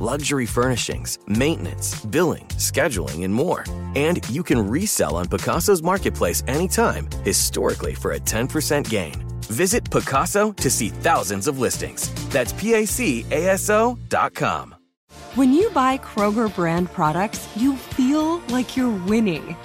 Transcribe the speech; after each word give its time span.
luxury 0.00 0.46
furnishings, 0.46 1.18
maintenance, 1.26 2.00
billing, 2.06 2.48
scheduling, 2.56 3.22
and 3.22 3.32
more. 3.32 3.64
And 3.94 4.26
you 4.30 4.42
can 4.42 4.66
resell 4.66 5.14
on 5.16 5.26
Pacaso's 5.26 5.82
marketplace 5.82 6.42
anytime, 6.46 7.08
historically 7.22 7.94
for 7.94 8.12
a 8.12 8.18
10% 8.18 8.88
gain. 8.88 9.22
Visit 9.42 9.84
Pacaso 9.84 10.56
to 10.56 10.70
see 10.70 10.88
thousands 10.88 11.46
of 11.46 11.58
listings. 11.58 12.10
That's 12.30 12.52
dot 14.08 14.34
com. 14.34 14.74
When 15.34 15.52
you 15.52 15.70
buy 15.70 15.98
Kroger 15.98 16.54
brand 16.54 16.90
products, 16.92 17.48
you 17.54 17.76
feel 17.76 18.38
like 18.48 18.76
you're 18.76 18.96
winning. 19.06 19.56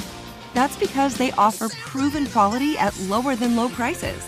That's 0.54 0.78
because 0.78 1.18
they 1.18 1.32
offer 1.34 1.70
proven 1.70 2.28
quality 2.28 2.78
at 2.78 3.00
lower 3.02 3.36
than 3.36 3.56
low 3.56 3.70
prices. 3.70 4.22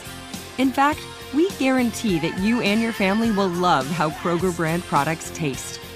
In 0.57 0.71
fact, 0.71 0.99
we 1.33 1.49
guarantee 1.59 2.19
that 2.19 2.37
you 2.39 2.61
and 2.61 2.81
your 2.81 2.93
family 2.93 3.31
will 3.31 3.49
love 3.49 3.85
how 3.87 4.09
Kroger 4.09 4.55
brand 4.55 4.83
products 4.83 5.31
taste 5.33 5.79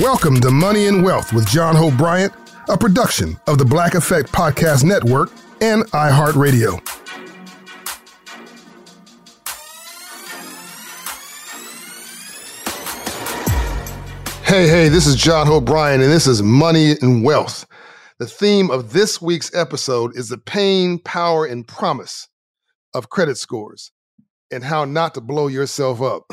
Welcome 0.00 0.40
to 0.40 0.50
Money 0.50 0.86
and 0.86 1.04
Wealth 1.04 1.34
with 1.34 1.46
John 1.46 1.76
Hope 1.76 1.98
Bryant, 1.98 2.32
a 2.70 2.78
production 2.78 3.38
of 3.46 3.58
the 3.58 3.64
Black 3.66 3.94
Effect 3.94 4.32
Podcast 4.32 4.84
Network 4.84 5.30
and 5.60 5.82
iHeartRadio. 5.90 6.80
Hey, 14.46 14.66
hey, 14.66 14.88
this 14.88 15.06
is 15.06 15.14
John 15.14 15.46
Hope 15.46 15.66
Bryant, 15.66 16.02
and 16.02 16.10
this 16.10 16.26
is 16.26 16.42
Money 16.42 16.94
and 17.02 17.22
Wealth. 17.22 17.66
The 18.18 18.26
theme 18.26 18.70
of 18.70 18.94
this 18.94 19.20
week's 19.20 19.54
episode 19.54 20.16
is 20.16 20.30
the 20.30 20.38
pain, 20.38 21.00
power, 21.00 21.44
and 21.44 21.68
promise 21.68 22.28
of 22.94 23.10
credit 23.10 23.36
scores 23.36 23.92
and 24.50 24.64
how 24.64 24.86
not 24.86 25.12
to 25.12 25.20
blow 25.20 25.48
yourself 25.48 26.00
up. 26.00 26.32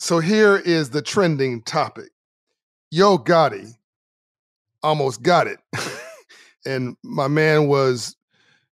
So 0.00 0.18
here 0.18 0.56
is 0.56 0.88
the 0.90 1.02
trending 1.02 1.60
topic. 1.62 2.08
Yo 2.90 3.18
Gotti 3.18 3.74
almost 4.82 5.22
got 5.22 5.46
it. 5.46 5.58
and 6.66 6.96
my 7.04 7.28
man 7.28 7.68
was 7.68 8.16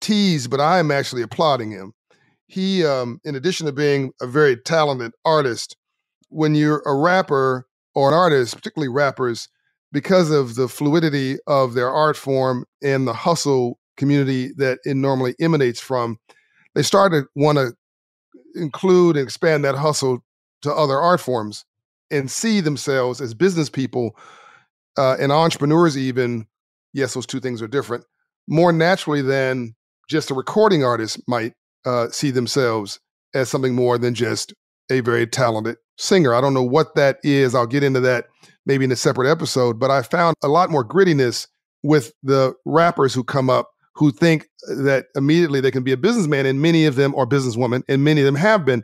teased, 0.01 0.49
but 0.49 0.59
I 0.59 0.79
am 0.79 0.89
actually 0.89 1.21
applauding 1.21 1.69
him. 1.69 1.93
He, 2.47 2.83
um, 2.83 3.21
in 3.23 3.35
addition 3.35 3.67
to 3.67 3.71
being 3.71 4.11
a 4.19 4.25
very 4.25 4.57
talented 4.57 5.11
artist, 5.23 5.77
when 6.29 6.55
you're 6.55 6.81
a 6.87 6.95
rapper 6.95 7.67
or 7.93 8.07
an 8.07 8.15
artist, 8.15 8.55
particularly 8.55 8.89
rappers, 8.89 9.47
because 9.91 10.31
of 10.31 10.55
the 10.55 10.67
fluidity 10.67 11.37
of 11.45 11.75
their 11.75 11.91
art 11.91 12.17
form 12.17 12.65
and 12.81 13.07
the 13.07 13.13
hustle 13.13 13.77
community 13.95 14.53
that 14.57 14.79
it 14.85 14.95
normally 14.95 15.35
emanates 15.39 15.79
from, 15.79 16.17
they 16.73 16.81
start 16.81 17.11
to 17.11 17.27
want 17.35 17.59
to 17.59 17.73
include 18.55 19.17
and 19.17 19.23
expand 19.23 19.63
that 19.63 19.75
hustle 19.75 20.23
to 20.61 20.73
other 20.73 20.99
art 20.99 21.19
forms 21.19 21.65
and 22.09 22.29
see 22.29 22.59
themselves 22.61 23.21
as 23.21 23.33
business 23.33 23.69
people 23.69 24.15
uh, 24.97 25.15
and 25.19 25.31
entrepreneurs 25.31 25.97
even 25.97 26.45
yes 26.93 27.13
those 27.13 27.25
two 27.25 27.39
things 27.39 27.61
are 27.61 27.67
different 27.67 28.05
more 28.47 28.71
naturally 28.71 29.21
than 29.21 29.75
just 30.09 30.31
a 30.31 30.33
recording 30.33 30.83
artist 30.83 31.21
might 31.27 31.53
uh, 31.85 32.09
see 32.09 32.31
themselves 32.31 32.99
as 33.33 33.49
something 33.49 33.73
more 33.73 33.97
than 33.97 34.13
just 34.13 34.53
a 34.91 34.99
very 34.99 35.25
talented 35.25 35.77
singer. 35.97 36.33
I 36.33 36.41
don't 36.41 36.53
know 36.53 36.63
what 36.63 36.95
that 36.95 37.19
is 37.23 37.55
i'll 37.55 37.67
get 37.67 37.83
into 37.83 37.99
that 38.01 38.27
maybe 38.65 38.85
in 38.85 38.91
a 38.91 38.95
separate 38.95 39.29
episode 39.29 39.79
but 39.79 39.91
i 39.91 40.01
found 40.01 40.35
a 40.43 40.47
lot 40.47 40.69
more 40.69 40.85
grittiness 40.85 41.47
with 41.83 42.13
the 42.23 42.53
rappers 42.65 43.13
who 43.13 43.23
come 43.23 43.49
up 43.49 43.69
who 43.95 44.11
think 44.11 44.47
that 44.67 45.07
immediately 45.15 45.61
they 45.61 45.71
can 45.71 45.83
be 45.83 45.91
a 45.91 45.97
businessman 45.97 46.45
and 46.45 46.61
many 46.61 46.85
of 46.85 46.95
them 46.95 47.13
are 47.15 47.25
businesswomen 47.25 47.83
and 47.87 48.03
many 48.03 48.21
of 48.21 48.25
them 48.25 48.35
have 48.35 48.65
been 48.65 48.83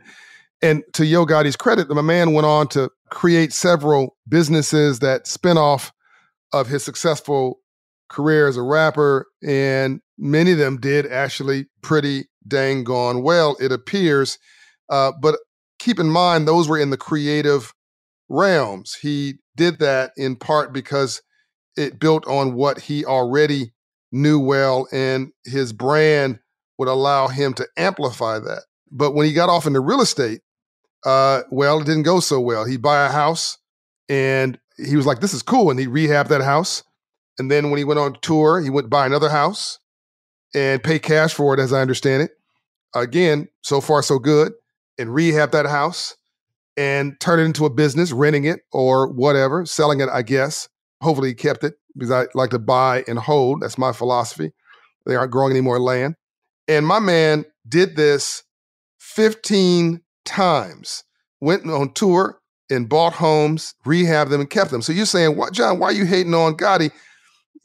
and 0.60 0.82
to 0.94 1.06
Yo 1.06 1.24
Gotti's 1.24 1.56
credit, 1.56 1.88
the 1.88 2.02
man 2.02 2.32
went 2.32 2.46
on 2.46 2.68
to 2.68 2.90
create 3.10 3.52
several 3.52 4.16
businesses 4.28 4.98
that 5.00 5.26
spin 5.26 5.56
off 5.56 5.92
of 6.52 6.66
his 6.66 6.84
successful 6.84 7.60
career 8.08 8.48
as 8.48 8.56
a 8.56 8.62
rapper, 8.62 9.26
and 9.46 10.00
many 10.16 10.52
of 10.52 10.58
them 10.58 10.78
did 10.78 11.06
actually 11.06 11.66
pretty 11.82 12.24
dang 12.46 12.82
gone 12.82 13.22
well, 13.22 13.56
it 13.60 13.70
appears. 13.70 14.38
Uh, 14.90 15.12
but 15.20 15.38
keep 15.78 15.98
in 15.98 16.08
mind, 16.08 16.48
those 16.48 16.68
were 16.68 16.78
in 16.78 16.90
the 16.90 16.96
creative 16.96 17.72
realms. 18.28 18.94
He 18.94 19.34
did 19.56 19.78
that 19.78 20.12
in 20.16 20.36
part 20.36 20.72
because 20.72 21.22
it 21.76 22.00
built 22.00 22.26
on 22.26 22.54
what 22.54 22.80
he 22.80 23.04
already 23.04 23.72
knew 24.10 24.40
well, 24.40 24.88
and 24.90 25.32
his 25.44 25.72
brand 25.72 26.40
would 26.78 26.88
allow 26.88 27.28
him 27.28 27.52
to 27.54 27.68
amplify 27.76 28.38
that. 28.38 28.62
But 28.90 29.14
when 29.14 29.26
he 29.26 29.32
got 29.32 29.50
off 29.50 29.66
into 29.66 29.80
real 29.80 30.00
estate, 30.00 30.40
uh, 31.04 31.42
well, 31.50 31.80
it 31.80 31.84
didn't 31.84 32.02
go 32.02 32.20
so 32.20 32.40
well. 32.40 32.64
He 32.64 32.76
buy 32.76 33.06
a 33.06 33.10
house 33.10 33.58
and 34.08 34.58
he 34.76 34.96
was 34.96 35.06
like, 35.06 35.20
this 35.20 35.34
is 35.34 35.42
cool. 35.42 35.70
And 35.70 35.78
he 35.78 35.86
rehabbed 35.86 36.28
that 36.28 36.42
house. 36.42 36.82
And 37.38 37.50
then 37.50 37.70
when 37.70 37.78
he 37.78 37.84
went 37.84 38.00
on 38.00 38.16
tour, 38.20 38.60
he 38.60 38.70
went 38.70 38.90
buy 38.90 39.06
another 39.06 39.28
house 39.28 39.78
and 40.54 40.82
pay 40.82 40.98
cash 40.98 41.34
for 41.34 41.54
it, 41.54 41.60
as 41.60 41.72
I 41.72 41.80
understand 41.80 42.22
it. 42.22 42.32
Again, 42.94 43.48
so 43.62 43.80
far 43.80 44.02
so 44.02 44.18
good. 44.18 44.52
And 44.98 45.14
rehab 45.14 45.52
that 45.52 45.66
house 45.66 46.16
and 46.76 47.18
turn 47.20 47.38
it 47.38 47.44
into 47.44 47.66
a 47.66 47.70
business, 47.70 48.10
renting 48.10 48.44
it 48.44 48.60
or 48.72 49.08
whatever, 49.12 49.64
selling 49.66 50.00
it, 50.00 50.08
I 50.08 50.22
guess. 50.22 50.68
Hopefully 51.00 51.28
he 51.28 51.34
kept 51.34 51.62
it 51.62 51.74
because 51.96 52.10
I 52.10 52.26
like 52.34 52.50
to 52.50 52.58
buy 52.58 53.04
and 53.06 53.18
hold. 53.18 53.60
That's 53.60 53.78
my 53.78 53.92
philosophy. 53.92 54.52
They 55.06 55.14
aren't 55.14 55.30
growing 55.30 55.52
any 55.52 55.60
more 55.60 55.78
land. 55.78 56.16
And 56.66 56.86
my 56.86 56.98
man 56.98 57.44
did 57.68 57.94
this 57.94 58.42
15 58.98 60.00
times, 60.28 61.04
went 61.40 61.68
on 61.68 61.92
tour 61.94 62.40
and 62.70 62.88
bought 62.88 63.14
homes, 63.14 63.74
rehabbed 63.84 64.30
them, 64.30 64.40
and 64.40 64.50
kept 64.50 64.70
them. 64.70 64.82
So 64.82 64.92
you're 64.92 65.06
saying, 65.06 65.36
what, 65.36 65.52
John, 65.52 65.78
why 65.78 65.88
are 65.88 65.92
you 65.92 66.04
hating 66.04 66.34
on 66.34 66.56
Gotti? 66.56 66.90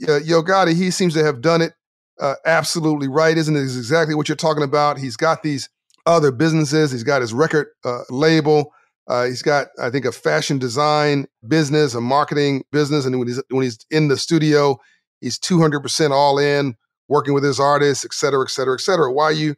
Uh, 0.08 0.20
Yo 0.22 0.42
Gotti, 0.42 0.74
he 0.74 0.92
seems 0.92 1.14
to 1.14 1.24
have 1.24 1.42
done 1.42 1.62
it 1.62 1.74
uh, 2.20 2.36
absolutely 2.46 3.08
right. 3.08 3.38
Isn't 3.38 3.56
it 3.56 3.62
exactly 3.62 4.16
what 4.16 4.28
you're 4.28 4.36
talking 4.36 4.64
about? 4.64 4.98
He's 4.98 5.18
got 5.18 5.44
these 5.44 5.70
other 6.06 6.32
businesses. 6.32 6.92
He's 6.92 7.04
got 7.04 7.22
his 7.22 7.34
record 7.34 7.68
uh, 7.86 8.02
label. 8.10 8.74
Uh, 9.08 9.26
he's 9.26 9.42
got, 9.42 9.68
I 9.82 9.90
think, 9.90 10.06
a 10.06 10.12
fashion 10.12 10.58
design 10.58 11.26
business, 11.48 11.94
a 11.94 12.02
marketing 12.02 12.64
business, 12.72 13.06
and 13.06 13.20
when 13.20 13.28
he's 13.28 13.42
when 13.50 13.64
he's 13.64 13.78
in 13.92 14.08
the 14.08 14.18
studio, 14.18 14.80
He's 15.24 15.40
200% 15.40 16.12
all 16.12 16.38
in, 16.38 16.76
working 17.08 17.34
with 17.34 17.46
his 17.46 17.58
artists, 17.58 18.04
et 18.04 18.14
cetera, 18.14 18.44
et 18.44 18.50
cetera, 18.50 18.74
et 18.74 18.82
cetera. 18.82 19.12
Why 19.12 19.32
you 19.32 19.56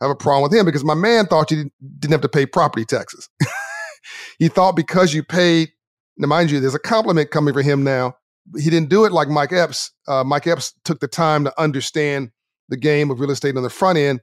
have 0.00 0.10
a 0.10 0.16
problem 0.16 0.42
with 0.42 0.58
him? 0.58 0.66
Because 0.66 0.84
my 0.84 0.94
man 0.94 1.26
thought 1.26 1.50
you 1.50 1.70
didn't 1.98 2.12
have 2.12 2.20
to 2.22 2.28
pay 2.28 2.46
property 2.46 2.84
taxes. 2.84 3.28
he 4.38 4.48
thought 4.48 4.76
because 4.76 5.14
you 5.14 5.22
paid, 5.22 5.70
now 6.16 6.28
mind 6.28 6.50
you, 6.50 6.60
there's 6.60 6.74
a 6.74 6.80
compliment 6.80 7.30
coming 7.30 7.54
for 7.54 7.62
him 7.62 7.84
now. 7.84 8.14
He 8.58 8.70
didn't 8.70 8.90
do 8.90 9.04
it 9.04 9.12
like 9.12 9.28
Mike 9.28 9.52
Epps. 9.52 9.90
Uh, 10.06 10.24
Mike 10.24 10.46
Epps 10.46 10.74
took 10.84 11.00
the 11.00 11.08
time 11.08 11.44
to 11.44 11.60
understand 11.60 12.30
the 12.68 12.76
game 12.76 13.10
of 13.10 13.20
real 13.20 13.30
estate 13.30 13.56
on 13.56 13.62
the 13.62 13.70
front 13.70 13.98
end. 13.98 14.20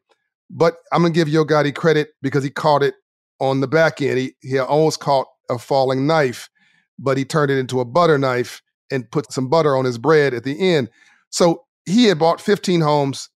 But 0.50 0.76
I'm 0.92 1.02
gonna 1.02 1.14
give 1.14 1.30
Yo 1.30 1.46
Gotti 1.46 1.74
credit 1.74 2.10
because 2.22 2.44
he 2.44 2.50
caught 2.50 2.84
it 2.84 2.96
on 3.40 3.62
the 3.62 3.68
back 3.68 4.02
end. 4.02 4.20
He 4.20 4.36
he 4.42 4.60
almost 4.60 5.00
caught 5.00 5.28
a 5.50 5.58
falling 5.58 6.06
knife, 6.06 6.50
but 7.00 7.18
he 7.18 7.26
turned 7.26 7.52
it 7.52 7.58
into 7.58 7.80
a 7.80 7.86
butter 7.86 8.18
knife 8.18 8.62
and 8.92 9.10
put 9.10 9.32
some 9.32 9.50
butter 9.50 9.76
on 9.76 9.86
his 9.86 9.98
bread 9.98 10.34
at 10.34 10.44
the 10.44 10.60
end. 10.60 10.90
So 11.30 11.64
he 11.86 12.06
had 12.06 12.20
bought 12.20 12.42
15 12.42 12.82
homes, 12.82 13.30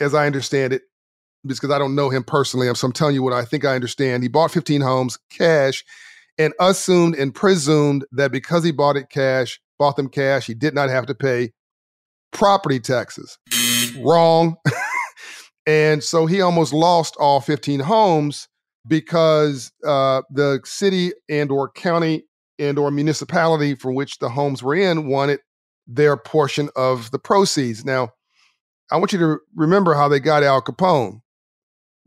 as 0.00 0.14
I 0.14 0.26
understand 0.26 0.72
it, 0.72 0.82
because 1.46 1.70
I 1.70 1.78
don't 1.78 1.94
know 1.94 2.10
him 2.10 2.24
personally. 2.24 2.72
So 2.74 2.86
I'm 2.86 2.92
telling 2.92 3.14
you 3.14 3.22
what 3.22 3.32
I 3.32 3.44
think 3.44 3.64
I 3.64 3.74
understand. 3.74 4.22
He 4.22 4.28
bought 4.28 4.50
15 4.50 4.80
homes 4.80 5.18
cash 5.30 5.84
and 6.38 6.52
assumed 6.60 7.16
and 7.16 7.34
presumed 7.34 8.04
that 8.12 8.32
because 8.32 8.64
he 8.64 8.72
bought 8.72 8.96
it 8.96 9.10
cash, 9.10 9.60
bought 9.78 9.96
them 9.96 10.08
cash, 10.08 10.46
he 10.46 10.54
did 10.54 10.74
not 10.74 10.88
have 10.88 11.06
to 11.06 11.14
pay 11.14 11.52
property 12.32 12.80
taxes. 12.80 13.38
Wrong. 13.98 14.56
and 15.66 16.02
so 16.02 16.26
he 16.26 16.40
almost 16.40 16.72
lost 16.72 17.16
all 17.18 17.40
15 17.40 17.80
homes 17.80 18.48
because 18.86 19.72
uh, 19.86 20.22
the 20.30 20.60
city 20.64 21.12
and 21.28 21.50
or 21.50 21.70
county 21.70 22.24
and 22.58 22.78
or 22.78 22.90
municipality 22.90 23.74
from 23.74 23.94
which 23.94 24.18
the 24.18 24.28
homes 24.28 24.62
were 24.62 24.74
in 24.74 25.08
wanted 25.08 25.40
their 25.86 26.16
portion 26.16 26.68
of 26.76 27.10
the 27.10 27.18
proceeds. 27.18 27.84
Now, 27.84 28.10
I 28.90 28.96
want 28.96 29.12
you 29.12 29.18
to 29.18 29.38
remember 29.54 29.94
how 29.94 30.08
they 30.08 30.20
got 30.20 30.42
Al 30.42 30.62
Capone. 30.62 31.20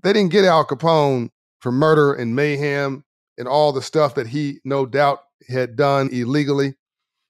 They 0.03 0.13
didn't 0.13 0.31
get 0.31 0.45
Al 0.45 0.65
Capone 0.65 1.29
for 1.59 1.71
murder 1.71 2.13
and 2.13 2.35
mayhem 2.35 3.03
and 3.37 3.47
all 3.47 3.71
the 3.71 3.81
stuff 3.81 4.15
that 4.15 4.27
he 4.27 4.59
no 4.63 4.85
doubt 4.85 5.19
had 5.47 5.75
done 5.75 6.09
illegally. 6.11 6.75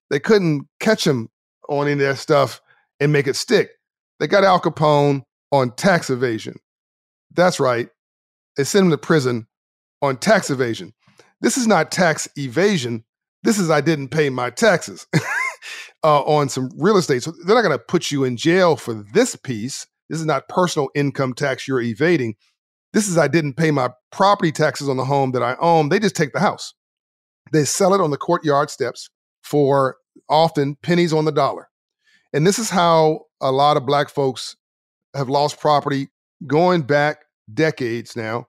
They 0.09 0.19
couldn't 0.19 0.67
catch 0.79 1.05
him 1.05 1.29
on 1.69 1.87
any 1.87 1.93
of 1.93 1.99
that 1.99 2.17
stuff 2.17 2.61
and 2.99 3.11
make 3.13 3.27
it 3.27 3.35
stick. 3.35 3.71
They 4.19 4.27
got 4.27 4.43
Al 4.43 4.59
Capone 4.59 5.23
on 5.51 5.71
tax 5.71 6.09
evasion. 6.09 6.57
That's 7.33 7.59
right. 7.59 7.89
They 8.57 8.63
sent 8.63 8.85
him 8.85 8.91
to 8.91 8.97
prison 8.97 9.47
on 10.01 10.17
tax 10.17 10.49
evasion. 10.49 10.93
This 11.39 11.57
is 11.57 11.67
not 11.67 11.91
tax 11.91 12.27
evasion. 12.35 13.03
This 13.43 13.57
is 13.57 13.69
I 13.69 13.81
didn't 13.81 14.09
pay 14.09 14.29
my 14.29 14.49
taxes 14.49 15.07
uh, 16.03 16.21
on 16.21 16.49
some 16.49 16.69
real 16.77 16.97
estate. 16.97 17.23
So 17.23 17.31
they're 17.31 17.55
not 17.55 17.63
going 17.63 17.77
to 17.77 17.83
put 17.83 18.11
you 18.11 18.23
in 18.23 18.37
jail 18.37 18.75
for 18.75 18.93
this 18.93 19.35
piece. 19.35 19.87
This 20.09 20.19
is 20.19 20.25
not 20.25 20.49
personal 20.49 20.89
income 20.93 21.33
tax 21.33 21.67
you're 21.67 21.81
evading. 21.81 22.35
This 22.93 23.07
is 23.07 23.17
I 23.17 23.27
didn't 23.27 23.53
pay 23.53 23.71
my 23.71 23.89
property 24.11 24.51
taxes 24.51 24.89
on 24.89 24.97
the 24.97 25.05
home 25.05 25.31
that 25.31 25.43
I 25.43 25.55
own. 25.59 25.89
They 25.89 25.99
just 25.99 26.15
take 26.15 26.33
the 26.33 26.39
house. 26.39 26.73
They 27.51 27.63
sell 27.63 27.93
it 27.93 28.01
on 28.01 28.11
the 28.11 28.17
courtyard 28.17 28.69
steps 28.69 29.09
for 29.43 29.97
often 30.29 30.75
pennies 30.75 31.13
on 31.13 31.25
the 31.25 31.31
dollar. 31.31 31.69
And 32.33 32.45
this 32.45 32.59
is 32.59 32.69
how 32.69 33.25
a 33.41 33.51
lot 33.51 33.77
of 33.77 33.85
black 33.85 34.09
folks 34.09 34.55
have 35.13 35.29
lost 35.29 35.59
property 35.59 36.07
going 36.47 36.81
back 36.83 37.25
decades 37.53 38.15
now 38.15 38.47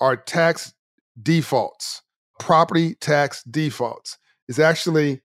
are 0.00 0.16
tax 0.16 0.72
defaults, 1.22 2.02
property 2.38 2.94
tax 2.96 3.42
defaults. 3.44 4.18
Is 4.48 4.60
actually 4.60 5.22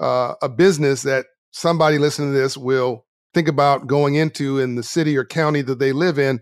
uh, 0.00 0.34
a 0.42 0.48
business 0.48 1.02
that 1.02 1.26
somebody 1.52 1.98
listening 1.98 2.32
to 2.32 2.38
this 2.38 2.56
will 2.56 3.06
think 3.34 3.46
about 3.46 3.86
going 3.86 4.16
into 4.16 4.58
in 4.58 4.74
the 4.74 4.82
city 4.82 5.16
or 5.16 5.24
county 5.24 5.62
that 5.62 5.78
they 5.78 5.92
live 5.92 6.18
in, 6.18 6.40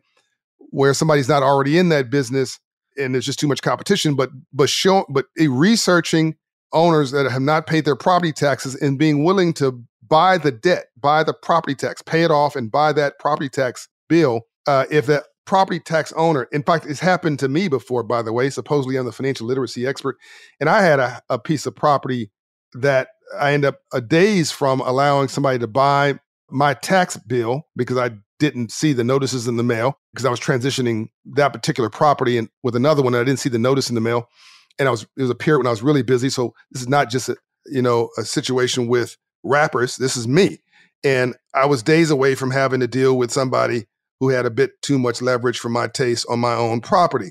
where 0.73 0.95
somebody's 0.95 1.29
not 1.29 1.43
already 1.43 1.79
in 1.79 1.91
that 1.91 2.11
business 2.11 2.59
and 2.99 3.15
there's 3.15 3.27
just 3.27 3.39
too 3.39 3.49
much 3.49 3.63
competition. 3.63 4.15
But 4.15 4.31
but 4.53 4.69
show 4.69 5.07
but 5.09 5.27
researching 5.39 6.37
owners 6.73 7.11
that 7.13 7.31
have 7.31 7.43
not 7.43 7.67
paid 7.67 7.85
their 7.85 7.97
property 7.97 8.33
taxes 8.33 8.75
and 8.75 8.99
being 8.99 9.25
willing 9.25 9.53
to 9.55 9.83
buy 10.07 10.39
the 10.39 10.51
debt, 10.51 10.87
buy 10.99 11.23
the 11.23 11.35
property 11.35 11.75
tax, 11.75 12.03
pay 12.03 12.23
it 12.23 12.31
off, 12.31 12.57
and 12.57 12.71
buy 12.71 12.93
that 12.93 13.19
property 13.19 13.49
tax 13.49 13.89
bill. 14.09 14.43
Uh, 14.67 14.87
if 14.91 15.07
that 15.07 15.25
property 15.45 15.81
tax 15.81 16.13
owner. 16.13 16.45
In 16.53 16.63
fact, 16.63 16.87
it's 16.87 17.01
happened 17.01 17.39
to 17.41 17.49
me 17.49 17.69
before, 17.69 18.03
by 18.03 18.23
the 18.23 18.33
way. 18.33 18.49
Supposedly, 18.51 18.97
I'm 18.97 19.07
the 19.07 19.13
financial 19.13 19.47
literacy 19.47 19.87
expert. 19.87 20.17
And 20.61 20.69
I 20.69 20.83
had 20.83 21.01
a, 21.01 21.21
a 21.29 21.39
piece 21.39 21.67
of 21.67 21.75
property 21.75 22.31
that 22.75 23.09
I 23.39 23.53
end 23.53 23.65
up 23.65 23.81
a 23.93 24.01
days 24.01 24.51
from 24.51 24.81
allowing 24.81 25.29
somebody 25.29 25.59
to 25.59 25.67
buy 25.67 26.19
my 26.51 26.75
tax 26.75 27.17
bill 27.17 27.67
because 27.77 27.97
I 27.97 28.11
didn't 28.43 28.73
see 28.73 28.93
the 28.93 29.05
notices 29.05 29.47
in 29.47 29.57
the 29.57 29.63
mail 29.63 30.01
because 30.13 30.25
I 30.25 30.31
was 30.31 30.41
transitioning 30.41 31.11
that 31.27 31.53
particular 31.53 31.89
property 31.89 32.37
and 32.37 32.49
with 32.65 32.75
another 32.75 33.01
one. 33.01 33.15
And 33.15 33.21
I 33.21 33.25
didn't 33.25 33.39
see 33.39 33.49
the 33.49 33.57
notice 33.57 33.89
in 33.89 33.95
the 33.95 34.01
mail. 34.01 34.29
And 34.81 34.89
I 34.89 34.91
was, 34.91 35.05
it 35.17 35.23
was 35.23 35.31
a 35.31 35.37
period 35.37 35.59
when 35.59 35.69
I 35.69 35.71
was 35.71 35.81
really 35.81 36.03
busy. 36.03 36.29
So 36.29 36.53
this 36.73 36.83
is 36.83 36.89
not 36.89 37.09
just 37.09 37.29
a, 37.29 37.37
you 37.67 37.81
know, 37.81 38.09
a 38.19 38.25
situation 38.25 38.89
with 38.89 39.17
rappers. 39.45 39.95
This 39.95 40.17
is 40.17 40.27
me. 40.27 40.59
And 41.05 41.37
I 41.55 41.67
was 41.67 41.85
days 41.85 42.11
away 42.11 42.35
from 42.35 42.51
having 42.51 42.81
to 42.81 42.89
deal 42.89 43.17
with 43.17 43.31
somebody 43.31 43.87
who 44.19 44.31
had 44.31 44.45
a 44.45 44.51
bit 44.51 44.73
too 44.83 44.99
much 44.99 45.23
leverage 45.23 45.61
for 45.61 45.69
my 45.69 45.87
taste 45.87 46.27
on 46.29 46.41
my 46.41 46.55
own 46.55 46.81
property. 46.81 47.31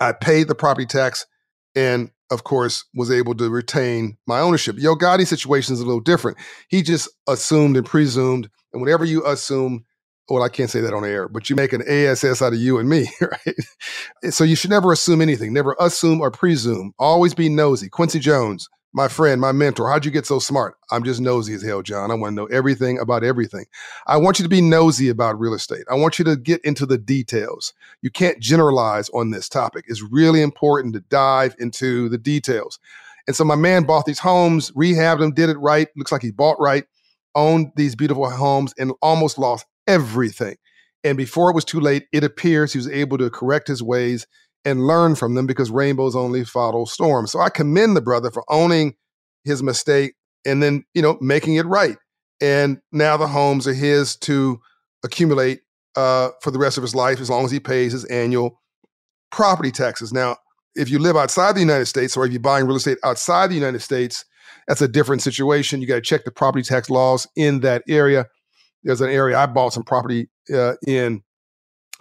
I 0.00 0.12
paid 0.12 0.46
the 0.46 0.54
property 0.54 0.86
tax 0.86 1.26
and 1.74 2.12
of 2.30 2.44
course 2.44 2.84
was 2.94 3.10
able 3.10 3.34
to 3.34 3.50
retain 3.50 4.16
my 4.28 4.38
ownership. 4.38 4.76
Yo 4.78 4.94
Gotti's 4.94 5.28
situation 5.28 5.74
is 5.74 5.80
a 5.80 5.86
little 5.86 6.00
different. 6.00 6.38
He 6.68 6.82
just 6.82 7.08
assumed 7.26 7.76
and 7.76 7.84
presumed, 7.84 8.48
and 8.72 8.80
whenever 8.80 9.04
you 9.04 9.26
assume, 9.26 9.84
well, 10.30 10.42
I 10.44 10.48
can't 10.48 10.70
say 10.70 10.80
that 10.80 10.94
on 10.94 11.04
air, 11.04 11.28
but 11.28 11.50
you 11.50 11.56
make 11.56 11.72
an 11.72 11.82
ASS 11.88 12.40
out 12.40 12.52
of 12.52 12.58
you 12.58 12.78
and 12.78 12.88
me, 12.88 13.10
right? 13.20 14.32
So 14.32 14.44
you 14.44 14.56
should 14.56 14.70
never 14.70 14.92
assume 14.92 15.20
anything. 15.20 15.52
Never 15.52 15.76
assume 15.80 16.20
or 16.20 16.30
presume. 16.30 16.92
Always 16.98 17.34
be 17.34 17.48
nosy. 17.48 17.88
Quincy 17.88 18.20
Jones, 18.20 18.68
my 18.92 19.08
friend, 19.08 19.40
my 19.40 19.52
mentor. 19.52 19.90
How'd 19.90 20.04
you 20.04 20.10
get 20.10 20.26
so 20.26 20.38
smart? 20.38 20.76
I'm 20.90 21.04
just 21.04 21.20
nosy 21.20 21.54
as 21.54 21.62
hell, 21.62 21.82
John. 21.82 22.10
I 22.10 22.14
want 22.14 22.32
to 22.32 22.36
know 22.36 22.46
everything 22.46 22.98
about 22.98 23.24
everything. 23.24 23.66
I 24.06 24.16
want 24.18 24.38
you 24.38 24.44
to 24.44 24.48
be 24.48 24.60
nosy 24.60 25.08
about 25.08 25.38
real 25.38 25.54
estate. 25.54 25.84
I 25.90 25.94
want 25.94 26.18
you 26.18 26.24
to 26.26 26.36
get 26.36 26.60
into 26.64 26.86
the 26.86 26.98
details. 26.98 27.72
You 28.02 28.10
can't 28.10 28.38
generalize 28.40 29.08
on 29.10 29.30
this 29.30 29.48
topic. 29.48 29.84
It's 29.88 30.02
really 30.02 30.42
important 30.42 30.94
to 30.94 31.00
dive 31.00 31.56
into 31.58 32.08
the 32.08 32.18
details. 32.18 32.78
And 33.26 33.36
so 33.36 33.44
my 33.44 33.56
man 33.56 33.84
bought 33.84 34.06
these 34.06 34.18
homes, 34.18 34.70
rehabbed 34.72 35.20
them, 35.20 35.32
did 35.32 35.50
it 35.50 35.58
right. 35.58 35.88
Looks 35.96 36.12
like 36.12 36.22
he 36.22 36.32
bought 36.32 36.56
right, 36.58 36.84
owned 37.34 37.70
these 37.76 37.94
beautiful 37.94 38.28
homes, 38.28 38.74
and 38.78 38.92
almost 39.02 39.38
lost 39.38 39.66
everything. 39.90 40.56
And 41.02 41.16
before 41.16 41.50
it 41.50 41.54
was 41.54 41.64
too 41.64 41.80
late, 41.80 42.04
it 42.12 42.24
appears 42.24 42.72
he 42.72 42.78
was 42.78 42.88
able 42.88 43.18
to 43.18 43.30
correct 43.30 43.68
his 43.68 43.82
ways 43.82 44.26
and 44.64 44.86
learn 44.86 45.14
from 45.14 45.34
them 45.34 45.46
because 45.46 45.70
rainbows 45.70 46.14
only 46.14 46.44
follow 46.44 46.84
storms. 46.84 47.32
So 47.32 47.40
I 47.40 47.48
commend 47.48 47.96
the 47.96 48.02
brother 48.02 48.30
for 48.30 48.44
owning 48.48 48.94
his 49.44 49.62
mistake 49.62 50.14
and 50.46 50.62
then, 50.62 50.84
you 50.94 51.02
know, 51.02 51.16
making 51.20 51.56
it 51.56 51.66
right. 51.66 51.96
And 52.40 52.78
now 52.92 53.16
the 53.16 53.26
homes 53.26 53.66
are 53.66 53.74
his 53.74 54.16
to 54.18 54.60
accumulate 55.02 55.60
uh, 55.96 56.28
for 56.42 56.50
the 56.50 56.58
rest 56.58 56.76
of 56.76 56.82
his 56.82 56.94
life 56.94 57.20
as 57.20 57.30
long 57.30 57.44
as 57.44 57.50
he 57.50 57.60
pays 57.60 57.92
his 57.92 58.04
annual 58.06 58.60
property 59.32 59.70
taxes. 59.70 60.12
Now, 60.12 60.36
if 60.74 60.90
you 60.90 60.98
live 60.98 61.16
outside 61.16 61.54
the 61.54 61.60
United 61.60 61.86
States 61.86 62.16
or 62.16 62.24
if 62.26 62.32
you're 62.32 62.40
buying 62.40 62.66
real 62.66 62.76
estate 62.76 62.98
outside 63.02 63.48
the 63.48 63.54
United 63.54 63.80
States, 63.80 64.24
that's 64.68 64.82
a 64.82 64.88
different 64.88 65.22
situation. 65.22 65.80
You 65.80 65.88
got 65.88 65.96
to 65.96 66.00
check 66.00 66.24
the 66.24 66.30
property 66.30 66.62
tax 66.62 66.90
laws 66.90 67.26
in 67.34 67.60
that 67.60 67.82
area. 67.88 68.26
There's 68.82 69.00
an 69.00 69.10
area 69.10 69.38
I 69.38 69.46
bought 69.46 69.72
some 69.72 69.82
property 69.82 70.28
uh, 70.52 70.74
in 70.86 71.22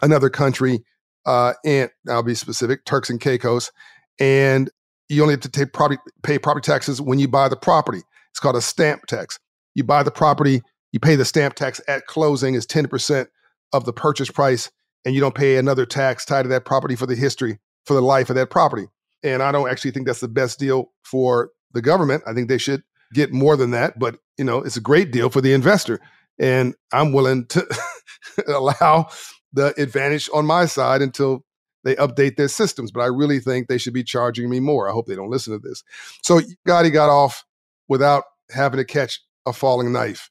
another 0.01 0.29
country 0.29 0.83
uh, 1.25 1.53
and 1.65 1.89
I'll 2.07 2.23
be 2.23 2.35
specific, 2.35 2.85
Turks 2.85 3.09
and 3.09 3.19
Caicos, 3.19 3.71
and 4.19 4.69
you 5.09 5.21
only 5.21 5.33
have 5.33 5.41
to 5.41 5.49
take 5.49 5.73
property, 5.73 5.99
pay 6.23 6.39
property 6.39 6.65
taxes 6.65 7.01
when 7.01 7.19
you 7.19 7.27
buy 7.27 7.49
the 7.49 7.55
property. 7.55 8.01
It's 8.31 8.39
called 8.39 8.55
a 8.55 8.61
stamp 8.61 9.05
tax. 9.05 9.39
You 9.75 9.83
buy 9.83 10.03
the 10.03 10.11
property, 10.11 10.61
you 10.91 10.99
pay 10.99 11.15
the 11.15 11.25
stamp 11.25 11.55
tax 11.55 11.81
at 11.87 12.07
closing 12.07 12.55
is 12.55 12.65
10% 12.65 13.27
of 13.73 13.85
the 13.85 13.93
purchase 13.93 14.31
price, 14.31 14.71
and 15.05 15.13
you 15.13 15.21
don't 15.21 15.35
pay 15.35 15.57
another 15.57 15.85
tax 15.85 16.25
tied 16.25 16.43
to 16.43 16.49
that 16.49 16.65
property 16.65 16.95
for 16.95 17.05
the 17.05 17.15
history, 17.15 17.59
for 17.85 17.93
the 17.93 18.01
life 18.01 18.29
of 18.29 18.35
that 18.35 18.49
property. 18.49 18.87
And 19.23 19.43
I 19.43 19.51
don't 19.51 19.69
actually 19.69 19.91
think 19.91 20.07
that's 20.07 20.21
the 20.21 20.27
best 20.27 20.59
deal 20.59 20.91
for 21.03 21.51
the 21.73 21.81
government. 21.81 22.23
I 22.25 22.33
think 22.33 22.49
they 22.49 22.57
should 22.57 22.83
get 23.13 23.31
more 23.31 23.55
than 23.55 23.71
that, 23.71 23.99
but 23.99 24.17
you 24.37 24.45
know, 24.45 24.59
it's 24.59 24.77
a 24.77 24.81
great 24.81 25.11
deal 25.11 25.29
for 25.29 25.41
the 25.41 25.53
investor. 25.53 25.99
And 26.39 26.73
I'm 26.91 27.11
willing 27.13 27.45
to 27.47 27.67
allow 28.47 29.09
the 29.53 29.73
advantage 29.81 30.29
on 30.33 30.45
my 30.45 30.65
side 30.65 31.01
until 31.01 31.43
they 31.83 31.95
update 31.95 32.35
their 32.37 32.47
systems. 32.47 32.91
But 32.91 33.01
I 33.01 33.07
really 33.07 33.39
think 33.39 33.67
they 33.67 33.77
should 33.77 33.93
be 33.93 34.03
charging 34.03 34.49
me 34.49 34.59
more. 34.59 34.89
I 34.89 34.93
hope 34.93 35.07
they 35.07 35.15
don't 35.15 35.29
listen 35.29 35.53
to 35.53 35.59
this. 35.59 35.83
So 36.23 36.41
Gotti 36.67 36.91
got 36.91 37.09
off 37.09 37.43
without 37.87 38.23
having 38.51 38.77
to 38.77 38.85
catch 38.85 39.21
a 39.45 39.53
falling 39.53 39.91
knife. 39.91 40.29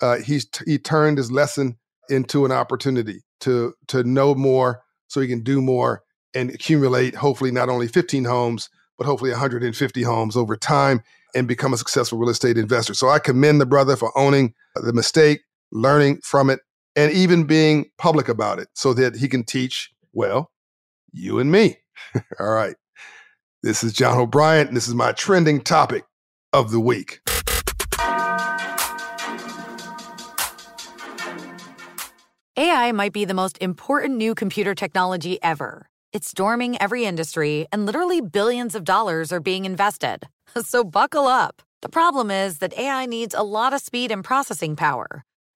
Uh, 0.00 0.18
he's 0.18 0.46
he 0.66 0.78
turned 0.78 1.18
his 1.18 1.30
lesson 1.30 1.76
into 2.08 2.44
an 2.44 2.52
opportunity 2.52 3.22
to 3.40 3.74
to 3.88 4.02
know 4.04 4.34
more, 4.34 4.82
so 5.08 5.20
he 5.20 5.28
can 5.28 5.42
do 5.42 5.60
more 5.60 6.02
and 6.34 6.50
accumulate. 6.50 7.14
Hopefully, 7.14 7.50
not 7.50 7.68
only 7.68 7.88
15 7.88 8.24
homes, 8.24 8.70
but 8.96 9.06
hopefully 9.06 9.30
150 9.30 10.02
homes 10.02 10.36
over 10.36 10.56
time. 10.56 11.02
and 11.34 11.46
become 11.46 11.72
a 11.72 11.76
successful 11.78 12.18
real 12.18 12.28
estate 12.30 12.58
investor. 12.58 12.94
So 12.94 13.08
I 13.08 13.18
commend 13.20 13.60
the 13.60 13.66
brother 13.66 13.96
for 13.96 14.16
owning 14.18 14.52
the 14.74 14.92
mistake, 14.92 15.42
learning 15.72 16.20
from 16.22 16.50
it, 16.50 16.60
and 16.96 17.12
even 17.12 17.44
being 17.44 17.90
public 17.98 18.28
about 18.28 18.58
it 18.58 18.68
so 18.74 18.92
that 18.94 19.16
he 19.16 19.28
can 19.28 19.44
teach, 19.44 19.90
well, 20.12 20.50
you 21.12 21.38
and 21.38 21.50
me. 21.50 21.78
All 22.40 22.50
right. 22.50 22.76
This 23.62 23.84
is 23.84 23.92
John 23.92 24.14
Hope 24.14 24.30
Bryant, 24.30 24.68
and 24.68 24.76
this 24.76 24.88
is 24.88 24.94
my 24.94 25.12
trending 25.12 25.60
topic 25.60 26.04
of 26.52 26.70
the 26.70 26.80
week. 26.80 27.20
AI 32.56 32.92
might 32.92 33.12
be 33.12 33.24
the 33.24 33.34
most 33.34 33.56
important 33.60 34.16
new 34.16 34.34
computer 34.34 34.74
technology 34.74 35.38
ever. 35.42 35.88
It's 36.12 36.28
storming 36.28 36.80
every 36.80 37.04
industry, 37.04 37.66
and 37.70 37.86
literally 37.86 38.20
billions 38.20 38.74
of 38.74 38.84
dollars 38.84 39.32
are 39.32 39.40
being 39.40 39.64
invested. 39.64 40.26
So 40.64 40.82
buckle 40.82 41.26
up. 41.26 41.62
The 41.80 41.88
problem 41.88 42.28
is 42.28 42.58
that 42.58 42.76
AI 42.76 43.06
needs 43.06 43.34
a 43.34 43.44
lot 43.44 43.72
of 43.72 43.80
speed 43.80 44.10
and 44.10 44.24
processing 44.24 44.74
power. 44.74 45.24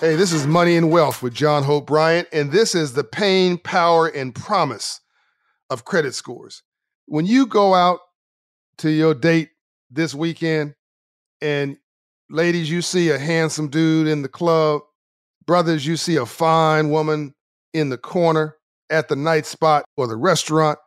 Hey, 0.00 0.16
this 0.16 0.32
is 0.32 0.46
Money 0.46 0.78
and 0.78 0.90
Wealth 0.90 1.22
with 1.22 1.34
John 1.34 1.62
Hope 1.62 1.86
Bryant, 1.86 2.26
and 2.32 2.50
this 2.50 2.74
is 2.74 2.94
the 2.94 3.04
pain, 3.04 3.58
power, 3.58 4.06
and 4.06 4.34
promise 4.34 4.98
of 5.68 5.84
credit 5.84 6.14
scores. 6.14 6.62
When 7.04 7.26
you 7.26 7.44
go 7.44 7.74
out 7.74 8.00
to 8.78 8.88
your 8.88 9.12
date 9.12 9.50
this 9.90 10.14
weekend, 10.14 10.74
and 11.42 11.76
ladies, 12.30 12.70
you 12.70 12.80
see 12.80 13.10
a 13.10 13.18
handsome 13.18 13.68
dude 13.68 14.06
in 14.06 14.22
the 14.22 14.28
club, 14.28 14.80
brothers, 15.46 15.86
you 15.86 15.98
see 15.98 16.16
a 16.16 16.24
fine 16.24 16.90
woman 16.90 17.34
in 17.74 17.90
the 17.90 17.98
corner 17.98 18.56
at 18.88 19.08
the 19.08 19.16
night 19.16 19.44
spot 19.44 19.84
or 19.98 20.06
the 20.06 20.16
restaurant, 20.16 20.78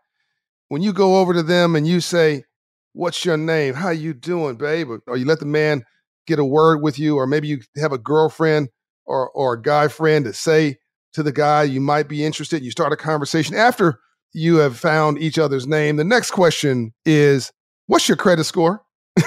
when 0.69 0.81
you 0.81 0.91
go 0.91 1.17
over 1.17 1.33
to 1.33 1.43
them 1.43 1.75
and 1.75 1.87
you 1.87 2.01
say, 2.01 2.45
"What's 2.93 3.25
your 3.25 3.37
name? 3.37 3.73
How 3.73 3.89
you 3.89 4.13
doing, 4.13 4.55
babe?" 4.55 4.89
or 5.07 5.17
you 5.17 5.25
let 5.25 5.39
the 5.39 5.45
man 5.45 5.83
get 6.25 6.39
a 6.39 6.45
word 6.45 6.81
with 6.81 6.97
you, 6.97 7.17
or 7.17 7.27
maybe 7.27 7.47
you 7.47 7.59
have 7.77 7.91
a 7.91 7.97
girlfriend 7.97 8.69
or 9.05 9.29
or 9.31 9.53
a 9.53 9.61
guy 9.61 9.87
friend 9.87 10.25
to 10.25 10.33
say 10.33 10.77
to 11.13 11.23
the 11.23 11.31
guy 11.31 11.63
you 11.63 11.81
might 11.81 12.07
be 12.07 12.23
interested. 12.23 12.63
You 12.63 12.71
start 12.71 12.93
a 12.93 12.97
conversation 12.97 13.55
after 13.55 13.99
you 14.33 14.57
have 14.57 14.77
found 14.77 15.19
each 15.19 15.37
other's 15.37 15.67
name. 15.67 15.97
The 15.97 16.03
next 16.03 16.31
question 16.31 16.93
is, 17.05 17.51
"What's 17.87 18.07
your 18.07 18.17
credit 18.17 18.45
score?" 18.45 18.83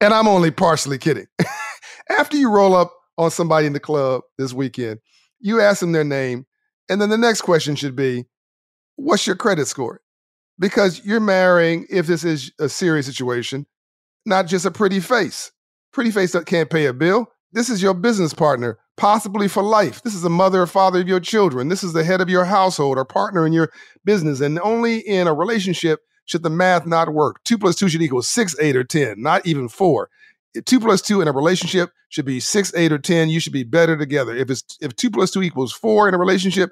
and 0.00 0.12
I'm 0.14 0.28
only 0.28 0.50
partially 0.50 0.98
kidding. 0.98 1.26
after 2.08 2.36
you 2.36 2.50
roll 2.50 2.74
up 2.74 2.92
on 3.18 3.30
somebody 3.30 3.66
in 3.66 3.72
the 3.72 3.80
club 3.80 4.22
this 4.38 4.52
weekend, 4.52 5.00
you 5.40 5.60
ask 5.60 5.80
them 5.80 5.92
their 5.92 6.04
name, 6.04 6.46
and 6.88 7.00
then 7.00 7.08
the 7.08 7.18
next 7.18 7.42
question 7.42 7.74
should 7.74 7.96
be, 7.96 8.26
"What's 8.96 9.26
your 9.26 9.36
credit 9.36 9.66
score?" 9.66 10.01
Because 10.62 11.04
you're 11.04 11.18
marrying, 11.18 11.86
if 11.90 12.06
this 12.06 12.22
is 12.22 12.52
a 12.60 12.68
serious 12.68 13.04
situation, 13.04 13.66
not 14.24 14.46
just 14.46 14.64
a 14.64 14.70
pretty 14.70 15.00
face. 15.00 15.50
Pretty 15.92 16.12
face 16.12 16.30
that 16.32 16.46
can't 16.46 16.70
pay 16.70 16.86
a 16.86 16.92
bill. 16.92 17.26
This 17.50 17.68
is 17.68 17.82
your 17.82 17.94
business 17.94 18.32
partner, 18.32 18.78
possibly 18.96 19.48
for 19.48 19.64
life. 19.64 20.02
This 20.02 20.14
is 20.14 20.22
the 20.22 20.30
mother 20.30 20.62
or 20.62 20.68
father 20.68 21.00
of 21.00 21.08
your 21.08 21.18
children. 21.18 21.66
This 21.66 21.82
is 21.82 21.94
the 21.94 22.04
head 22.04 22.20
of 22.20 22.30
your 22.30 22.44
household 22.44 22.96
or 22.96 23.04
partner 23.04 23.44
in 23.44 23.52
your 23.52 23.72
business. 24.04 24.40
And 24.40 24.60
only 24.60 24.98
in 25.00 25.26
a 25.26 25.34
relationship 25.34 25.98
should 26.26 26.44
the 26.44 26.50
math 26.50 26.86
not 26.86 27.12
work. 27.12 27.42
Two 27.42 27.58
plus 27.58 27.74
two 27.74 27.88
should 27.88 28.00
equal 28.00 28.22
six, 28.22 28.54
eight, 28.60 28.76
or 28.76 28.84
10, 28.84 29.20
not 29.20 29.44
even 29.44 29.68
four. 29.68 30.10
Two 30.64 30.78
plus 30.78 31.02
two 31.02 31.20
in 31.20 31.26
a 31.26 31.32
relationship 31.32 31.90
should 32.08 32.24
be 32.24 32.38
six, 32.38 32.72
eight, 32.76 32.92
or 32.92 32.98
10. 32.98 33.30
You 33.30 33.40
should 33.40 33.52
be 33.52 33.64
better 33.64 33.98
together. 33.98 34.36
If 34.36 34.48
it's 34.48 34.78
if 34.80 34.94
two 34.94 35.10
plus 35.10 35.32
two 35.32 35.42
equals 35.42 35.72
four 35.72 36.06
in 36.06 36.14
a 36.14 36.18
relationship, 36.18 36.70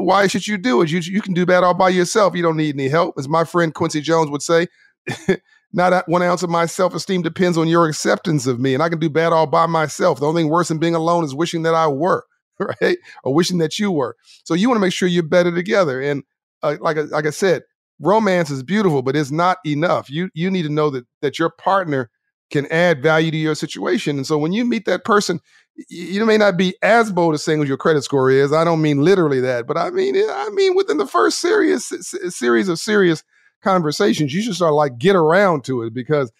why 0.00 0.26
should 0.26 0.46
you 0.46 0.58
do 0.58 0.82
it? 0.82 0.90
You 0.90 1.00
you 1.00 1.20
can 1.20 1.34
do 1.34 1.44
that 1.46 1.64
all 1.64 1.74
by 1.74 1.90
yourself. 1.90 2.34
You 2.34 2.42
don't 2.42 2.56
need 2.56 2.74
any 2.74 2.88
help, 2.88 3.14
as 3.18 3.28
my 3.28 3.44
friend 3.44 3.74
Quincy 3.74 4.00
Jones 4.00 4.30
would 4.30 4.42
say. 4.42 4.66
Not 5.74 6.06
one 6.06 6.22
ounce 6.22 6.42
of 6.42 6.50
my 6.50 6.66
self 6.66 6.94
esteem 6.94 7.22
depends 7.22 7.56
on 7.56 7.66
your 7.66 7.88
acceptance 7.88 8.46
of 8.46 8.60
me, 8.60 8.74
and 8.74 8.82
I 8.82 8.88
can 8.88 8.98
do 8.98 9.08
bad 9.08 9.32
all 9.32 9.46
by 9.46 9.66
myself. 9.66 10.20
The 10.20 10.26
only 10.26 10.42
thing 10.42 10.50
worse 10.50 10.68
than 10.68 10.78
being 10.78 10.94
alone 10.94 11.24
is 11.24 11.34
wishing 11.34 11.62
that 11.62 11.74
I 11.74 11.86
were, 11.86 12.24
right, 12.58 12.98
or 13.24 13.32
wishing 13.34 13.58
that 13.58 13.78
you 13.78 13.90
were. 13.90 14.16
So 14.44 14.54
you 14.54 14.68
want 14.68 14.76
to 14.76 14.82
make 14.82 14.92
sure 14.92 15.08
you're 15.08 15.22
better 15.22 15.54
together. 15.54 16.00
And 16.00 16.24
uh, 16.62 16.76
like 16.80 16.98
like 17.10 17.26
I 17.26 17.30
said, 17.30 17.62
romance 18.00 18.50
is 18.50 18.62
beautiful, 18.62 19.00
but 19.00 19.16
it's 19.16 19.30
not 19.30 19.58
enough. 19.64 20.10
You 20.10 20.28
you 20.34 20.50
need 20.50 20.64
to 20.64 20.68
know 20.68 20.90
that 20.90 21.06
that 21.22 21.38
your 21.38 21.50
partner 21.50 22.10
can 22.50 22.66
add 22.66 23.02
value 23.02 23.30
to 23.30 23.36
your 23.36 23.54
situation. 23.54 24.16
And 24.18 24.26
so 24.26 24.36
when 24.36 24.52
you 24.52 24.66
meet 24.66 24.84
that 24.84 25.04
person, 25.04 25.40
you 25.88 26.24
may 26.26 26.36
not 26.36 26.56
be 26.56 26.74
as 26.82 27.10
bold 27.10 27.34
as 27.34 27.42
saying 27.42 27.58
what 27.58 27.68
your 27.68 27.76
credit 27.76 28.02
score 28.02 28.30
is. 28.30 28.52
I 28.52 28.64
don't 28.64 28.82
mean 28.82 29.02
literally 29.02 29.40
that, 29.40 29.66
but 29.66 29.76
I 29.76 29.90
mean 29.90 30.16
I 30.16 30.50
mean 30.50 30.74
within 30.74 30.98
the 30.98 31.06
first 31.06 31.38
serious 31.38 31.92
series 32.28 32.68
of 32.68 32.78
serious 32.78 33.22
conversations, 33.62 34.34
you 34.34 34.42
should 34.42 34.54
start 34.54 34.74
like 34.74 34.98
get 34.98 35.16
around 35.16 35.64
to 35.64 35.82
it 35.82 35.94
because 35.94 36.30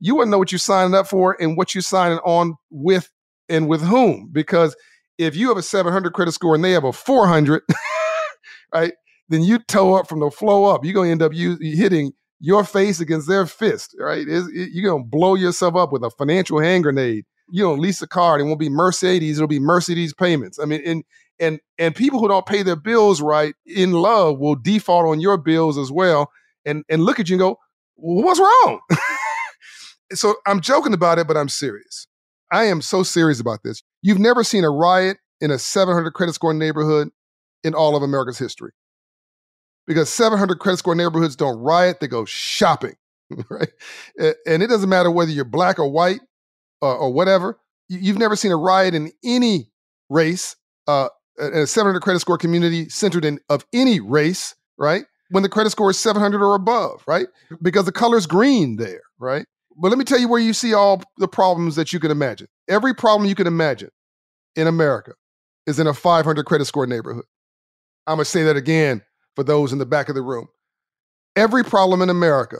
you 0.00 0.14
wouldn't 0.14 0.30
know 0.30 0.38
what 0.38 0.52
you're 0.52 0.58
signing 0.58 0.94
up 0.94 1.06
for 1.06 1.36
and 1.40 1.56
what 1.56 1.74
you're 1.74 1.82
signing 1.82 2.18
on 2.18 2.56
with 2.70 3.10
and 3.48 3.68
with 3.68 3.80
whom. 3.82 4.28
Because 4.32 4.74
if 5.18 5.36
you 5.36 5.48
have 5.48 5.56
a 5.56 5.62
700 5.62 6.12
credit 6.12 6.32
score 6.32 6.54
and 6.54 6.64
they 6.64 6.72
have 6.72 6.84
a 6.84 6.92
400, 6.92 7.62
right, 8.74 8.92
then 9.28 9.42
you 9.42 9.58
toe 9.60 9.94
up 9.94 10.08
from 10.08 10.20
the 10.20 10.30
flow 10.30 10.64
up. 10.64 10.84
You're 10.84 10.94
gonna 10.94 11.10
end 11.10 11.22
up 11.22 11.32
hitting 11.32 12.12
your 12.40 12.64
face 12.64 13.00
against 13.00 13.28
their 13.28 13.46
fist, 13.46 13.94
right? 13.98 14.26
It, 14.28 14.70
you're 14.72 14.90
gonna 14.90 15.04
blow 15.04 15.36
yourself 15.36 15.76
up 15.76 15.92
with 15.92 16.02
a 16.02 16.10
financial 16.10 16.58
hand 16.58 16.82
grenade. 16.82 17.24
You 17.54 17.64
know, 17.64 17.74
lease 17.74 18.00
a 18.00 18.06
car. 18.06 18.40
It 18.40 18.44
won't 18.44 18.58
be 18.58 18.70
Mercedes. 18.70 19.36
It'll 19.36 19.46
be 19.46 19.60
Mercedes 19.60 20.14
payments. 20.14 20.58
I 20.58 20.64
mean, 20.64 20.80
and 20.86 21.04
and 21.38 21.60
and 21.76 21.94
people 21.94 22.18
who 22.18 22.28
don't 22.28 22.46
pay 22.46 22.62
their 22.62 22.76
bills 22.76 23.20
right 23.20 23.54
in 23.66 23.92
love 23.92 24.38
will 24.38 24.54
default 24.54 25.06
on 25.06 25.20
your 25.20 25.36
bills 25.36 25.76
as 25.76 25.92
well 25.92 26.30
and 26.64 26.84
and 26.88 27.04
look 27.04 27.20
at 27.20 27.28
you 27.28 27.34
and 27.34 27.40
go, 27.40 27.58
what's 27.96 28.40
wrong? 28.40 28.80
so 30.12 30.36
I'm 30.46 30.60
joking 30.60 30.94
about 30.94 31.18
it, 31.18 31.26
but 31.26 31.36
I'm 31.36 31.48
serious. 31.48 32.06
I 32.50 32.64
am 32.64 32.82
so 32.82 33.02
serious 33.02 33.40
about 33.40 33.60
this. 33.64 33.82
You've 34.02 34.18
never 34.18 34.44
seen 34.44 34.64
a 34.64 34.70
riot 34.70 35.18
in 35.40 35.50
a 35.50 35.58
700 35.58 36.12
credit 36.12 36.34
score 36.34 36.54
neighborhood 36.54 37.10
in 37.64 37.74
all 37.74 37.96
of 37.96 38.02
America's 38.02 38.38
history. 38.38 38.72
Because 39.86 40.10
700 40.10 40.58
credit 40.58 40.78
score 40.78 40.94
neighborhoods 40.94 41.34
don't 41.34 41.58
riot, 41.58 41.98
they 42.00 42.06
go 42.06 42.24
shopping, 42.24 42.94
right? 43.50 43.70
And 44.46 44.62
it 44.62 44.68
doesn't 44.68 44.88
matter 44.88 45.10
whether 45.10 45.30
you're 45.30 45.44
black 45.44 45.78
or 45.78 45.88
white 45.88 46.20
uh, 46.82 46.96
or 46.96 47.12
whatever. 47.12 47.58
You've 47.88 48.18
never 48.18 48.36
seen 48.36 48.52
a 48.52 48.56
riot 48.56 48.94
in 48.94 49.12
any 49.24 49.70
race, 50.08 50.56
uh, 50.86 51.08
in 51.38 51.54
a 51.54 51.66
700 51.66 52.00
credit 52.00 52.20
score 52.20 52.38
community 52.38 52.88
centered 52.88 53.24
in 53.24 53.40
of 53.48 53.64
any 53.72 54.00
race, 54.00 54.54
right? 54.78 55.04
when 55.32 55.42
the 55.42 55.48
credit 55.48 55.70
score 55.70 55.90
is 55.90 55.98
700 55.98 56.42
or 56.42 56.54
above, 56.54 57.02
right? 57.06 57.26
Because 57.62 57.86
the 57.86 57.92
color's 57.92 58.26
green 58.26 58.76
there, 58.76 59.00
right? 59.18 59.46
But 59.78 59.88
let 59.88 59.96
me 59.96 60.04
tell 60.04 60.18
you 60.18 60.28
where 60.28 60.40
you 60.40 60.52
see 60.52 60.74
all 60.74 61.02
the 61.16 61.26
problems 61.26 61.74
that 61.76 61.90
you 61.92 61.98
can 61.98 62.10
imagine. 62.10 62.48
Every 62.68 62.94
problem 62.94 63.28
you 63.28 63.34
can 63.34 63.46
imagine 63.46 63.88
in 64.56 64.66
America 64.66 65.14
is 65.66 65.78
in 65.78 65.86
a 65.86 65.94
500 65.94 66.44
credit 66.44 66.66
score 66.66 66.86
neighborhood. 66.86 67.24
I'm 68.06 68.16
going 68.16 68.24
to 68.26 68.30
say 68.30 68.42
that 68.42 68.56
again 68.56 69.00
for 69.34 69.42
those 69.42 69.72
in 69.72 69.78
the 69.78 69.86
back 69.86 70.10
of 70.10 70.14
the 70.14 70.22
room. 70.22 70.48
Every 71.34 71.64
problem 71.64 72.02
in 72.02 72.10
America, 72.10 72.58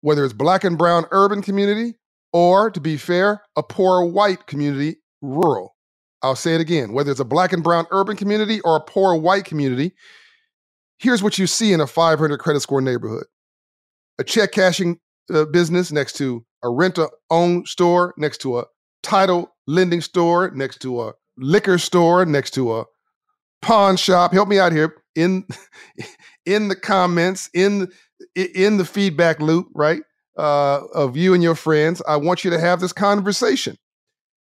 whether 0.00 0.24
it's 0.24 0.34
black 0.34 0.64
and 0.64 0.76
brown 0.76 1.04
urban 1.12 1.42
community 1.42 1.94
or, 2.32 2.70
to 2.70 2.80
be 2.80 2.96
fair, 2.96 3.42
a 3.56 3.62
poor 3.62 4.04
white 4.04 4.46
community, 4.46 4.96
rural. 5.20 5.74
I'll 6.22 6.36
say 6.36 6.54
it 6.54 6.60
again, 6.60 6.92
whether 6.92 7.10
it's 7.10 7.20
a 7.20 7.24
black 7.24 7.52
and 7.52 7.62
brown 7.62 7.86
urban 7.90 8.16
community 8.16 8.60
or 8.60 8.76
a 8.76 8.80
poor 8.80 9.14
white 9.14 9.44
community, 9.44 9.92
Here's 11.00 11.22
what 11.22 11.38
you 11.38 11.46
see 11.46 11.72
in 11.72 11.80
a 11.80 11.86
500 11.86 12.38
credit 12.38 12.60
score 12.60 12.82
neighborhood 12.82 13.24
a 14.18 14.24
check 14.24 14.52
cashing 14.52 14.98
uh, 15.32 15.46
business 15.46 15.90
next 15.90 16.12
to 16.18 16.44
a 16.62 16.68
rent 16.68 16.96
to 16.96 17.08
own 17.30 17.64
store, 17.64 18.12
next 18.18 18.38
to 18.42 18.58
a 18.58 18.66
title 19.02 19.50
lending 19.66 20.02
store, 20.02 20.50
next 20.50 20.82
to 20.82 21.00
a 21.00 21.12
liquor 21.38 21.78
store, 21.78 22.26
next 22.26 22.50
to 22.50 22.76
a 22.76 22.84
pawn 23.62 23.96
shop. 23.96 24.34
Help 24.34 24.46
me 24.46 24.58
out 24.58 24.72
here 24.72 24.94
in 25.16 25.46
in 26.46 26.68
the 26.68 26.76
comments, 26.76 27.48
in 27.54 27.88
in 28.36 28.76
the 28.76 28.84
feedback 28.84 29.40
loop, 29.40 29.68
right? 29.74 30.02
Uh, 30.40 30.86
of 30.94 31.18
you 31.18 31.34
and 31.34 31.42
your 31.42 31.54
friends. 31.54 32.00
I 32.08 32.16
want 32.16 32.44
you 32.44 32.50
to 32.50 32.58
have 32.58 32.80
this 32.80 32.94
conversation. 32.94 33.76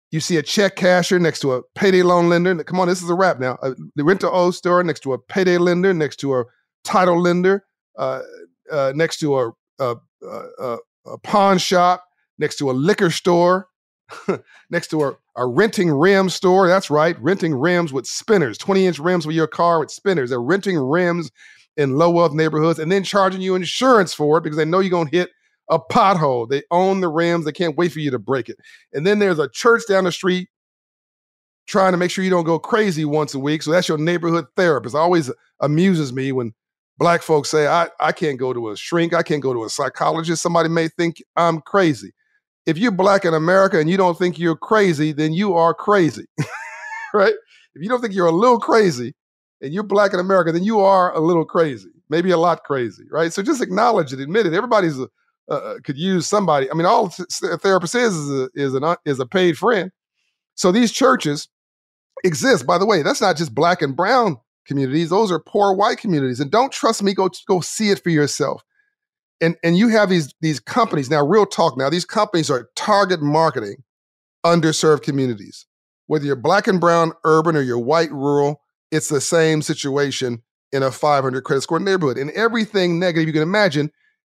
You 0.09 0.21
see 0.21 0.37
a 0.37 0.41
check 0.41 0.77
casher 0.77 1.19
next 1.19 1.41
to 1.41 1.51
a 1.51 1.63
payday 1.75 2.01
loan 2.01 2.29
lender. 2.29 2.63
Come 2.63 2.79
on, 2.79 2.87
this 2.87 3.03
is 3.03 3.09
a 3.09 3.13
wrap 3.13 3.41
now. 3.41 3.57
Uh, 3.61 3.73
the 3.97 4.05
rent 4.05 4.21
to 4.21 4.51
store 4.53 4.85
next 4.85 5.01
to 5.01 5.11
a 5.11 5.19
payday 5.19 5.57
lender, 5.57 5.93
next 5.93 6.21
to 6.21 6.35
a 6.35 6.45
title 6.85 7.21
lender, 7.21 7.65
uh, 7.97 8.21
uh, 8.71 8.93
next 8.95 9.19
to 9.19 9.37
a, 9.37 9.51
a, 9.79 9.95
a, 10.23 10.77
a, 11.07 11.17
pawn 11.23 11.57
shop, 11.57 12.05
next 12.39 12.55
to 12.59 12.71
a 12.71 12.73
liquor 12.73 13.11
store, 13.11 13.67
next 14.69 14.91
to 14.91 15.03
a, 15.03 15.17
a 15.35 15.45
renting 15.45 15.91
rim 15.91 16.29
store. 16.29 16.69
That's 16.69 16.89
right, 16.89 17.21
renting 17.21 17.53
rims 17.53 17.91
with 17.91 18.07
spinners, 18.07 18.57
20 18.57 18.85
inch 18.85 18.97
rims 18.97 19.25
for 19.25 19.31
your 19.31 19.47
car 19.47 19.81
with 19.81 19.91
spinners. 19.91 20.29
They're 20.29 20.41
renting 20.41 20.77
rims 20.77 21.31
in 21.75 21.97
low 21.97 22.11
wealth 22.11 22.31
neighborhoods 22.31 22.79
and 22.79 22.89
then 22.89 23.03
charging 23.03 23.41
you 23.41 23.55
insurance 23.55 24.13
for 24.13 24.37
it 24.37 24.43
because 24.45 24.55
they 24.55 24.63
know 24.63 24.79
you're 24.79 24.89
going 24.89 25.09
to 25.09 25.17
hit 25.17 25.31
a 25.71 25.79
pothole. 25.79 26.47
They 26.47 26.61
own 26.69 26.99
the 26.99 27.07
rims. 27.07 27.45
They 27.45 27.51
can't 27.51 27.77
wait 27.77 27.91
for 27.91 27.99
you 27.99 28.11
to 28.11 28.19
break 28.19 28.49
it. 28.49 28.57
And 28.93 29.07
then 29.07 29.19
there's 29.19 29.39
a 29.39 29.49
church 29.49 29.83
down 29.87 30.03
the 30.03 30.11
street 30.11 30.49
trying 31.65 31.93
to 31.93 31.97
make 31.97 32.11
sure 32.11 32.23
you 32.23 32.29
don't 32.29 32.43
go 32.43 32.59
crazy 32.59 33.05
once 33.05 33.33
a 33.33 33.39
week. 33.39 33.63
So 33.63 33.71
that's 33.71 33.87
your 33.87 33.97
neighborhood 33.97 34.45
therapist. 34.55 34.93
It 34.93 34.99
always 34.99 35.31
amuses 35.61 36.11
me 36.11 36.33
when 36.33 36.53
black 36.97 37.21
folks 37.21 37.49
say, 37.49 37.67
I, 37.67 37.87
I 37.99 38.11
can't 38.11 38.37
go 38.37 38.53
to 38.53 38.69
a 38.69 38.77
shrink. 38.77 39.13
I 39.13 39.23
can't 39.23 39.41
go 39.41 39.53
to 39.53 39.63
a 39.63 39.69
psychologist. 39.69 40.41
Somebody 40.41 40.69
may 40.69 40.89
think 40.89 41.23
I'm 41.37 41.61
crazy. 41.61 42.11
If 42.65 42.77
you're 42.77 42.91
black 42.91 43.25
in 43.25 43.33
America 43.33 43.79
and 43.79 43.89
you 43.89 43.97
don't 43.97 44.17
think 44.17 44.37
you're 44.37 44.57
crazy, 44.57 45.13
then 45.13 45.33
you 45.33 45.55
are 45.55 45.73
crazy, 45.73 46.25
right? 47.13 47.33
If 47.73 47.81
you 47.81 47.89
don't 47.89 48.01
think 48.01 48.13
you're 48.13 48.27
a 48.27 48.31
little 48.31 48.59
crazy 48.59 49.15
and 49.61 49.73
you're 49.73 49.83
black 49.83 50.13
in 50.13 50.19
America, 50.19 50.51
then 50.51 50.63
you 50.63 50.79
are 50.81 51.15
a 51.15 51.19
little 51.19 51.45
crazy, 51.45 51.89
maybe 52.09 52.31
a 52.31 52.37
lot 52.37 52.63
crazy, 52.65 53.05
right? 53.09 53.31
So 53.33 53.41
just 53.41 53.61
acknowledge 53.61 54.13
it, 54.13 54.19
admit 54.19 54.45
it. 54.45 54.53
Everybody's 54.53 54.99
a, 54.99 55.07
uh, 55.49 55.55
uh, 55.55 55.75
could 55.83 55.97
use 55.97 56.27
somebody. 56.27 56.69
I 56.69 56.73
mean, 56.73 56.85
all 56.85 57.13
a 57.43 57.57
therapist 57.57 57.95
is 57.95 58.15
is 58.15 58.29
a, 58.29 58.49
is, 58.55 58.73
an, 58.73 58.95
is 59.05 59.19
a 59.19 59.25
paid 59.25 59.57
friend. 59.57 59.91
So 60.55 60.71
these 60.71 60.91
churches 60.91 61.47
exist. 62.23 62.65
By 62.65 62.77
the 62.77 62.85
way, 62.85 63.01
that's 63.01 63.21
not 63.21 63.37
just 63.37 63.55
black 63.55 63.81
and 63.81 63.95
brown 63.95 64.37
communities; 64.67 65.09
those 65.09 65.31
are 65.31 65.39
poor 65.39 65.73
white 65.73 65.97
communities. 65.97 66.39
And 66.39 66.51
don't 66.51 66.71
trust 66.71 67.03
me; 67.03 67.13
go 67.13 67.29
go 67.47 67.61
see 67.61 67.89
it 67.89 68.03
for 68.03 68.09
yourself. 68.09 68.63
And 69.41 69.55
and 69.63 69.77
you 69.77 69.89
have 69.89 70.09
these 70.09 70.33
these 70.41 70.59
companies 70.59 71.09
now. 71.09 71.25
Real 71.25 71.45
talk. 71.45 71.77
Now 71.77 71.89
these 71.89 72.05
companies 72.05 72.49
are 72.49 72.69
target 72.75 73.21
marketing 73.21 73.83
underserved 74.45 75.03
communities. 75.03 75.65
Whether 76.07 76.25
you're 76.25 76.35
black 76.35 76.67
and 76.67 76.79
brown, 76.79 77.13
urban, 77.23 77.55
or 77.55 77.61
you're 77.61 77.79
white, 77.79 78.11
rural, 78.11 78.61
it's 78.91 79.09
the 79.09 79.21
same 79.21 79.61
situation 79.61 80.41
in 80.71 80.83
a 80.83 80.91
500 80.91 81.43
credit 81.43 81.61
score 81.61 81.79
neighborhood. 81.79 82.17
And 82.17 82.31
everything 82.31 82.99
negative 82.99 83.27
you 83.27 83.33
can 83.33 83.41
imagine 83.41 83.91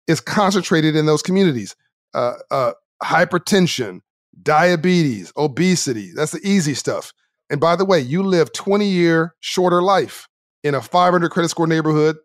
is 0.08 0.20
concentrated 0.20 0.96
in 0.96 1.06
those 1.06 1.22
communities. 1.22 1.76
Uh, 2.14 2.34
uh, 2.50 2.72
hypertension, 3.02 4.00
diabetes, 4.42 5.32
obesity. 5.36 6.10
That's 6.14 6.32
the 6.32 6.40
easy 6.42 6.74
stuff. 6.74 7.12
And 7.50 7.60
by 7.60 7.76
the 7.76 7.84
way, 7.84 8.00
you 8.00 8.22
live 8.22 8.52
20 8.52 8.86
year 8.86 9.34
shorter 9.40 9.82
life 9.82 10.26
in 10.64 10.74
a 10.74 10.82
500 10.82 11.30
credit 11.30 11.48
score 11.48 11.66
neighborhood 11.66 12.16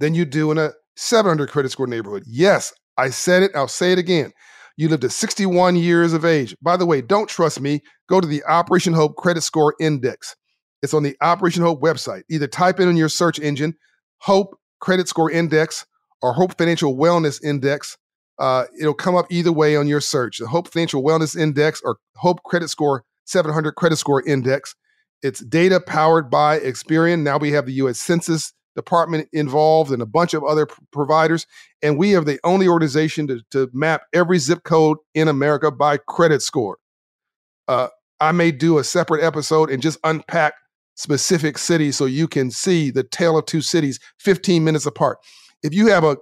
than 0.00 0.14
you 0.14 0.24
do 0.24 0.50
in 0.50 0.58
a 0.58 0.72
700 0.96 1.48
credit 1.48 1.70
score 1.70 1.86
neighborhood. 1.86 2.24
Yes, 2.26 2.72
I 2.98 3.10
said 3.10 3.42
it. 3.42 3.52
I'll 3.54 3.68
say 3.68 3.92
it 3.92 3.98
again. 3.98 4.32
You 4.76 4.88
lived 4.88 5.02
to 5.02 5.10
61 5.10 5.76
years 5.76 6.12
of 6.12 6.24
age. 6.24 6.56
By 6.62 6.76
the 6.76 6.86
way, 6.86 7.02
don't 7.02 7.28
trust 7.28 7.60
me. 7.60 7.80
Go 8.08 8.20
to 8.20 8.26
the 8.26 8.42
Operation 8.44 8.92
Hope 8.92 9.16
Credit 9.16 9.42
Score 9.42 9.74
Index. 9.80 10.34
It's 10.82 10.94
on 10.94 11.02
the 11.02 11.16
Operation 11.20 11.62
Hope 11.62 11.82
website. 11.82 12.22
Either 12.30 12.46
type 12.46 12.80
in 12.80 12.88
on 12.88 12.96
your 12.96 13.08
search 13.08 13.38
engine 13.38 13.74
Hope 14.18 14.56
Credit 14.80 15.06
Score 15.08 15.30
Index 15.30 15.84
or 16.22 16.32
Hope 16.32 16.56
Financial 16.56 16.96
Wellness 16.96 17.42
Index. 17.42 17.96
Uh, 18.38 18.64
it'll 18.78 18.94
come 18.94 19.16
up 19.16 19.26
either 19.30 19.52
way 19.52 19.76
on 19.76 19.86
your 19.86 20.00
search. 20.00 20.38
The 20.38 20.46
Hope 20.46 20.68
Financial 20.68 21.02
Wellness 21.02 21.38
Index 21.38 21.80
or 21.84 21.98
Hope 22.16 22.42
Credit 22.42 22.68
Score 22.68 23.04
700 23.26 23.72
Credit 23.72 23.96
Score 23.96 24.22
Index. 24.26 24.74
It's 25.22 25.40
data 25.40 25.80
powered 25.80 26.30
by 26.30 26.58
Experian. 26.60 27.22
Now 27.22 27.36
we 27.36 27.52
have 27.52 27.66
the 27.66 27.74
U.S. 27.74 28.00
Census 28.00 28.54
Department 28.74 29.28
involved 29.32 29.92
and 29.92 30.00
a 30.00 30.06
bunch 30.06 30.32
of 30.32 30.42
other 30.44 30.66
p- 30.66 30.74
providers. 30.92 31.46
And 31.82 31.98
we 31.98 32.14
are 32.16 32.24
the 32.24 32.40
only 32.44 32.68
organization 32.68 33.26
to, 33.26 33.42
to 33.50 33.68
map 33.74 34.02
every 34.14 34.38
zip 34.38 34.62
code 34.64 34.96
in 35.14 35.28
America 35.28 35.70
by 35.70 35.98
credit 35.98 36.40
score. 36.40 36.78
Uh, 37.68 37.88
I 38.20 38.32
may 38.32 38.52
do 38.52 38.78
a 38.78 38.84
separate 38.84 39.22
episode 39.22 39.70
and 39.70 39.82
just 39.82 39.98
unpack 40.04 40.54
specific 40.94 41.58
cities 41.58 41.96
so 41.96 42.04
you 42.04 42.28
can 42.28 42.50
see 42.50 42.90
the 42.90 43.02
tale 43.02 43.38
of 43.38 43.46
two 43.46 43.62
cities 43.62 43.98
15 44.18 44.62
minutes 44.62 44.86
apart 44.86 45.18
if 45.62 45.74
you 45.74 45.88
have 45.88 46.04
a 46.04 46.16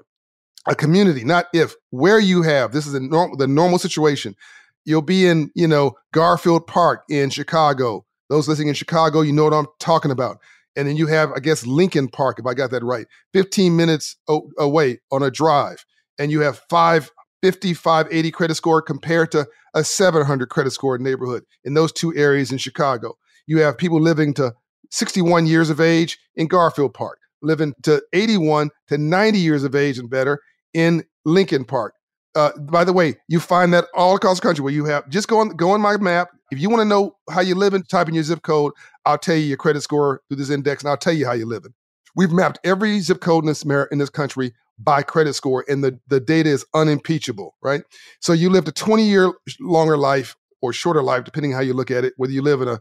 a 0.68 0.74
community, 0.74 1.24
not 1.24 1.46
if, 1.52 1.74
where 1.90 2.20
you 2.20 2.42
have, 2.42 2.72
this 2.72 2.86
is 2.86 2.94
a 2.94 3.00
norm, 3.00 3.36
the 3.38 3.46
normal 3.46 3.78
situation. 3.78 4.36
You'll 4.84 5.02
be 5.02 5.26
in, 5.26 5.50
you 5.54 5.66
know, 5.66 5.94
Garfield 6.12 6.66
Park 6.66 7.04
in 7.08 7.30
Chicago. 7.30 8.04
Those 8.28 8.48
listening 8.48 8.68
in 8.68 8.74
Chicago, 8.74 9.22
you 9.22 9.32
know 9.32 9.44
what 9.44 9.54
I'm 9.54 9.66
talking 9.80 10.10
about. 10.10 10.38
And 10.76 10.86
then 10.86 10.96
you 10.96 11.06
have, 11.06 11.32
I 11.32 11.40
guess, 11.40 11.66
Lincoln 11.66 12.08
Park, 12.08 12.38
if 12.38 12.46
I 12.46 12.54
got 12.54 12.70
that 12.70 12.84
right, 12.84 13.06
15 13.32 13.74
minutes 13.74 14.16
o- 14.28 14.50
away 14.58 15.00
on 15.10 15.22
a 15.22 15.30
drive. 15.30 15.84
And 16.18 16.30
you 16.30 16.40
have 16.40 16.60
550, 16.70 17.74
580 17.74 18.30
credit 18.30 18.54
score 18.54 18.82
compared 18.82 19.32
to 19.32 19.46
a 19.74 19.82
700 19.82 20.48
credit 20.50 20.70
score 20.70 20.98
neighborhood 20.98 21.44
in 21.64 21.74
those 21.74 21.92
two 21.92 22.14
areas 22.14 22.52
in 22.52 22.58
Chicago. 22.58 23.16
You 23.46 23.58
have 23.60 23.78
people 23.78 24.00
living 24.00 24.34
to 24.34 24.54
61 24.90 25.46
years 25.46 25.70
of 25.70 25.80
age 25.80 26.18
in 26.36 26.46
Garfield 26.46 26.94
Park, 26.94 27.18
living 27.42 27.74
to 27.82 28.02
81 28.12 28.70
to 28.88 28.98
90 28.98 29.38
years 29.38 29.64
of 29.64 29.74
age 29.74 29.98
and 29.98 30.10
better 30.10 30.40
in 30.74 31.04
Lincoln 31.24 31.64
Park. 31.64 31.94
Uh, 32.34 32.50
by 32.58 32.84
the 32.84 32.92
way, 32.92 33.16
you 33.28 33.40
find 33.40 33.72
that 33.72 33.86
all 33.94 34.14
across 34.14 34.38
the 34.38 34.46
country 34.46 34.62
where 34.62 34.72
you 34.72 34.84
have 34.84 35.08
just 35.08 35.28
go 35.28 35.38
on 35.40 35.48
go 35.50 35.70
on 35.70 35.80
my 35.80 35.96
map. 35.96 36.28
If 36.50 36.60
you 36.60 36.70
want 36.70 36.80
to 36.80 36.84
know 36.84 37.16
how 37.30 37.40
you're 37.40 37.56
living, 37.56 37.82
type 37.82 38.08
in 38.08 38.14
your 38.14 38.22
zip 38.22 38.42
code, 38.42 38.72
I'll 39.04 39.18
tell 39.18 39.36
you 39.36 39.44
your 39.44 39.56
credit 39.56 39.82
score 39.82 40.22
through 40.28 40.36
this 40.36 40.50
index, 40.50 40.82
and 40.82 40.90
I'll 40.90 40.96
tell 40.96 41.12
you 41.12 41.26
how 41.26 41.32
you're 41.32 41.46
living. 41.46 41.72
We've 42.14 42.30
mapped 42.30 42.58
every 42.64 43.00
zip 43.00 43.20
code 43.20 43.44
in 43.44 43.48
this 43.48 43.64
in 43.64 43.98
this 43.98 44.10
country 44.10 44.54
by 44.78 45.02
credit 45.02 45.34
score, 45.34 45.64
and 45.68 45.82
the, 45.82 45.98
the 46.08 46.20
data 46.20 46.50
is 46.50 46.64
unimpeachable, 46.74 47.56
right? 47.62 47.82
So 48.20 48.32
you 48.32 48.50
lived 48.50 48.68
a 48.68 48.72
20 48.72 49.02
year 49.02 49.32
longer 49.60 49.96
life 49.96 50.36
or 50.62 50.72
shorter 50.72 51.02
life, 51.02 51.24
depending 51.24 51.52
how 51.52 51.60
you 51.60 51.74
look 51.74 51.90
at 51.90 52.04
it, 52.04 52.14
whether 52.16 52.32
you 52.32 52.42
live 52.42 52.60
in 52.62 52.68
a 52.68 52.80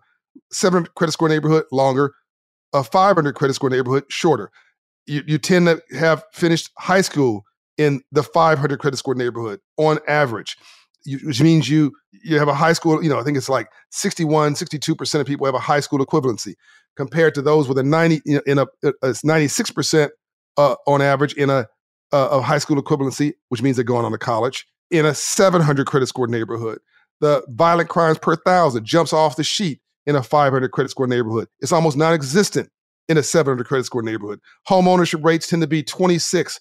seven 0.51 0.87
credit 0.95 1.13
score 1.13 1.29
neighborhood, 1.29 1.65
longer, 1.71 2.13
a 2.73 2.83
500 2.83 3.35
credit 3.35 3.53
score 3.53 3.69
neighborhood, 3.69 4.05
shorter. 4.09 4.51
You, 5.05 5.23
you 5.25 5.37
tend 5.37 5.67
to 5.67 5.81
have 5.97 6.23
finished 6.33 6.69
high 6.77 7.01
school 7.01 7.43
in 7.77 8.01
the 8.11 8.23
500 8.23 8.79
credit 8.79 8.97
score 8.97 9.15
neighborhood 9.15 9.59
on 9.77 9.99
average, 10.07 10.57
you, 11.05 11.19
which 11.19 11.41
means 11.41 11.69
you 11.69 11.93
you 12.23 12.37
have 12.39 12.47
a 12.47 12.53
high 12.53 12.73
school, 12.73 13.01
you 13.01 13.09
know, 13.09 13.19
I 13.19 13.23
think 13.23 13.37
it's 13.37 13.49
like 13.49 13.69
61, 13.91 14.55
62% 14.55 15.21
of 15.21 15.27
people 15.27 15.45
have 15.45 15.55
a 15.55 15.59
high 15.59 15.79
school 15.79 15.99
equivalency 15.99 16.55
compared 16.97 17.35
to 17.35 17.41
those 17.41 17.67
with 17.67 17.77
a 17.77 17.83
90 17.83 18.21
in 18.45 18.57
a, 18.57 18.67
a 18.83 18.89
96% 18.91 20.09
uh, 20.57 20.75
on 20.87 21.01
average 21.01 21.33
in 21.33 21.49
a, 21.49 21.67
a 22.11 22.41
high 22.41 22.57
school 22.57 22.81
equivalency, 22.81 23.33
which 23.49 23.61
means 23.61 23.77
they're 23.77 23.85
going 23.85 24.03
on 24.03 24.11
to 24.11 24.17
college 24.17 24.65
in 24.91 25.05
a 25.05 25.13
700 25.13 25.85
credit 25.85 26.07
score 26.07 26.27
neighborhood. 26.27 26.79
The 27.21 27.43
violent 27.49 27.89
crimes 27.89 28.17
per 28.17 28.35
thousand 28.35 28.85
jumps 28.85 29.13
off 29.13 29.35
the 29.35 29.43
sheet 29.43 29.79
in 30.07 30.15
a 30.15 30.23
500 30.23 30.71
credit 30.71 30.89
score 30.89 31.05
neighborhood. 31.05 31.47
It's 31.59 31.71
almost 31.71 31.97
non-existent 31.97 32.69
in 33.09 33.17
a 33.17 33.23
700 33.23 33.65
credit 33.67 33.83
score 33.83 34.01
neighborhood. 34.01 34.39
Home 34.65 34.87
ownership 34.87 35.23
rates 35.23 35.47
tend 35.47 35.61
to 35.61 35.67
be 35.67 35.83
26, 35.83 36.59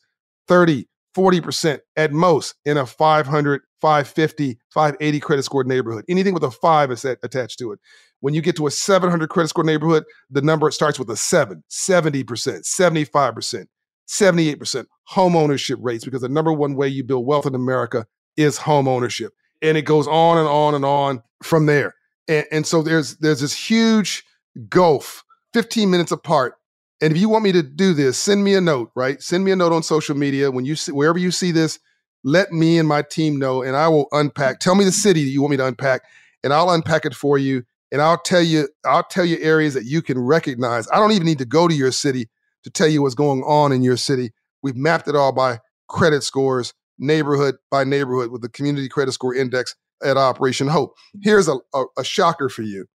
30, 0.49 0.87
40% 1.17 1.79
at 1.97 2.13
most 2.13 2.55
in 2.65 2.77
a 2.77 2.85
500, 2.85 3.63
550, 3.81 4.59
580 4.71 5.21
credit 5.21 5.43
score 5.45 5.65
neighborhood. 5.65 6.05
Anything 6.09 6.35
with 6.35 6.45
a 6.45 6.51
five 6.51 6.91
is 6.91 7.05
attached 7.05 7.59
to 7.61 7.73
it. 7.73 7.79
When 8.21 8.35
you 8.35 8.43
get 8.43 8.57
to 8.57 8.67
a 8.67 8.71
700 8.71 9.29
credit 9.29 9.49
score 9.49 9.65
neighborhood, 9.65 10.05
the 10.31 10.43
number 10.43 10.71
starts 10.71 10.99
with 10.99 11.09
a 11.11 11.17
seven, 11.17 11.63
70%, 11.71 12.25
75%, 12.25 13.67
78% 14.09 14.87
home 15.05 15.37
ownership 15.37 15.79
rates 15.83 16.05
because 16.05 16.23
the 16.23 16.29
number 16.29 16.53
one 16.53 16.75
way 16.75 16.89
you 16.89 17.05
build 17.05 17.27
wealth 17.27 17.47
in 17.47 17.55
America 17.55 18.07
is 18.37 18.57
home 18.59 18.89
ownership. 18.89 19.33
And 19.63 19.77
it 19.77 19.83
goes 19.83 20.07
on 20.07 20.39
and 20.39 20.49
on 20.49 20.75
and 20.75 20.85
on 20.85 21.23
from 21.43 21.67
there. 21.67 21.95
And, 22.29 22.47
and 22.51 22.67
so 22.67 22.83
there's 22.83 23.17
there's 23.17 23.41
this 23.41 23.55
huge 23.55 24.25
gulf, 24.69 25.25
15 25.53 25.91
minutes 25.91 26.13
apart 26.13 26.57
and 27.01 27.13
if 27.13 27.21
you 27.21 27.29
want 27.29 27.45
me 27.45 27.53
to 27.53 27.63
do 27.63 27.93
this, 27.93 28.19
send 28.19 28.43
me 28.43 28.55
a 28.55 28.61
note, 28.61 28.91
right? 28.95 29.21
Send 29.21 29.45
me 29.45 29.51
a 29.51 29.57
note 29.57 29.73
on 29.73 29.83
social 29.83 30.17
media. 30.17 30.51
When 30.51 30.65
you 30.65 30.77
see, 30.77 30.93
wherever 30.93 31.19
you 31.19 31.31
see 31.31 31.53
this, 31.53 31.79
let 32.25 32.53
me 32.53 32.79
and 32.79 32.89
my 32.89 33.03
team 33.03 33.39
know, 33.39 33.63
and 33.63 33.77
I 33.77 33.89
will 33.89 34.09
unpack. 34.13 34.61
Tell 34.61 34.75
me 34.75 34.85
the 34.85 34.93
city 34.93 35.23
that 35.25 35.31
you 35.31 35.43
want 35.43 35.51
me 35.51 35.57
to 35.59 35.67
unpack, 35.67 36.03
and 36.43 36.53
I'll 36.53 36.71
unpack 36.71 37.05
it 37.05 37.15
for 37.15 37.37
you. 37.37 37.65
And 37.93 38.01
I'll 38.01 38.19
tell 38.19 38.43
you, 38.43 38.69
I'll 38.85 39.05
tell 39.05 39.25
you 39.25 39.39
areas 39.41 39.75
that 39.75 39.85
you 39.85 40.03
can 40.03 40.19
recognize. 40.19 40.89
I 40.91 40.97
don't 40.97 41.13
even 41.13 41.27
need 41.27 41.39
to 41.39 41.45
go 41.45 41.69
to 41.69 41.75
your 41.75 41.93
city 41.93 42.29
to 42.65 42.71
tell 42.71 42.89
you 42.89 43.03
what's 43.03 43.15
going 43.15 43.43
on 43.43 43.71
in 43.71 43.83
your 43.83 43.97
city. 43.97 44.33
We've 44.63 44.75
mapped 44.75 45.07
it 45.07 45.15
all 45.15 45.33
by 45.33 45.61
credit 45.89 46.25
scores, 46.25 46.73
neighborhood 46.99 47.57
by 47.71 47.85
neighborhood, 47.85 48.33
with 48.33 48.43
the 48.43 48.49
Community 48.49 48.89
Credit 48.89 49.13
Score 49.13 49.35
Index 49.35 49.77
at 50.05 50.17
Operation 50.17 50.69
Hope. 50.69 50.95
Here's 51.23 51.49
a, 51.49 51.57
a, 51.75 51.85
a 51.99 52.05
shocker 52.05 52.49
for 52.49 52.63
you: 52.63 52.87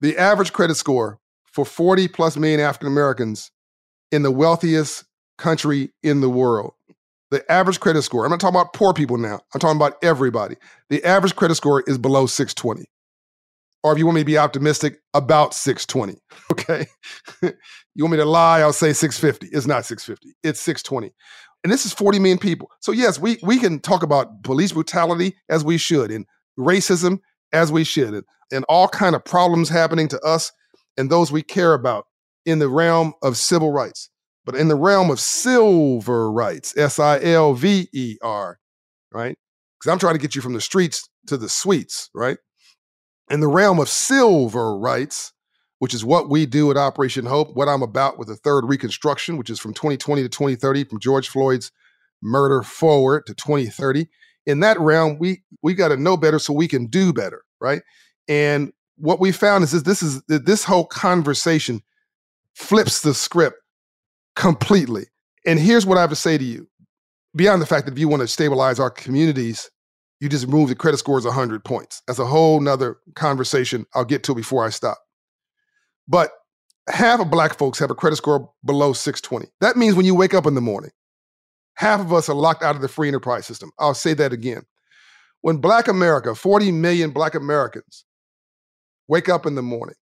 the 0.00 0.16
average 0.18 0.52
credit 0.52 0.76
score 0.76 1.18
for 1.44 1.64
40 1.64 2.08
plus 2.08 2.36
million 2.36 2.60
African 2.60 2.88
Americans 2.88 3.50
in 4.10 4.22
the 4.22 4.30
wealthiest 4.30 5.04
country 5.38 5.92
in 6.02 6.20
the 6.20 6.28
world. 6.28 6.72
The 7.30 7.50
average 7.50 7.80
credit 7.80 8.02
score, 8.02 8.24
I'm 8.24 8.30
not 8.30 8.40
talking 8.40 8.54
about 8.54 8.74
poor 8.74 8.92
people 8.92 9.18
now, 9.18 9.40
I'm 9.52 9.60
talking 9.60 9.76
about 9.76 9.96
everybody. 10.02 10.56
The 10.88 11.02
average 11.04 11.34
credit 11.34 11.56
score 11.56 11.82
is 11.86 11.98
below 11.98 12.26
620. 12.26 12.86
Or 13.82 13.92
if 13.92 13.98
you 13.98 14.06
want 14.06 14.14
me 14.16 14.22
to 14.22 14.26
be 14.26 14.38
optimistic, 14.38 15.00
about 15.12 15.54
620. 15.54 16.20
Okay. 16.52 16.86
you 17.42 18.04
want 18.04 18.12
me 18.12 18.18
to 18.18 18.24
lie, 18.24 18.60
I'll 18.60 18.72
say 18.72 18.92
650. 18.92 19.54
It's 19.54 19.66
not 19.66 19.84
650, 19.84 20.36
it's 20.42 20.60
620. 20.60 21.12
And 21.64 21.72
this 21.72 21.86
is 21.86 21.92
40 21.92 22.18
million 22.20 22.38
people. 22.38 22.70
So, 22.80 22.92
yes, 22.92 23.18
we, 23.18 23.38
we 23.42 23.58
can 23.58 23.80
talk 23.80 24.02
about 24.02 24.44
police 24.44 24.72
brutality 24.72 25.34
as 25.48 25.64
we 25.64 25.78
should, 25.78 26.10
and 26.10 26.26
racism 26.58 27.20
as 27.52 27.72
we 27.72 27.82
should, 27.82 28.14
and, 28.14 28.24
and 28.52 28.64
all 28.68 28.86
kind 28.86 29.16
of 29.16 29.24
problems 29.24 29.70
happening 29.70 30.06
to 30.08 30.20
us 30.20 30.52
and 30.96 31.10
those 31.10 31.32
we 31.32 31.42
care 31.42 31.74
about 31.74 32.06
in 32.46 32.58
the 32.58 32.68
realm 32.68 33.14
of 33.22 33.36
civil 33.36 33.72
rights, 33.72 34.10
but 34.44 34.54
in 34.54 34.68
the 34.68 34.76
realm 34.76 35.10
of 35.10 35.18
silver 35.18 36.30
rights, 36.30 36.76
S 36.76 36.98
I 36.98 37.20
L 37.20 37.54
V 37.54 37.88
E 37.92 38.16
R, 38.22 38.58
right? 39.12 39.36
Because 39.78 39.92
I'm 39.92 39.98
trying 39.98 40.14
to 40.14 40.20
get 40.20 40.34
you 40.34 40.42
from 40.42 40.52
the 40.52 40.60
streets 40.60 41.08
to 41.26 41.36
the 41.36 41.48
suites, 41.48 42.10
right? 42.14 42.36
In 43.30 43.40
the 43.40 43.48
realm 43.48 43.80
of 43.80 43.88
silver 43.88 44.76
rights, 44.76 45.32
which 45.84 45.92
is 45.92 46.02
what 46.02 46.30
we 46.30 46.46
do 46.46 46.70
at 46.70 46.78
Operation 46.78 47.26
Hope, 47.26 47.54
what 47.54 47.68
I'm 47.68 47.82
about 47.82 48.18
with 48.18 48.28
the 48.28 48.36
third 48.36 48.64
reconstruction, 48.64 49.36
which 49.36 49.50
is 49.50 49.60
from 49.60 49.74
2020 49.74 50.22
to 50.22 50.30
2030, 50.30 50.84
from 50.84 50.98
George 50.98 51.28
Floyd's 51.28 51.70
murder 52.22 52.62
forward 52.62 53.26
to 53.26 53.34
2030. 53.34 54.08
In 54.46 54.60
that 54.60 54.80
realm, 54.80 55.18
we 55.18 55.42
we 55.62 55.74
got 55.74 55.88
to 55.88 55.98
know 55.98 56.16
better 56.16 56.38
so 56.38 56.54
we 56.54 56.68
can 56.68 56.86
do 56.86 57.12
better, 57.12 57.42
right? 57.60 57.82
And 58.28 58.72
what 58.96 59.20
we 59.20 59.30
found 59.30 59.62
is 59.62 59.72
this, 59.72 59.82
this 59.82 60.02
is 60.02 60.22
this 60.26 60.64
whole 60.64 60.86
conversation 60.86 61.82
flips 62.54 63.02
the 63.02 63.12
script 63.12 63.58
completely. 64.36 65.04
And 65.44 65.58
here's 65.58 65.84
what 65.84 65.98
I 65.98 66.00
have 66.00 66.08
to 66.08 66.16
say 66.16 66.38
to 66.38 66.44
you. 66.44 66.66
Beyond 67.36 67.60
the 67.60 67.66
fact 67.66 67.84
that 67.84 67.92
if 67.92 67.98
you 67.98 68.08
want 68.08 68.22
to 68.22 68.26
stabilize 68.28 68.80
our 68.80 68.90
communities, 68.90 69.70
you 70.18 70.30
just 70.30 70.48
move 70.48 70.70
the 70.70 70.74
credit 70.74 70.96
scores 70.96 71.26
100 71.26 71.62
points. 71.62 72.00
That's 72.06 72.18
a 72.18 72.24
whole 72.24 72.58
nother 72.60 72.96
conversation 73.16 73.84
I'll 73.94 74.06
get 74.06 74.22
to 74.22 74.34
before 74.34 74.64
I 74.64 74.70
stop. 74.70 74.96
But 76.08 76.30
half 76.88 77.20
of 77.20 77.30
black 77.30 77.56
folks 77.58 77.78
have 77.78 77.90
a 77.90 77.94
credit 77.94 78.16
score 78.16 78.50
below 78.64 78.92
620. 78.92 79.50
That 79.60 79.76
means 79.76 79.94
when 79.94 80.06
you 80.06 80.14
wake 80.14 80.34
up 80.34 80.46
in 80.46 80.54
the 80.54 80.60
morning, 80.60 80.90
half 81.74 82.00
of 82.00 82.12
us 82.12 82.28
are 82.28 82.34
locked 82.34 82.62
out 82.62 82.76
of 82.76 82.82
the 82.82 82.88
free 82.88 83.08
enterprise 83.08 83.46
system. 83.46 83.70
I'll 83.78 83.94
say 83.94 84.14
that 84.14 84.32
again. 84.32 84.62
When 85.42 85.58
black 85.58 85.88
America, 85.88 86.34
40 86.34 86.72
million 86.72 87.10
black 87.10 87.34
Americans, 87.34 88.04
Wake 89.08 89.28
up 89.28 89.44
in 89.44 89.54
the 89.54 89.62
morning 89.62 89.96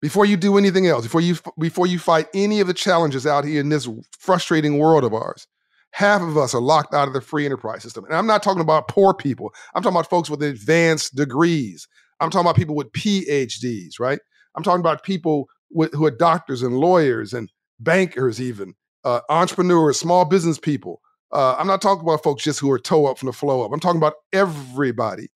before 0.00 0.24
you 0.24 0.36
do 0.36 0.56
anything 0.56 0.86
else, 0.86 1.04
before 1.04 1.20
you 1.20 1.36
before 1.58 1.86
you 1.86 1.98
fight 1.98 2.26
any 2.32 2.60
of 2.60 2.66
the 2.66 2.74
challenges 2.74 3.26
out 3.26 3.44
here 3.44 3.60
in 3.60 3.68
this 3.68 3.88
frustrating 4.18 4.78
world 4.78 5.04
of 5.04 5.12
ours. 5.12 5.46
Half 5.92 6.22
of 6.22 6.36
us 6.36 6.54
are 6.54 6.60
locked 6.60 6.94
out 6.94 7.08
of 7.08 7.14
the 7.14 7.20
free 7.20 7.44
enterprise 7.44 7.82
system. 7.82 8.04
And 8.04 8.14
I'm 8.14 8.26
not 8.26 8.42
talking 8.42 8.60
about 8.60 8.88
poor 8.88 9.14
people. 9.14 9.52
I'm 9.74 9.82
talking 9.82 9.96
about 9.96 10.10
folks 10.10 10.28
with 10.28 10.42
advanced 10.42 11.14
degrees. 11.14 11.86
I'm 12.20 12.30
talking 12.30 12.46
about 12.46 12.56
people 12.56 12.74
with 12.74 12.92
PhDs, 12.92 14.00
right? 14.00 14.18
I'm 14.56 14.62
talking 14.62 14.80
about 14.80 15.02
people 15.02 15.48
with, 15.70 15.92
who 15.92 16.06
are 16.06 16.10
doctors 16.10 16.62
and 16.62 16.78
lawyers 16.78 17.32
and 17.32 17.50
bankers, 17.80 18.40
even 18.40 18.74
uh, 19.04 19.20
entrepreneurs, 19.28 19.98
small 19.98 20.24
business 20.24 20.58
people. 20.58 21.00
Uh, 21.32 21.56
I'm 21.58 21.66
not 21.66 21.82
talking 21.82 22.02
about 22.02 22.22
folks 22.22 22.44
just 22.44 22.60
who 22.60 22.70
are 22.70 22.78
toe 22.78 23.06
up 23.06 23.18
from 23.18 23.26
the 23.26 23.32
flow 23.32 23.64
up. 23.64 23.72
I'm 23.72 23.80
talking 23.80 23.98
about 23.98 24.14
everybody. 24.32 25.28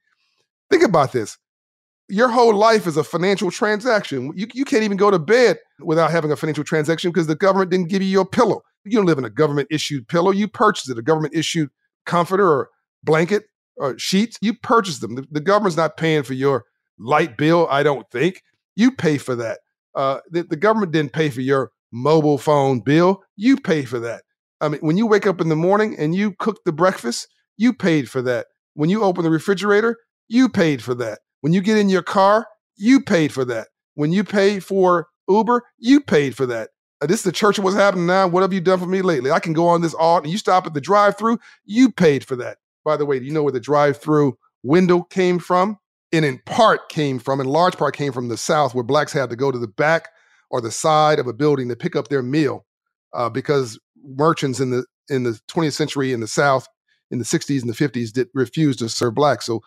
Think 0.71 0.85
about 0.85 1.13
this 1.13 1.37
your 2.11 2.29
whole 2.29 2.55
life 2.55 2.87
is 2.87 2.97
a 2.97 3.05
financial 3.05 3.51
transaction. 3.51 4.33
You, 4.35 4.49
you 4.53 4.65
can't 4.65 4.83
even 4.83 4.97
go 4.97 5.11
to 5.11 5.19
bed 5.19 5.59
without 5.79 6.11
having 6.11 6.33
a 6.33 6.37
financial 6.37 6.65
transaction 6.65 7.11
because 7.11 7.29
the 7.29 7.37
government 7.37 7.71
didn't 7.71 7.89
give 7.89 8.03
you 8.03 8.09
your 8.09 8.27
pillow. 8.27 8.63
You 8.85 8.97
don't 8.97 9.07
live 9.07 9.19
in 9.19 9.25
a 9.25 9.31
government 9.31 9.69
issued 9.71 10.09
pillow. 10.09 10.33
You 10.33 10.49
purchased 10.49 10.91
it, 10.91 10.99
a 10.99 11.03
government 11.03 11.35
issued 11.35 11.71
comforter 12.07 12.49
or 12.49 12.71
blanket 13.05 13.45
or 13.77 13.97
sheets. 13.99 14.37
You 14.41 14.55
purchased 14.55 15.01
them. 15.01 15.15
The, 15.15 15.27
the, 15.31 15.41
government's 15.41 15.77
not 15.77 15.97
paying 15.97 16.25
for 16.25 16.35
your 16.35 16.65
light 16.99 17.37
bill, 17.37 17.69
I 17.71 17.83
don't 17.83 18.11
think. 18.11 18.43
You 18.77 18.93
pay 18.93 19.19
for 19.19 19.35
that. 19.37 19.61
Uh, 19.95 20.21
the, 20.31 20.43
the 20.43 20.57
government 20.57 20.93
didn't 20.93 21.13
pay 21.13 21.31
for 21.31 21.41
your 21.41 21.73
mobile 21.93 22.39
phone 22.39 22.81
bill. 22.81 23.23
You 23.37 23.57
pay 23.57 23.85
for 23.85 23.99
that. 24.01 24.23
I 24.61 24.69
mean, 24.69 24.81
when 24.81 24.97
you 24.97 25.07
wake 25.07 25.27
up 25.27 25.41
in 25.41 25.49
the 25.49 25.57
morning 25.57 25.97
and 25.99 26.15
you 26.15 26.35
cook 26.39 26.61
the 26.65 26.73
breakfast, 26.73 27.27
you 27.57 27.73
paid 27.73 28.09
for 28.09 28.23
that. 28.23 28.47
When 28.75 28.91
you 28.91 29.03
open 29.03 29.25
the 29.25 29.31
refrigerator, 29.31 29.97
you 30.29 30.49
paid 30.49 30.83
for 30.83 30.95
that. 30.95 31.19
When 31.41 31.53
you 31.53 31.61
get 31.61 31.79
in 31.79 31.89
your 31.89 32.03
car, 32.03 32.47
you 32.77 33.01
paid 33.01 33.33
for 33.33 33.45
that. 33.47 33.69
When 33.95 34.13
you 34.13 34.23
pay 34.23 34.61
for 34.61 35.09
Uber, 35.29 35.65
you 35.79 36.01
paid 36.01 36.37
for 36.37 36.47
that. 36.47 36.71
Uh, 37.01 37.07
this 37.07 37.21
is 37.21 37.25
the 37.25 37.33
church 37.33 37.59
of 37.59 37.65
what's 37.65 37.77
happening 37.77 38.07
now. 38.07 38.29
What 38.29 38.43
have 38.43 38.53
you 38.53 38.61
done 38.61 38.79
for 38.79 38.87
me 38.87 39.03
lately? 39.03 39.31
I 39.31 39.41
can 39.41 39.53
go 39.53 39.67
on 39.67 39.81
this 39.81 39.95
all, 39.95 40.19
and 40.19 40.29
you 40.29 40.39
stop 40.39 40.67
at 40.67 40.75
the 40.75 40.81
drive-through, 40.81 41.39
you 41.65 41.91
paid 41.91 42.25
for 42.25 42.37
that. 42.37 42.59
By 42.85 42.97
the 42.97 43.07
way, 43.07 43.19
do 43.19 43.25
you 43.25 43.33
know 43.33 43.43
where 43.43 43.53
the 43.53 43.61
drive-through 43.61 44.39
window 44.63 45.03
came 45.03 45.39
from? 45.39 45.79
And 46.13 46.25
in 46.25 46.39
part 46.45 46.89
came 46.89 47.19
from, 47.19 47.41
in 47.41 47.47
large 47.47 47.77
part 47.77 47.97
came 47.97 48.13
from 48.13 48.29
the 48.29 48.37
South, 48.37 48.75
where 48.75 48.85
blacks 48.85 49.13
had 49.13 49.31
to 49.31 49.37
go 49.37 49.53
to 49.53 49.59
the 49.59 49.69
back 49.69 50.09
or 50.51 50.61
the 50.61 50.71
side 50.71 51.19
of 51.19 51.27
a 51.27 51.33
building 51.33 51.69
to 51.69 51.77
pick 51.77 51.95
up 51.95 52.09
their 52.09 52.23
meal 52.23 52.67
uh, 53.13 53.29
because 53.29 53.79
merchants 54.03 54.61
in 54.61 54.71
the 54.71 54.85
in 55.09 55.25
the 55.25 55.39
20th 55.49 55.73
century 55.73 56.13
in 56.13 56.21
the 56.21 56.27
South 56.27 56.67
in 57.11 57.19
the 57.19 57.25
60s 57.25 57.61
and 57.61 57.69
the 57.69 57.75
50s 57.75 58.13
did 58.13 58.29
refuse 58.35 58.77
to 58.77 58.89
serve 58.89 59.15
blacks. 59.15 59.47
So 59.47 59.61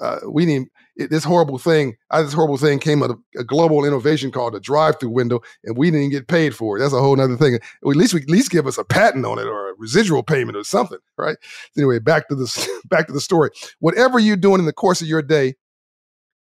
uh, 0.00 0.20
we 0.28 0.46
need 0.46 0.68
it, 0.96 1.10
this 1.10 1.24
horrible 1.24 1.58
thing. 1.58 1.96
Uh, 2.10 2.22
this 2.22 2.32
horrible 2.32 2.56
thing 2.56 2.78
came 2.78 3.02
out 3.02 3.10
of 3.10 3.18
a 3.36 3.42
global 3.42 3.84
innovation 3.84 4.30
called 4.30 4.54
a 4.54 4.60
drive-through 4.60 5.10
window, 5.10 5.40
and 5.64 5.76
we 5.76 5.90
didn't 5.90 6.10
get 6.10 6.28
paid 6.28 6.54
for 6.54 6.76
it. 6.76 6.80
That's 6.80 6.92
a 6.92 7.00
whole 7.00 7.20
other 7.20 7.36
thing. 7.36 7.56
At 7.56 7.62
least 7.82 8.14
we 8.14 8.22
at 8.22 8.30
least 8.30 8.50
give 8.50 8.66
us 8.66 8.78
a 8.78 8.84
patent 8.84 9.26
on 9.26 9.38
it 9.38 9.46
or 9.46 9.70
a 9.70 9.74
residual 9.76 10.22
payment 10.22 10.56
or 10.56 10.62
something, 10.62 10.98
right? 11.16 11.36
Anyway, 11.76 11.98
back 11.98 12.28
to 12.28 12.36
the 12.36 12.80
back 12.88 13.08
to 13.08 13.12
the 13.12 13.20
story. 13.20 13.50
Whatever 13.80 14.18
you're 14.18 14.36
doing 14.36 14.60
in 14.60 14.66
the 14.66 14.72
course 14.72 15.00
of 15.00 15.08
your 15.08 15.22
day, 15.22 15.54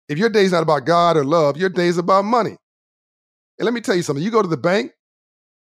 if 0.09 0.19
your 0.19 0.29
day 0.29 0.45
is 0.45 0.53
not 0.53 0.63
about 0.63 0.87
God 0.87 1.17
or 1.17 1.25
love, 1.25 1.57
your 1.57 1.69
day 1.69 1.87
is 1.87 1.99
about 1.99 2.25
money. 2.25 2.57
And 3.59 3.65
let 3.65 3.75
me 3.75 3.81
tell 3.81 3.95
you 3.95 4.03
something. 4.03 4.25
You 4.25 4.31
go 4.31 4.43
to 4.43 4.49
the 4.49 4.57
bank, 4.57 4.93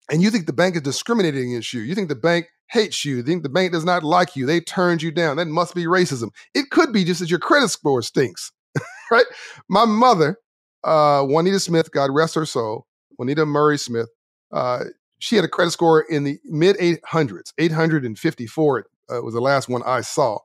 and 0.10 0.22
you 0.22 0.30
think 0.30 0.46
the 0.46 0.54
bank 0.54 0.76
is 0.76 0.82
discriminating 0.82 1.52
against 1.52 1.74
you. 1.74 1.82
You 1.82 1.96
think 1.96 2.10
the 2.10 2.16
bank 2.16 2.48
hates 2.70 3.06
you. 3.06 3.18
You 3.18 3.24
think 3.24 3.44
the 3.44 3.50
bank 3.50 3.72
does 3.72 3.86
not 3.86 4.04
like 4.04 4.36
you. 4.36 4.46
They 4.46 4.60
turned 4.62 5.02
you 5.02 5.12
down. 5.12 5.38
That 5.38 5.48
must 5.48 5.76
be 5.76 5.86
racism. 5.86 6.30
It 6.54 6.70
could 6.72 6.92
be 6.92 7.04
just 7.04 7.20
that 7.20 7.30
your 7.30 7.40
credit 7.40 7.70
score 7.70 8.02
stinks, 8.02 8.52
right? 9.12 9.26
My 9.70 9.86
mother, 9.86 10.38
uh, 10.84 11.24
Juanita 11.26 11.60
Smith, 11.60 11.92
God 11.92 12.10
rest 12.12 12.36
her 12.36 12.46
soul, 12.46 12.88
Juanita 13.18 13.46
Murray 13.46 13.78
Smith, 13.78 14.10
uh, 14.52 14.86
she 15.20 15.38
had 15.38 15.46
a 15.46 15.50
credit 15.50 15.72
score 15.72 16.02
in 16.02 16.26
the 16.26 16.38
mid 16.44 16.78
800s, 16.78 17.54
854 17.58 18.86
uh, 19.10 19.22
was 19.22 19.34
the 19.34 19.40
last 19.40 19.70
one 19.70 19.82
I 19.86 20.02
saw. 20.02 20.40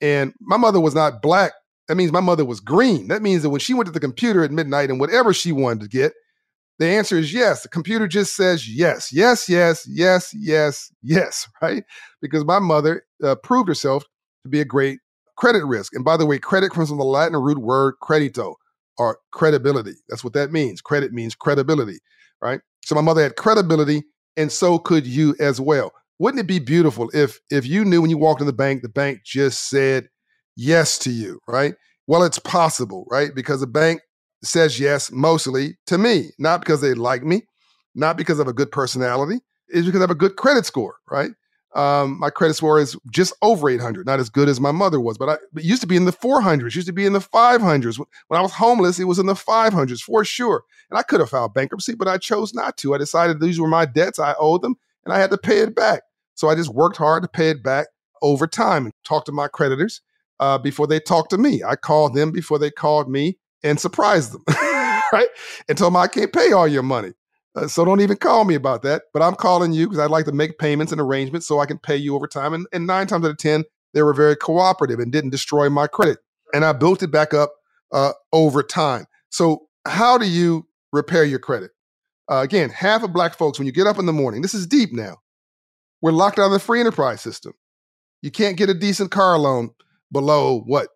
And 0.00 0.32
my 0.40 0.56
mother 0.56 0.80
was 0.80 0.94
not 0.94 1.20
black. 1.20 1.52
That 1.88 1.96
means 1.96 2.12
my 2.12 2.20
mother 2.20 2.44
was 2.44 2.60
green. 2.60 3.08
That 3.08 3.22
means 3.22 3.42
that 3.42 3.50
when 3.50 3.60
she 3.60 3.74
went 3.74 3.86
to 3.86 3.92
the 3.92 4.00
computer 4.00 4.42
at 4.42 4.50
midnight 4.50 4.90
and 4.90 4.98
whatever 4.98 5.34
she 5.34 5.52
wanted 5.52 5.80
to 5.80 5.88
get, 5.88 6.12
the 6.78 6.86
answer 6.86 7.16
is 7.16 7.32
yes. 7.32 7.62
The 7.62 7.68
computer 7.68 8.08
just 8.08 8.34
says 8.34 8.68
yes, 8.68 9.12
yes, 9.12 9.48
yes, 9.48 9.86
yes, 9.86 10.32
yes, 10.34 10.92
yes, 11.02 11.48
right? 11.62 11.84
Because 12.20 12.44
my 12.44 12.58
mother 12.58 13.04
uh, 13.22 13.36
proved 13.36 13.68
herself 13.68 14.04
to 14.44 14.48
be 14.48 14.60
a 14.60 14.64
great 14.64 14.98
credit 15.36 15.64
risk. 15.64 15.94
And 15.94 16.04
by 16.04 16.16
the 16.16 16.26
way, 16.26 16.38
credit 16.38 16.72
comes 16.72 16.88
from 16.88 16.98
the 16.98 17.04
Latin 17.04 17.36
root 17.36 17.58
word 17.58 17.94
credito 18.02 18.54
or 18.98 19.18
credibility. 19.32 19.94
That's 20.08 20.24
what 20.24 20.32
that 20.34 20.52
means. 20.52 20.80
Credit 20.80 21.12
means 21.12 21.34
credibility, 21.34 21.98
right? 22.40 22.60
So 22.84 22.94
my 22.94 23.00
mother 23.00 23.22
had 23.22 23.36
credibility, 23.36 24.04
and 24.36 24.50
so 24.50 24.78
could 24.78 25.06
you 25.06 25.34
as 25.40 25.60
well. 25.60 25.92
Wouldn't 26.18 26.40
it 26.40 26.46
be 26.46 26.60
beautiful 26.60 27.10
if 27.12 27.40
if 27.50 27.66
you 27.66 27.84
knew 27.84 28.00
when 28.00 28.10
you 28.10 28.18
walked 28.18 28.40
in 28.40 28.46
the 28.46 28.52
bank, 28.52 28.82
the 28.82 28.88
bank 28.88 29.20
just 29.24 29.68
said 29.68 30.08
yes 30.56 30.98
to 31.00 31.10
you, 31.10 31.40
right? 31.48 31.74
Well, 32.06 32.22
it's 32.22 32.38
possible, 32.38 33.06
right? 33.10 33.34
Because 33.34 33.62
a 33.62 33.66
bank 33.66 34.00
says 34.42 34.78
yes 34.78 35.10
mostly 35.10 35.76
to 35.86 35.98
me, 35.98 36.30
not 36.38 36.60
because 36.60 36.80
they 36.80 36.94
like 36.94 37.22
me, 37.22 37.42
not 37.94 38.16
because 38.16 38.38
of 38.38 38.48
a 38.48 38.52
good 38.52 38.70
personality. 38.70 39.40
It's 39.68 39.86
because 39.86 40.00
I 40.00 40.04
have 40.04 40.10
a 40.10 40.14
good 40.14 40.36
credit 40.36 40.66
score, 40.66 40.96
right? 41.10 41.30
Um, 41.74 42.20
my 42.20 42.30
credit 42.30 42.54
score 42.54 42.78
is 42.78 42.96
just 43.10 43.34
over 43.42 43.68
800, 43.68 44.06
not 44.06 44.20
as 44.20 44.30
good 44.30 44.48
as 44.48 44.60
my 44.60 44.70
mother 44.70 45.00
was, 45.00 45.18
but 45.18 45.28
I 45.28 45.34
it 45.56 45.64
used 45.64 45.80
to 45.80 45.88
be 45.88 45.96
in 45.96 46.04
the 46.04 46.12
400s, 46.12 46.76
used 46.76 46.86
to 46.86 46.92
be 46.92 47.06
in 47.06 47.14
the 47.14 47.18
500s. 47.18 47.98
When 47.98 48.38
I 48.38 48.42
was 48.42 48.52
homeless, 48.52 49.00
it 49.00 49.04
was 49.04 49.18
in 49.18 49.26
the 49.26 49.34
500s 49.34 50.00
for 50.00 50.24
sure. 50.24 50.62
And 50.90 50.98
I 50.98 51.02
could 51.02 51.18
have 51.18 51.30
filed 51.30 51.54
bankruptcy, 51.54 51.94
but 51.94 52.06
I 52.06 52.18
chose 52.18 52.54
not 52.54 52.76
to. 52.78 52.94
I 52.94 52.98
decided 52.98 53.40
these 53.40 53.58
were 53.58 53.66
my 53.66 53.86
debts, 53.86 54.20
I 54.20 54.34
owed 54.38 54.62
them, 54.62 54.76
and 55.04 55.12
I 55.12 55.18
had 55.18 55.30
to 55.30 55.38
pay 55.38 55.58
it 55.58 55.74
back. 55.74 56.02
So 56.34 56.48
I 56.48 56.54
just 56.54 56.72
worked 56.72 56.96
hard 56.96 57.24
to 57.24 57.28
pay 57.28 57.50
it 57.50 57.62
back 57.62 57.88
over 58.22 58.46
time 58.46 58.84
and 58.84 58.94
talked 59.04 59.26
to 59.26 59.32
my 59.32 59.48
creditors 59.48 60.00
uh, 60.40 60.58
before 60.58 60.86
they 60.86 61.00
talked 61.00 61.30
to 61.30 61.38
me. 61.38 61.62
I 61.62 61.76
called 61.76 62.14
them 62.14 62.30
before 62.30 62.58
they 62.58 62.70
called 62.70 63.10
me 63.10 63.38
and 63.62 63.80
surprised 63.80 64.32
them, 64.32 64.42
right? 65.12 65.28
And 65.68 65.78
told 65.78 65.92
them 65.92 65.96
I 65.96 66.08
can't 66.08 66.32
pay 66.32 66.52
all 66.52 66.68
your 66.68 66.82
money. 66.82 67.12
Uh, 67.56 67.68
so 67.68 67.84
don't 67.84 68.00
even 68.00 68.16
call 68.16 68.44
me 68.44 68.54
about 68.54 68.82
that. 68.82 69.02
But 69.12 69.22
I'm 69.22 69.34
calling 69.34 69.72
you 69.72 69.86
because 69.86 70.00
I'd 70.00 70.10
like 70.10 70.26
to 70.26 70.32
make 70.32 70.58
payments 70.58 70.92
and 70.92 71.00
arrangements 71.00 71.46
so 71.46 71.60
I 71.60 71.66
can 71.66 71.78
pay 71.78 71.96
you 71.96 72.14
over 72.14 72.26
time. 72.26 72.52
And, 72.52 72.66
and 72.72 72.86
nine 72.86 73.06
times 73.06 73.24
out 73.24 73.30
of 73.30 73.38
10, 73.38 73.64
they 73.92 74.02
were 74.02 74.14
very 74.14 74.36
cooperative 74.36 74.98
and 74.98 75.12
didn't 75.12 75.30
destroy 75.30 75.68
my 75.68 75.86
credit. 75.86 76.18
And 76.52 76.64
I 76.64 76.72
built 76.72 77.02
it 77.02 77.10
back 77.10 77.32
up 77.32 77.52
uh, 77.92 78.12
over 78.32 78.62
time. 78.62 79.06
So, 79.30 79.66
how 79.86 80.18
do 80.18 80.26
you 80.26 80.66
repair 80.92 81.24
your 81.24 81.38
credit? 81.38 81.70
Uh, 82.30 82.38
again, 82.38 82.70
half 82.70 83.02
of 83.02 83.12
black 83.12 83.36
folks, 83.36 83.58
when 83.58 83.66
you 83.66 83.72
get 83.72 83.86
up 83.86 83.98
in 83.98 84.06
the 84.06 84.12
morning, 84.12 84.40
this 84.40 84.54
is 84.54 84.66
deep 84.66 84.92
now, 84.92 85.18
we're 86.00 86.12
locked 86.12 86.38
out 86.38 86.46
of 86.46 86.52
the 86.52 86.58
free 86.58 86.80
enterprise 86.80 87.20
system. 87.20 87.52
You 88.22 88.30
can't 88.30 88.56
get 88.56 88.70
a 88.70 88.74
decent 88.74 89.10
car 89.10 89.38
loan 89.38 89.70
below 90.14 90.62
what 90.64 90.88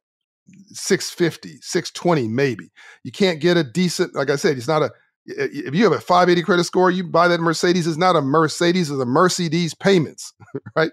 650, 0.71 1.59
620 1.61 2.29
maybe. 2.29 2.71
You 3.05 3.13
can't 3.13 3.41
get 3.41 3.59
a 3.59 3.65
decent, 3.65 4.15
like 4.15 4.31
I 4.31 4.37
said, 4.37 4.57
it's 4.57 4.67
not 4.67 4.83
a 4.83 4.91
if 5.29 5.75
you 5.75 5.85
have 5.85 5.93
a 5.93 6.01
580 6.01 6.43
credit 6.43 6.65
score, 6.65 6.91
you 6.91 7.05
buy 7.05 7.29
that 7.29 7.41
Mercedes, 7.41 7.87
it's 7.87 7.99
not 7.99 8.17
a 8.17 8.23
Mercedes, 8.23 8.91
it's 8.91 9.01
a 9.01 9.05
Mercedes 9.05 9.75
payments, 9.75 10.33
right? 10.77 10.91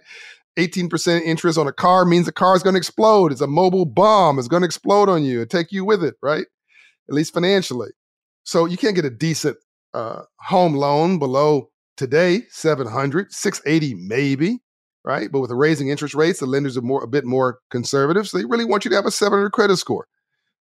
18% 0.58 1.22
interest 1.22 1.58
on 1.58 1.68
a 1.68 1.74
car 1.74 2.06
means 2.06 2.26
the 2.26 2.32
car 2.32 2.56
is 2.56 2.64
going 2.64 2.74
to 2.74 2.78
explode. 2.78 3.32
It's 3.32 3.42
a 3.42 3.48
mobile 3.48 3.86
bomb. 3.86 4.40
It's 4.40 4.48
going 4.48 4.62
to 4.62 4.66
explode 4.66 5.10
on 5.10 5.24
you 5.24 5.42
and 5.42 5.50
take 5.50 5.72
you 5.72 5.84
with 5.84 6.04
it, 6.04 6.16
right? 6.22 6.46
At 7.10 7.16
least 7.16 7.34
financially. 7.34 7.90
So 8.44 8.66
you 8.66 8.78
can't 8.78 8.96
get 8.96 9.06
a 9.06 9.10
decent 9.10 9.58
uh, 9.94 10.24
home 10.40 10.76
loan 10.76 11.20
below 11.20 11.70
today 11.98 12.44
700, 12.50 13.32
680 13.32 13.96
maybe 13.96 14.60
right? 15.06 15.32
But 15.32 15.40
with 15.40 15.50
the 15.50 15.56
raising 15.56 15.90
interest 15.90 16.16
rates, 16.16 16.40
the 16.40 16.46
lenders 16.48 16.76
are 16.78 16.82
more 16.82 17.04
a 17.04 17.08
bit 17.08 17.26
more 17.26 17.60
conservative. 17.70 18.28
So 18.28 18.38
they 18.38 18.46
really 18.46 18.66
want 18.66 18.84
you 18.84 18.90
to 18.90 18.96
have 18.96 19.06
a 19.06 19.12
700 19.12 19.52
credit 19.52 19.78
score. 19.78 20.08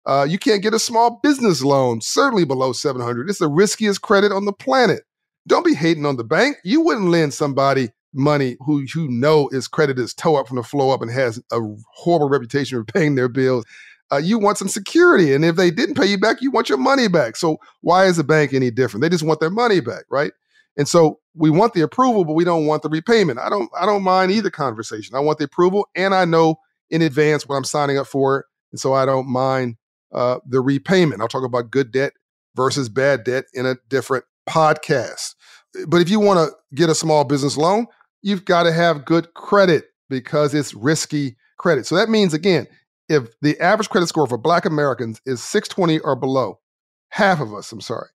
Uh, 0.07 0.27
you 0.29 0.39
can't 0.39 0.63
get 0.63 0.75
a 0.75 0.79
small 0.79 1.19
business 1.23 1.63
loan, 1.63 2.01
certainly 2.03 2.45
below 2.45 2.73
700. 2.73 3.29
It's 3.29 3.39
the 3.39 3.49
riskiest 3.49 4.03
credit 4.03 4.33
on 4.33 4.45
the 4.45 4.53
planet. 4.53 5.03
Don't 5.47 5.65
be 5.65 5.75
hating 5.75 6.07
on 6.07 6.17
the 6.17 6.25
bank. 6.25 6.59
You 6.63 6.83
wouldn't 6.83 7.09
lend 7.09 7.33
somebody 7.33 7.91
money 8.13 8.57
who 8.61 8.81
you 8.95 9.09
know 9.09 9.49
is 9.51 9.67
credit 9.67 9.99
is 9.99 10.15
toe 10.15 10.37
up 10.37 10.47
from 10.47 10.57
the 10.57 10.63
flow 10.63 10.91
up 10.91 11.03
and 11.03 11.11
has 11.11 11.43
a 11.51 11.59
horrible 11.95 12.29
reputation 12.29 12.79
for 12.79 12.85
paying 12.85 13.15
their 13.15 13.29
bills. 13.29 13.65
Uh, 14.13 14.19
you 14.19 14.39
want 14.39 14.59
some 14.59 14.69
security. 14.69 15.35
And 15.35 15.45
if 15.45 15.57
they 15.57 15.71
didn't 15.71 15.97
pay 15.97 16.07
you 16.07 16.19
back, 16.19 16.41
you 16.41 16.51
want 16.51 16.69
your 16.69 16.79
money 16.79 17.09
back. 17.09 17.37
So 17.37 17.57
why 17.81 18.05
is 18.05 18.19
the 18.19 18.25
bank 18.25 18.53
any 18.53 18.71
different? 18.71 19.03
They 19.03 19.09
just 19.09 19.25
want 19.25 19.41
their 19.41 19.51
money 19.51 19.81
back, 19.81 20.05
right? 20.11 20.33
And 20.77 20.89
so 20.89 21.21
we 21.35 21.51
want 21.51 21.75
the 21.75 21.83
approval, 21.83 22.25
but 22.25 22.33
we 22.33 22.45
don't 22.45 22.67
want 22.67 22.83
the 22.83 22.89
repayment. 22.89 23.39
I 23.39 23.49
don't 23.49 23.71
I 23.79 23.87
don't 23.87 24.03
mind 24.03 24.33
either 24.33 24.51
conversation. 24.51 25.15
I 25.15 25.21
want 25.21 25.39
the 25.39 25.45
approval 25.45 25.89
and 25.95 26.15
I 26.15 26.25
know 26.25 26.57
in 26.91 27.03
advance 27.03 27.49
what 27.49 27.57
I'm 27.57 27.65
signing 27.65 27.99
up 27.99 28.07
for. 28.07 28.47
And 28.73 28.81
so 28.81 28.93
I 28.93 29.07
don't 29.07 29.29
mind 29.29 29.77
uh, 30.13 30.39
the 30.47 30.61
repayment. 30.61 31.21
I'll 31.21 31.29
talk 31.29 31.45
about 31.45 31.71
good 31.71 31.93
debt 31.93 32.13
versus 32.55 32.89
bad 32.89 33.25
debt 33.25 33.45
in 33.53 33.67
a 33.67 33.77
different 33.89 34.25
podcast. 34.49 35.35
But 35.89 36.01
if 36.01 36.09
you 36.09 36.21
want 36.21 36.39
to 36.39 36.57
get 36.77 36.89
a 36.89 36.95
small 36.95 37.25
business 37.25 37.57
loan, 37.57 37.87
you've 38.23 38.45
got 38.45 38.65
to 38.65 38.73
have 38.73 39.05
good 39.05 39.35
credit 39.35 39.87
because 40.09 40.55
it's 40.55 40.75
risky 40.75 41.37
credit. 41.59 41.87
So 41.87 41.97
that 41.97 42.09
means 42.09 42.35
again, 42.35 42.67
if 43.09 43.29
the 43.41 43.59
average 43.61 43.91
credit 43.91 44.07
score 44.07 44.27
for 44.27 44.39
black 44.39 44.65
Americans 44.65 45.21
is 45.27 45.43
620 45.43 45.99
or 46.01 46.17
below, 46.17 46.61
half 47.09 47.41
of 47.41 47.53
us, 47.53 47.71
I'm 47.73 47.81
sorry, 47.81 48.09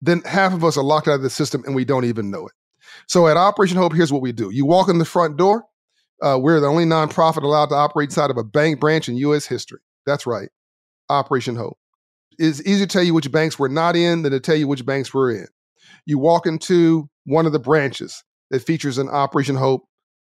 then 0.00 0.22
half 0.22 0.52
of 0.52 0.64
us 0.64 0.76
are 0.76 0.84
locked 0.84 1.08
out 1.08 1.14
of 1.14 1.22
the 1.22 1.30
system 1.30 1.62
and 1.64 1.74
we 1.74 1.84
don't 1.84 2.04
even 2.04 2.30
know 2.30 2.46
it. 2.46 2.52
So 3.06 3.26
at 3.28 3.36
Operation 3.36 3.76
Hope, 3.76 3.94
here's 3.94 4.12
what 4.12 4.22
we 4.22 4.32
do. 4.32 4.50
You 4.50 4.66
walk 4.66 4.88
in 4.88 4.98
the 4.98 5.04
front 5.04 5.36
door. 5.36 5.64
Uh, 6.22 6.38
we're 6.40 6.60
the 6.60 6.66
only 6.66 6.84
nonprofit 6.84 7.42
allowed 7.42 7.66
to 7.66 7.74
operate 7.74 8.08
inside 8.08 8.30
of 8.30 8.36
a 8.36 8.44
bank 8.44 8.80
branch 8.80 9.08
in 9.08 9.16
U.S. 9.16 9.46
history. 9.46 9.80
That's 10.04 10.26
right, 10.26 10.48
Operation 11.08 11.54
Hope. 11.54 11.78
It's 12.38 12.60
easier 12.60 12.86
to 12.86 12.92
tell 12.92 13.02
you 13.02 13.14
which 13.14 13.30
banks 13.30 13.58
we're 13.58 13.68
not 13.68 13.96
in 13.96 14.22
than 14.22 14.32
to 14.32 14.40
tell 14.40 14.56
you 14.56 14.66
which 14.66 14.86
banks 14.86 15.12
we're 15.12 15.32
in. 15.32 15.46
You 16.06 16.18
walk 16.18 16.46
into 16.46 17.08
one 17.24 17.46
of 17.46 17.52
the 17.52 17.58
branches 17.58 18.24
that 18.50 18.60
features 18.60 18.98
an 18.98 19.08
Operation 19.08 19.56
Hope 19.56 19.84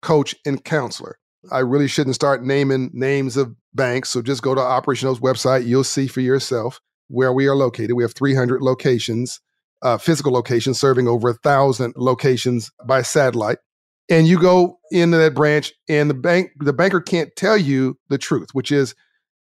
coach 0.02 0.36
and 0.46 0.64
counselor. 0.64 1.18
I 1.52 1.60
really 1.60 1.88
shouldn't 1.88 2.16
start 2.16 2.44
naming 2.44 2.90
names 2.94 3.38
of 3.38 3.56
banks, 3.74 4.10
so 4.10 4.22
just 4.22 4.42
go 4.42 4.56
to 4.56 4.62
Operation 4.62 5.08
Hope's 5.08 5.22
website. 5.22 5.66
You'll 5.66 5.84
see 5.84 6.08
for 6.08 6.22
yourself 6.22 6.82
where 7.08 7.32
we 7.32 7.48
are 7.48 7.56
located. 7.56 7.94
We 7.94 8.04
have 8.04 8.14
300 8.14 8.62
locations 8.62 9.40
uh, 9.82 9.98
physical 9.98 10.32
locations, 10.32 10.80
serving 10.80 11.08
over 11.08 11.30
a 11.30 11.34
thousand 11.36 11.94
locations 11.96 12.72
by 12.86 13.02
satellite. 13.02 13.58
And 14.10 14.28
you 14.28 14.40
go 14.40 14.80
into 14.92 15.18
that 15.18 15.36
branch, 15.36 15.72
and 15.88 16.10
the 16.10 16.16
bank, 16.16 16.52
the 16.60 16.74
banker 16.74 17.00
can't 17.00 17.30
tell 17.36 17.58
you 17.58 17.98
the 18.10 18.18
truth, 18.18 18.50
which 18.54 18.72
is 18.72 18.96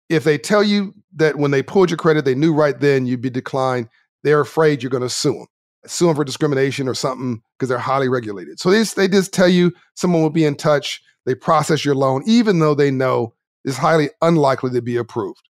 if 0.08 0.24
they 0.24 0.38
tell 0.38 0.62
you 0.62 0.94
that 1.16 1.36
when 1.36 1.50
they 1.50 1.62
pulled 1.62 1.90
your 1.90 1.96
credit, 1.96 2.24
they 2.24 2.34
knew 2.34 2.52
right 2.52 2.78
then 2.78 3.06
you'd 3.06 3.22
be 3.22 3.30
declined, 3.30 3.88
they're 4.24 4.40
afraid 4.40 4.82
you're 4.82 4.90
going 4.90 5.02
to 5.02 5.08
sue 5.08 5.32
them, 5.32 5.46
sue 5.86 6.06
them 6.06 6.16
for 6.16 6.24
discrimination 6.24 6.88
or 6.88 6.94
something 6.94 7.40
because 7.56 7.68
they're 7.68 7.78
highly 7.78 8.08
regulated. 8.08 8.60
So 8.60 8.70
they, 8.70 8.82
they 8.82 9.08
just 9.08 9.32
tell 9.32 9.48
you 9.48 9.72
someone 9.94 10.22
will 10.22 10.30
be 10.30 10.44
in 10.44 10.54
touch. 10.54 11.00
They 11.26 11.34
process 11.34 11.84
your 11.84 11.94
loan, 11.94 12.22
even 12.26 12.58
though 12.58 12.74
they 12.74 12.90
know 12.90 13.34
it's 13.64 13.76
highly 13.76 14.10
unlikely 14.22 14.70
to 14.70 14.82
be 14.82 14.96
approved. 14.96 15.47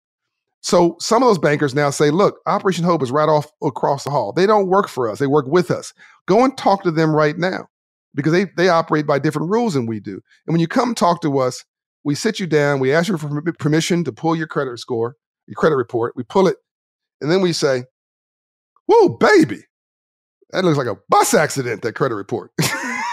So 0.66 0.96
some 1.00 1.22
of 1.22 1.30
those 1.30 1.38
bankers 1.38 1.76
now 1.76 1.92
say, 1.92 2.10
look, 2.10 2.40
Operation 2.48 2.86
Hope 2.86 3.04
is 3.04 3.12
right 3.12 3.30
off 3.30 3.46
across 3.62 4.04
the 4.04 4.10
hall. 4.10 4.34
They 4.34 4.48
don't 4.48 4.66
work 4.66 4.88
for 4.88 5.08
us, 5.08 5.20
they 5.20 5.28
work 5.28 5.46
with 5.46 5.70
us. 5.70 5.94
Go 6.28 6.44
and 6.44 6.58
talk 6.58 6.82
to 6.82 6.92
them 6.92 7.16
right 7.16 7.38
now 7.38 7.68
because 8.16 8.32
they, 8.34 8.48
they 8.58 8.68
operate 8.68 9.06
by 9.06 9.20
different 9.20 9.52
rules 9.52 9.76
than 9.76 9.86
we 9.86 10.00
do. 10.00 10.14
And 10.48 10.54
when 10.56 10.60
you 10.60 10.68
come 10.68 10.96
talk 10.96 11.22
to 11.22 11.38
us, 11.38 11.64
we 12.04 12.16
sit 12.16 12.40
you 12.40 12.48
down, 12.48 12.80
we 12.80 12.92
ask 12.92 13.10
you 13.10 13.18
for 13.20 13.44
permission 13.60 14.04
to 14.06 14.12
pull 14.12 14.36
your 14.36 14.48
credit 14.48 14.80
score, 14.80 15.16
your 15.46 15.54
credit 15.54 15.76
report, 15.76 16.14
we 16.16 16.24
pull 16.24 16.48
it, 16.48 16.58
and 17.22 17.30
then 17.30 17.42
we 17.42 17.54
say, 17.54 17.84
Whoa, 18.88 19.10
baby, 19.10 19.60
that 20.50 20.66
looks 20.66 20.80
like 20.80 20.88
a 20.88 20.98
bus 21.10 21.36
accident, 21.36 21.84
that 21.84 21.94
credit 21.94 22.16
report. 22.16 22.50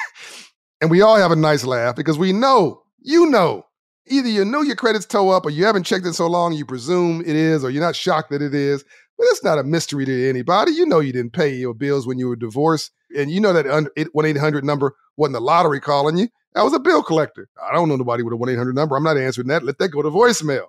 and 0.81 0.91
we 0.91 1.03
all 1.03 1.17
have 1.17 1.33
a 1.33 1.37
nice 1.37 1.67
laugh 1.67 1.97
because 1.97 2.17
we 2.17 2.33
know, 2.33 2.83
you 3.03 3.29
know, 3.29 3.67
either 4.07 4.29
you 4.29 4.45
know 4.45 4.63
your 4.63 4.77
credit's 4.77 5.07
toe 5.07 5.31
up 5.31 5.47
or 5.47 5.51
you 5.51 5.65
haven't 5.65 5.85
checked 5.85 6.07
it 6.07 6.15
so 6.15 6.27
long, 6.27 6.53
you 6.53 6.65
presume 6.65 7.21
it 7.21 7.37
is, 7.37 7.65
or 7.65 7.71
you're 7.71 7.83
not 7.83 7.97
shocked 7.97 8.31
that 8.31 8.43
it 8.43 8.55
is. 8.55 8.85
But 9.19 9.27
it's 9.31 9.45
not 9.45 9.59
a 9.59 9.65
mystery 9.65 10.05
to 10.05 10.29
anybody. 10.29 10.73
You 10.73 10.87
know 10.87 11.01
you 11.01 11.13
didn't 11.13 11.33
pay 11.35 11.55
your 11.55 11.75
bills 11.75 12.07
when 12.07 12.19
you 12.19 12.29
were 12.29 12.37
divorced. 12.37 12.91
And 13.17 13.31
you 13.31 13.41
know 13.41 13.53
that 13.53 13.67
1 14.13 14.27
800 14.27 14.65
number 14.65 14.95
wasn't 15.17 15.35
the 15.35 15.41
lottery 15.41 15.81
calling 15.81 16.17
you. 16.17 16.29
That 16.55 16.63
was 16.63 16.75
a 16.75 16.81
bill 16.81 17.03
collector. 17.03 17.49
I 17.63 17.73
don't 17.73 17.89
know 17.89 17.97
nobody 17.97 18.23
with 18.23 18.33
a 18.33 18.37
1 18.37 18.49
800 18.49 18.75
number. 18.75 18.97
I'm 18.97 19.05
not 19.05 19.19
answering 19.19 19.49
that. 19.49 19.65
Let 19.65 19.79
that 19.79 19.89
go 19.89 20.03
to 20.03 20.11
voicemail. 20.11 20.67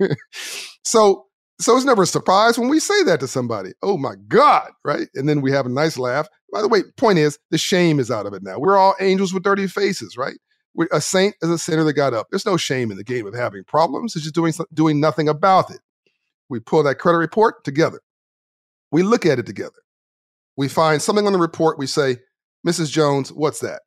so 0.84 1.26
so 1.58 1.74
it's 1.74 1.86
never 1.86 2.02
a 2.02 2.06
surprise 2.06 2.58
when 2.58 2.68
we 2.68 2.80
say 2.80 3.02
that 3.04 3.20
to 3.20 3.28
somebody. 3.28 3.72
Oh 3.82 3.96
my 3.96 4.14
God, 4.28 4.70
right? 4.84 5.08
And 5.14 5.28
then 5.28 5.40
we 5.40 5.50
have 5.52 5.64
a 5.64 5.70
nice 5.70 5.96
laugh. 5.96 6.28
By 6.52 6.60
the 6.60 6.68
way, 6.68 6.82
point 6.96 7.18
is 7.18 7.38
the 7.50 7.58
shame 7.58 7.98
is 7.98 8.10
out 8.10 8.26
of 8.26 8.34
it 8.34 8.42
now. 8.42 8.58
We're 8.58 8.76
all 8.76 8.94
angels 9.00 9.32
with 9.32 9.42
dirty 9.42 9.66
faces, 9.66 10.16
right? 10.16 10.36
A 10.92 11.00
saint 11.00 11.34
is 11.42 11.50
a 11.50 11.58
sinner 11.58 11.84
that 11.84 11.94
got 11.94 12.14
up. 12.14 12.28
There's 12.30 12.46
no 12.46 12.56
shame 12.56 12.90
in 12.90 12.96
the 12.96 13.04
game 13.04 13.26
of 13.26 13.34
having 13.34 13.64
problems. 13.64 14.14
It's 14.14 14.24
just 14.24 14.34
doing 14.34 14.52
doing 14.74 15.00
nothing 15.00 15.28
about 15.28 15.70
it. 15.70 15.80
We 16.48 16.60
pull 16.60 16.82
that 16.84 16.98
credit 16.98 17.18
report 17.18 17.64
together. 17.64 18.00
We 18.92 19.02
look 19.02 19.26
at 19.26 19.38
it 19.38 19.46
together. 19.46 19.82
We 20.56 20.68
find 20.68 21.02
something 21.02 21.26
on 21.26 21.32
the 21.32 21.38
report. 21.38 21.78
We 21.78 21.86
say, 21.86 22.18
Mrs. 22.66 22.90
Jones, 22.90 23.32
what's 23.32 23.60
that? 23.60 23.82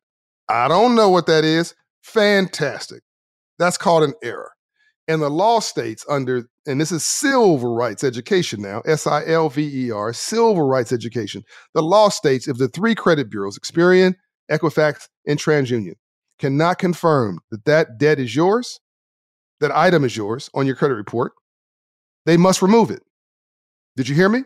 I 0.48 0.68
don't 0.68 0.94
know 0.94 1.08
what 1.08 1.26
that 1.26 1.44
is. 1.44 1.74
Fantastic. 2.02 3.02
That's 3.58 3.76
called 3.76 4.04
an 4.04 4.14
error. 4.22 4.52
And 5.08 5.20
the 5.20 5.28
law 5.28 5.60
states 5.60 6.04
under, 6.08 6.44
and 6.66 6.80
this 6.80 6.92
is 6.92 7.04
civil 7.04 7.74
rights 7.74 8.04
education 8.04 8.62
now, 8.62 8.80
S 8.86 9.06
I 9.06 9.26
L 9.26 9.48
V 9.48 9.86
E 9.86 9.90
R, 9.90 10.12
civil 10.12 10.62
rights 10.62 10.92
education. 10.92 11.42
The 11.74 11.82
law 11.82 12.08
states 12.08 12.46
if 12.46 12.58
the 12.58 12.68
three 12.68 12.94
credit 12.94 13.30
bureaus, 13.30 13.58
Experian, 13.58 14.14
Equifax, 14.50 15.08
and 15.26 15.38
TransUnion, 15.38 15.94
cannot 16.40 16.78
confirm 16.78 17.38
that 17.50 17.64
that 17.66 17.98
debt 17.98 18.18
is 18.18 18.34
yours, 18.34 18.80
that 19.60 19.70
item 19.70 20.04
is 20.04 20.16
yours 20.16 20.50
on 20.54 20.66
your 20.66 20.74
credit 20.74 20.94
report, 20.94 21.32
they 22.26 22.36
must 22.36 22.62
remove 22.62 22.90
it. 22.90 23.02
Did 23.96 24.08
you 24.08 24.14
hear 24.14 24.28
me? 24.28 24.42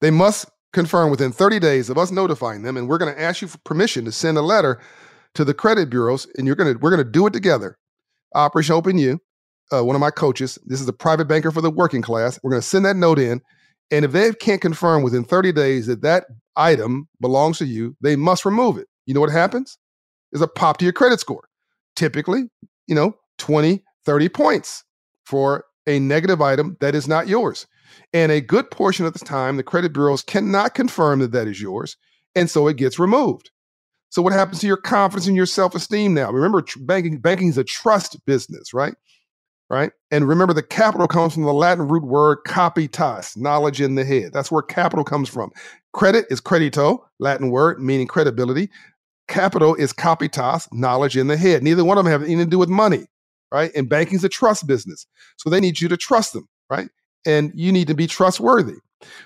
They 0.00 0.10
must 0.10 0.48
confirm 0.72 1.10
within 1.10 1.32
30 1.32 1.58
days 1.58 1.90
of 1.90 1.98
us 1.98 2.10
notifying 2.10 2.62
them, 2.62 2.76
and 2.76 2.88
we're 2.88 2.98
going 2.98 3.14
to 3.14 3.20
ask 3.20 3.42
you 3.42 3.48
for 3.48 3.58
permission 3.58 4.04
to 4.04 4.12
send 4.12 4.38
a 4.38 4.42
letter 4.42 4.80
to 5.34 5.44
the 5.44 5.54
credit 5.54 5.90
bureaus, 5.90 6.26
and 6.38 6.46
you're 6.46 6.56
going 6.56 6.72
to 6.72 6.78
we're 6.78 6.90
going 6.90 7.04
to 7.04 7.10
do 7.10 7.26
it 7.26 7.32
together. 7.32 7.76
Operation 8.34 8.74
Hope 8.74 8.86
You 8.92 9.20
uh, 9.72 9.84
one 9.84 9.96
of 9.96 10.00
my 10.00 10.10
coaches. 10.10 10.58
This 10.66 10.80
is 10.80 10.88
a 10.88 10.92
private 10.92 11.26
banker 11.26 11.50
for 11.50 11.60
the 11.60 11.70
working 11.70 12.02
class. 12.02 12.38
We're 12.42 12.50
going 12.50 12.62
to 12.62 12.66
send 12.66 12.84
that 12.84 12.96
note 12.96 13.18
in. 13.18 13.40
And 13.90 14.04
if 14.04 14.12
they 14.12 14.32
can't 14.32 14.60
confirm 14.60 15.02
within 15.02 15.24
30 15.24 15.52
days 15.52 15.86
that 15.86 16.02
that 16.02 16.24
item 16.56 17.08
belongs 17.20 17.58
to 17.58 17.66
you, 17.66 17.96
they 18.00 18.16
must 18.16 18.44
remove 18.44 18.78
it. 18.78 18.88
You 19.06 19.14
know 19.14 19.20
what 19.20 19.30
happens? 19.30 19.78
There's 20.34 20.42
a 20.42 20.48
pop 20.48 20.78
to 20.78 20.84
your 20.84 20.92
credit 20.92 21.20
score. 21.20 21.48
Typically, 21.94 22.50
you 22.88 22.94
know, 22.94 23.16
20, 23.38 23.84
30 24.04 24.28
points 24.28 24.84
for 25.24 25.64
a 25.86 26.00
negative 26.00 26.42
item 26.42 26.76
that 26.80 26.96
is 26.96 27.06
not 27.06 27.28
yours. 27.28 27.68
And 28.12 28.32
a 28.32 28.40
good 28.40 28.68
portion 28.72 29.06
of 29.06 29.12
the 29.12 29.20
time, 29.20 29.56
the 29.56 29.62
credit 29.62 29.92
bureaus 29.92 30.22
cannot 30.22 30.74
confirm 30.74 31.20
that 31.20 31.30
that 31.30 31.46
is 31.46 31.62
yours. 31.62 31.96
And 32.34 32.50
so 32.50 32.66
it 32.66 32.76
gets 32.76 32.98
removed. 32.98 33.50
So 34.10 34.22
what 34.22 34.32
happens 34.32 34.58
to 34.60 34.66
your 34.66 34.76
confidence 34.76 35.28
and 35.28 35.36
your 35.36 35.46
self-esteem 35.46 36.14
now? 36.14 36.32
Remember, 36.32 36.64
banking 36.78 37.18
banking 37.18 37.48
is 37.48 37.58
a 37.58 37.64
trust 37.64 38.24
business, 38.26 38.74
right? 38.74 38.94
right? 39.70 39.92
And 40.10 40.28
remember, 40.28 40.54
the 40.54 40.62
capital 40.62 41.08
comes 41.08 41.34
from 41.34 41.44
the 41.44 41.52
Latin 41.52 41.88
root 41.88 42.04
word 42.04 42.38
capitas, 42.46 43.36
knowledge 43.36 43.80
in 43.80 43.94
the 43.94 44.04
head. 44.04 44.32
That's 44.32 44.50
where 44.50 44.62
capital 44.62 45.04
comes 45.04 45.28
from. 45.28 45.50
Credit 45.92 46.26
is 46.30 46.40
credito, 46.40 46.98
Latin 47.18 47.50
word 47.50 47.80
meaning 47.80 48.06
credibility. 48.06 48.70
Capital 49.28 49.74
is 49.74 49.92
capitas, 49.92 50.68
knowledge 50.72 51.16
in 51.16 51.28
the 51.28 51.36
head. 51.36 51.62
Neither 51.62 51.84
one 51.84 51.98
of 51.98 52.04
them 52.04 52.12
have 52.12 52.22
anything 52.22 52.44
to 52.44 52.50
do 52.50 52.58
with 52.58 52.68
money, 52.68 53.06
right? 53.50 53.70
And 53.74 53.88
banking 53.88 54.16
is 54.16 54.24
a 54.24 54.28
trust 54.28 54.66
business. 54.66 55.06
So 55.36 55.50
they 55.50 55.60
need 55.60 55.80
you 55.80 55.88
to 55.88 55.96
trust 55.96 56.32
them, 56.32 56.48
right? 56.70 56.88
And 57.26 57.52
you 57.54 57.72
need 57.72 57.88
to 57.88 57.94
be 57.94 58.06
trustworthy. 58.06 58.76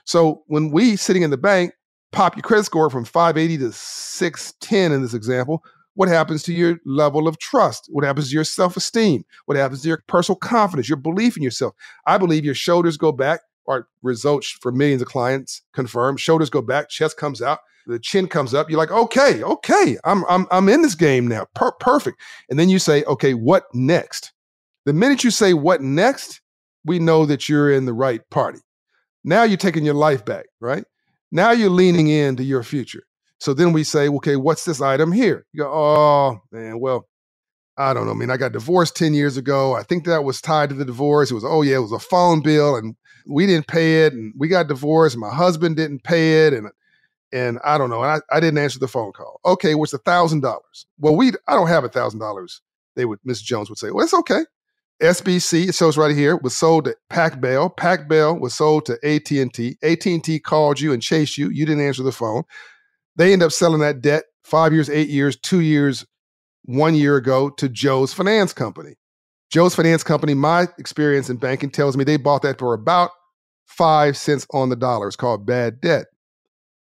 So 0.05 0.43
when 0.47 0.71
we 0.71 0.97
sitting 0.97 1.23
in 1.23 1.31
the 1.31 1.37
bank 1.37 1.73
pop 2.13 2.37
your 2.37 2.43
credit 2.43 2.65
score 2.65 2.91
from 2.91 3.05
580 3.05 3.59
to 3.59 3.73
610 3.73 4.93
in 4.93 5.03
this 5.03 5.15
example, 5.15 5.63
what 5.95 6.09
happens 6.09 6.43
to 6.45 6.53
your 6.53 6.79
level 6.87 7.27
of 7.27 7.39
trust? 7.39 7.89
What 7.91 8.05
happens 8.05 8.29
to 8.29 8.35
your 8.35 8.45
self 8.45 8.77
esteem? 8.77 9.25
What 9.47 9.57
happens 9.57 9.83
to 9.83 9.89
your 9.89 10.03
personal 10.07 10.37
confidence, 10.37 10.89
your 10.89 10.97
belief 10.97 11.37
in 11.37 11.43
yourself? 11.43 11.75
I 12.07 12.19
believe 12.19 12.45
your 12.45 12.55
shoulders 12.55 12.97
go 12.97 13.11
back, 13.13 13.41
or 13.65 13.89
results 14.03 14.49
for 14.49 14.73
millions 14.73 15.03
of 15.03 15.09
clients 15.09 15.63
confirm. 15.75 16.17
Shoulders 16.17 16.51
go 16.51 16.63
back, 16.63 16.89
chest 16.89 17.17
comes 17.17 17.43
out, 17.43 17.59
the 17.89 17.99
chin 17.99 18.29
comes 18.29 18.55
up. 18.55 18.71
You're 18.71 18.79
like, 18.79 18.91
okay, 18.93 19.43
okay, 19.43 19.97
I'm 20.05 20.25
I'm 20.29 20.47
I'm 20.51 20.69
in 20.69 20.83
this 20.83 20.95
game 20.95 21.27
now. 21.27 21.47
Per- 21.55 21.73
perfect. 21.73 22.21
And 22.49 22.59
then 22.59 22.69
you 22.69 22.79
say, 22.79 23.03
okay, 23.05 23.35
what 23.35 23.65
next? 23.75 24.33
The 24.85 24.93
minute 24.93 25.25
you 25.25 25.31
say 25.31 25.55
what 25.55 25.81
next, 25.81 26.41
we 26.85 26.99
know 26.99 27.27
that 27.27 27.49
you're 27.49 27.73
in 27.73 27.87
the 27.87 27.93
right 27.93 28.21
party. 28.31 28.61
Now 29.25 29.43
you're 29.43 29.57
taking 29.57 29.85
your 29.85 29.95
life 29.95 30.25
back, 30.25 30.47
right? 30.61 30.85
Now 31.33 31.51
you're 31.51 31.71
leaning 31.71 32.09
into 32.09 32.45
your 32.45 32.63
future. 32.63 33.03
So 33.41 33.55
then 33.55 33.73
we 33.73 33.85
say, 33.85 34.09
okay, 34.09 34.37
what's 34.37 34.65
this 34.65 34.81
item 34.81 35.13
here? 35.13 35.47
You 35.53 35.63
go, 35.63 35.73
oh 35.73 36.41
man, 36.53 36.81
well, 36.81 37.09
I 37.77 37.95
don't 37.95 38.07
know. 38.07 38.13
I 38.13 38.17
mean, 38.17 38.31
I 38.31 38.37
got 38.37 38.53
divorced 38.53 38.97
10 38.97 39.15
years 39.15 39.37
ago. 39.37 39.75
I 39.75 39.83
think 39.83 40.05
that 40.05 40.25
was 40.25 40.41
tied 40.41 40.71
to 40.71 40.75
the 40.75 40.85
divorce. 40.85 41.31
It 41.31 41.35
was, 41.35 41.45
oh 41.45 41.63
yeah, 41.63 41.77
it 41.77 41.81
was 41.81 41.93
a 41.93 41.99
phone 41.99 42.41
bill 42.41 42.77
and 42.77 42.97
we 43.29 43.47
didn't 43.47 43.69
pay 43.69 44.05
it 44.05 44.13
and 44.13 44.35
we 44.37 44.49
got 44.49 44.69
divorced. 44.69 45.17
My 45.17 45.33
husband 45.33 45.77
didn't 45.77 46.03
pay 46.03 46.47
it. 46.47 46.55
And 46.55 46.69
and 47.33 47.59
I 47.65 47.79
don't 47.79 47.91
know. 47.91 48.03
I, 48.03 48.21
I 48.31 48.41
didn't 48.41 48.59
answer 48.59 48.79
the 48.79 48.89
phone 48.89 49.13
call. 49.13 49.41
Okay, 49.45 49.75
what's 49.75 49.93
a 49.93 49.99
thousand 49.99 50.41
dollars? 50.41 50.87
Well, 50.99 51.17
we 51.17 51.33
I 51.47 51.55
don't 51.55 51.69
have 51.69 51.85
a 51.85 51.89
thousand 51.89 52.21
dollars. 52.21 52.61
They 52.97 53.05
would 53.05 53.19
Miss 53.25 53.41
Jones 53.43 53.69
would 53.69 53.79
say, 53.79 53.91
Well, 53.91 54.05
it's 54.05 54.15
okay. 54.15 54.43
SBC, 55.03 55.69
it 55.69 55.75
shows 55.77 55.97
right 55.97 56.15
here, 56.15 56.37
was 56.37 56.57
sold 56.57 56.87
to 56.87 56.97
Pac 57.09 57.41
Bell. 57.41 57.71
Pac 57.71 58.09
Bell 58.09 58.37
was 58.37 58.53
sold 58.53 58.85
to 58.87 58.99
AT&T. 59.05 59.77
AT&T 59.81 60.41
called 60.41 60.81
you 60.81 60.93
and 60.93 61.01
chased 61.01 61.39
you. 61.39 61.51
You 61.51 61.65
didn't 61.67 61.87
answer 61.87 62.03
the 62.03 62.11
phone. 62.11 62.43
They 63.15 63.33
end 63.33 63.45
up 63.45 63.53
selling 63.53 63.81
that 63.81 64.01
debt 64.01 64.25
five 64.43 64.73
years, 64.73 64.91
eight 64.91 65.09
years, 65.09 65.37
two 65.37 65.61
years, 65.61 66.05
one 66.65 66.97
year 66.97 67.17
ago 67.17 67.49
to 67.51 67.69
Joe's 67.69 68.13
Finance 68.13 68.53
Company. 68.53 68.97
Joe's 69.51 69.75
Finance 69.75 70.03
Company, 70.03 70.35
my 70.35 70.67
experience 70.79 71.31
in 71.31 71.37
banking 71.37 71.71
tells 71.71 71.97
me 71.97 72.03
they 72.03 72.17
bought 72.17 72.43
that 72.43 72.59
for 72.59 72.75
about 72.75 73.11
five 73.67 74.17
cents 74.17 74.47
on 74.53 74.69
the 74.69 74.77
dollar. 74.77 75.07
It's 75.07 75.17
called 75.17 75.47
bad 75.47 75.81
debt. 75.81 76.07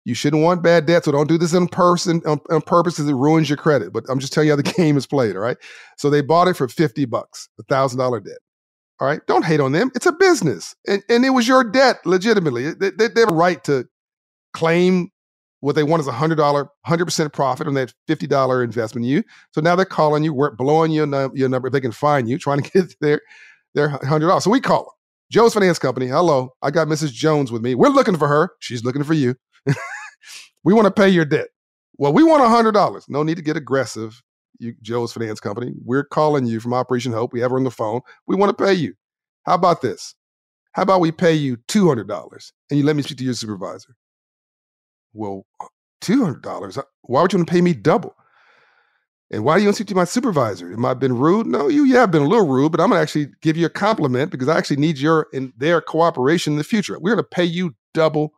You 0.05 0.15
shouldn't 0.15 0.43
want 0.43 0.63
bad 0.63 0.87
debt, 0.87 1.05
so 1.05 1.13
don't 1.13 1.29
do 1.29 1.39
this 1.39 1.53
in 1.53 1.69
person 1.69 2.23
on, 2.27 2.41
on 2.51 2.63
purpose 2.63 2.95
because 2.95 3.09
it 3.09 3.15
ruins 3.15 3.51
your 3.51 3.59
credit. 3.59 3.93
But 3.93 4.05
I'm 4.09 4.19
just 4.19 4.33
telling 4.33 4.49
you 4.49 4.53
how 4.53 4.57
the 4.57 4.63
game 4.77 4.97
is 4.97 5.07
played, 5.07 5.37
all 5.37 5.43
right? 5.43 5.59
So 5.99 6.09
they 6.11 6.23
bought 6.23 6.49
it 6.49 6.57
for 6.57 6.69
50 6.69 7.05
bucks, 7.05 7.49
a 7.59 7.63
thousand 7.65 7.99
dollar 7.99 8.21
debt. 8.21 8.39
All 9.01 9.07
right. 9.07 9.21
Don't 9.27 9.47
hate 9.47 9.61
on 9.61 9.73
them. 9.73 9.91
It's 9.95 10.07
a 10.07 10.13
business. 10.13 10.75
And, 10.87 11.03
and 11.09 11.25
it 11.25 11.31
was 11.31 11.49
your 11.49 11.65
debt 11.65 11.97
legitimately. 12.05 12.75
They, 12.75 12.91
they, 12.91 13.09
they 13.09 13.21
have 13.21 13.31
a 13.31 13.35
right 13.35 13.63
to 13.65 13.87
claim 14.53 15.11
what 15.61 15.75
they 15.75 15.83
want 15.83 16.01
is 16.01 16.07
a 16.07 16.13
hundred 16.13 16.37
dollar, 16.37 16.69
hundred 16.85 17.05
percent 17.05 17.33
profit 17.33 17.67
on 17.67 17.75
that 17.75 17.93
fifty 18.07 18.27
dollar 18.27 18.65
investment 18.65 19.05
in 19.05 19.11
you. 19.11 19.23
So 19.53 19.61
now 19.61 19.77
they're 19.77 19.85
calling 19.85 20.25
you, 20.25 20.33
we're 20.35 20.51
blowing 20.55 20.91
your 20.91 21.07
your 21.35 21.49
number. 21.49 21.69
If 21.69 21.73
they 21.73 21.81
can 21.81 21.93
find 21.93 22.29
you, 22.29 22.39
trying 22.39 22.63
to 22.63 22.71
get 22.71 22.95
their 23.01 23.21
their 23.75 23.91
hundred 23.91 24.29
dollars. 24.29 24.45
So 24.45 24.51
we 24.51 24.61
call 24.61 24.85
them. 24.85 24.93
Joe's 25.31 25.55
Finance 25.55 25.79
Company. 25.79 26.09
Hello, 26.09 26.55
I 26.63 26.71
got 26.71 26.89
Mrs. 26.89 27.13
Jones 27.13 27.53
with 27.53 27.63
me. 27.63 27.75
We're 27.75 27.89
looking 27.89 28.17
for 28.17 28.27
her. 28.27 28.51
She's 28.59 28.85
looking 28.85 29.05
for 29.05 29.15
you. 29.15 29.37
we 30.65 30.75
want 30.75 30.87
to 30.87 30.91
pay 30.91 31.09
your 31.09 31.25
debt. 31.25 31.49
Well, 31.99 32.13
we 32.13 32.23
want 32.25 32.43
a 32.43 32.49
hundred 32.49 32.73
dollars. 32.73 33.07
No 33.09 33.23
need 33.23 33.37
to 33.37 33.43
get 33.43 33.57
aggressive. 33.57 34.23
You, 34.59 34.75
Joe's 34.83 35.13
Finance 35.13 35.41
Company. 35.41 35.73
We're 35.85 36.05
calling 36.05 36.47
you 36.47 36.61
from 36.61 36.75
Operation 36.75 37.13
Hope. 37.13 37.33
We 37.33 37.41
have 37.41 37.51
her 37.51 37.57
on 37.57 37.65
the 37.65 37.71
phone. 37.71 38.01
We 38.27 38.37
want 38.37 38.57
to 38.57 38.65
pay 38.65 38.75
you. 38.75 38.95
How 39.45 39.55
about 39.55 39.83
this? 39.83 40.15
How 40.73 40.83
about 40.83 41.01
we 41.01 41.13
pay 41.13 41.35
you 41.35 41.59
two 41.69 41.89
hundred 41.89 42.09
dollars 42.09 42.53
and 42.71 42.79
you 42.79 42.85
let 42.87 42.97
me 42.97 43.03
speak 43.03 43.19
to 43.19 43.25
your 43.25 43.35
supervisor? 43.35 43.97
Well, 45.13 45.47
$200. 46.03 46.79
Uh, 46.79 46.83
why 47.03 47.23
would 47.23 47.33
you 47.33 47.39
want 47.39 47.49
to 47.49 47.53
pay 47.53 47.61
me 47.61 47.75
double? 47.75 48.15
And 49.33 49.45
why 49.45 49.57
do 49.57 49.63
you 49.63 49.69
want 49.69 49.77
to 49.77 49.83
speak 49.83 49.89
to 49.89 49.95
my 49.95 50.05
supervisor? 50.05 50.73
Am 50.73 50.85
I 50.85 50.95
been 50.95 51.17
rude? 51.17 51.47
No, 51.47 51.69
you 51.69 51.85
yeah, 51.85 52.03
I've 52.03 52.11
been 52.11 52.23
a 52.23 52.29
little 52.29 52.49
rude, 52.49 52.73
but 52.73 52.81
I'm 52.81 52.91
gonna 52.91 53.01
actually 53.01 53.29
give 53.43 53.57
you 53.57 53.67
a 53.67 53.71
compliment 53.71 54.33
because 54.33 54.49
I 54.49 54.59
actually 54.59 54.79
need 54.79 54.99
your 54.99 55.29
and 55.33 55.53
their 55.57 55.81
cooperation 55.81 56.55
in 56.55 56.59
the 56.59 56.65
future. 56.65 56.99
We're 56.99 57.13
gonna 57.15 57.23
pay 57.25 57.45
you 57.45 57.75
double, 57.95 58.35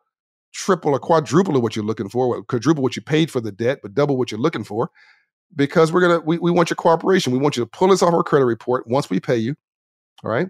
triple, 0.53 0.93
or 0.93 0.99
quadruple 0.99 1.57
of 1.57 1.63
what 1.63 1.75
you're 1.75 1.85
looking 1.85 2.09
for, 2.09 2.43
quadruple 2.45 2.83
what 2.83 2.97
you 2.97 3.03
paid 3.03 3.31
for 3.31 3.41
the 3.41 3.53
debt, 3.53 3.81
but 3.83 3.95
double 3.95 4.17
what 4.17 4.31
you're 4.31 4.41
looking 4.41 4.65
for. 4.65 4.91
Because 5.55 5.93
we're 5.93 6.01
gonna 6.01 6.21
we, 6.21 6.39
we 6.39 6.51
want 6.51 6.71
your 6.71 6.77
cooperation. 6.77 7.33
We 7.33 7.39
want 7.39 7.57
you 7.57 7.63
to 7.63 7.71
pull 7.71 7.93
us 7.93 8.03
off 8.03 8.15
our 8.15 8.23
credit 8.23 8.47
report 8.47 8.87
once 8.87 9.11
we 9.11 9.21
pay 9.21 9.37
you. 9.37 9.55
All 10.25 10.31
right. 10.31 10.49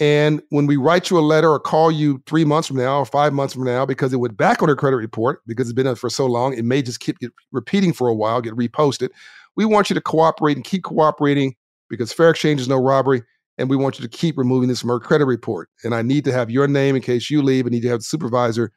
And 0.00 0.42
when 0.50 0.66
we 0.66 0.76
write 0.76 1.08
you 1.08 1.18
a 1.18 1.20
letter 1.20 1.50
or 1.50 1.60
call 1.60 1.92
you 1.92 2.20
three 2.26 2.44
months 2.44 2.66
from 2.66 2.78
now 2.78 2.98
or 2.98 3.06
five 3.06 3.32
months 3.32 3.54
from 3.54 3.64
now, 3.64 3.86
because 3.86 4.12
it 4.12 4.16
went 4.16 4.36
back 4.36 4.60
on 4.60 4.68
your 4.68 4.76
credit 4.76 4.96
report 4.96 5.40
because 5.46 5.68
it's 5.68 5.74
been 5.74 5.86
up 5.86 5.98
for 5.98 6.10
so 6.10 6.26
long, 6.26 6.52
it 6.54 6.64
may 6.64 6.82
just 6.82 6.98
keep 6.98 7.16
repeating 7.52 7.92
for 7.92 8.08
a 8.08 8.14
while, 8.14 8.40
get 8.40 8.56
reposted. 8.56 9.10
We 9.56 9.64
want 9.64 9.90
you 9.90 9.94
to 9.94 10.00
cooperate 10.00 10.56
and 10.56 10.64
keep 10.64 10.82
cooperating 10.82 11.54
because 11.88 12.12
fair 12.12 12.30
exchange 12.30 12.60
is 12.60 12.68
no 12.68 12.80
robbery. 12.80 13.22
And 13.56 13.70
we 13.70 13.76
want 13.76 14.00
you 14.00 14.02
to 14.02 14.08
keep 14.08 14.36
removing 14.36 14.68
this 14.68 14.80
from 14.80 14.90
our 14.90 14.98
credit 14.98 15.26
report. 15.26 15.68
And 15.84 15.94
I 15.94 16.02
need 16.02 16.24
to 16.24 16.32
have 16.32 16.50
your 16.50 16.66
name 16.66 16.96
in 16.96 17.02
case 17.02 17.30
you 17.30 17.40
leave. 17.40 17.66
I 17.66 17.70
need 17.70 17.82
to 17.82 17.88
have 17.88 18.00
the 18.00 18.04
supervisor 18.04 18.72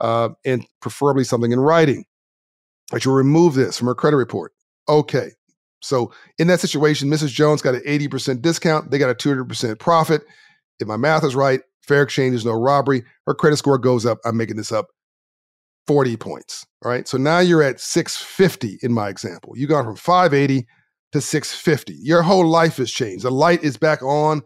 uh, 0.00 0.30
and 0.44 0.64
preferably 0.80 1.24
something 1.24 1.52
in 1.52 1.60
writing. 1.60 2.04
that 2.92 3.04
you'll 3.04 3.14
remove 3.14 3.54
this 3.54 3.76
from 3.78 3.86
her 3.88 3.94
credit 3.94 4.16
report. 4.16 4.52
Okay. 4.88 5.30
So 5.80 6.12
in 6.38 6.48
that 6.48 6.60
situation, 6.60 7.08
Mrs. 7.08 7.28
Jones 7.28 7.62
got 7.62 7.74
an 7.74 7.82
80% 7.86 8.42
discount. 8.42 8.90
They 8.90 8.98
got 8.98 9.10
a 9.10 9.14
200% 9.14 9.78
profit. 9.78 10.22
If 10.80 10.88
my 10.88 10.96
math 10.96 11.24
is 11.24 11.36
right, 11.36 11.60
fair 11.82 12.02
exchange 12.02 12.34
is 12.34 12.44
no 12.44 12.52
robbery. 12.52 13.04
Her 13.26 13.34
credit 13.34 13.56
score 13.58 13.78
goes 13.78 14.06
up. 14.06 14.18
I'm 14.24 14.36
making 14.36 14.56
this 14.56 14.72
up 14.72 14.86
40 15.86 16.16
points. 16.16 16.66
All 16.84 16.90
right. 16.90 17.06
So 17.06 17.18
now 17.18 17.38
you're 17.40 17.62
at 17.62 17.80
650 17.80 18.78
in 18.82 18.92
my 18.92 19.08
example. 19.08 19.52
You 19.56 19.66
gone 19.66 19.84
from 19.84 19.96
580 19.96 20.66
to 21.12 21.20
650. 21.20 21.94
Your 22.00 22.22
whole 22.22 22.46
life 22.46 22.76
has 22.76 22.90
changed. 22.90 23.24
The 23.24 23.30
light 23.30 23.62
is 23.62 23.76
back 23.76 24.02
on 24.02 24.42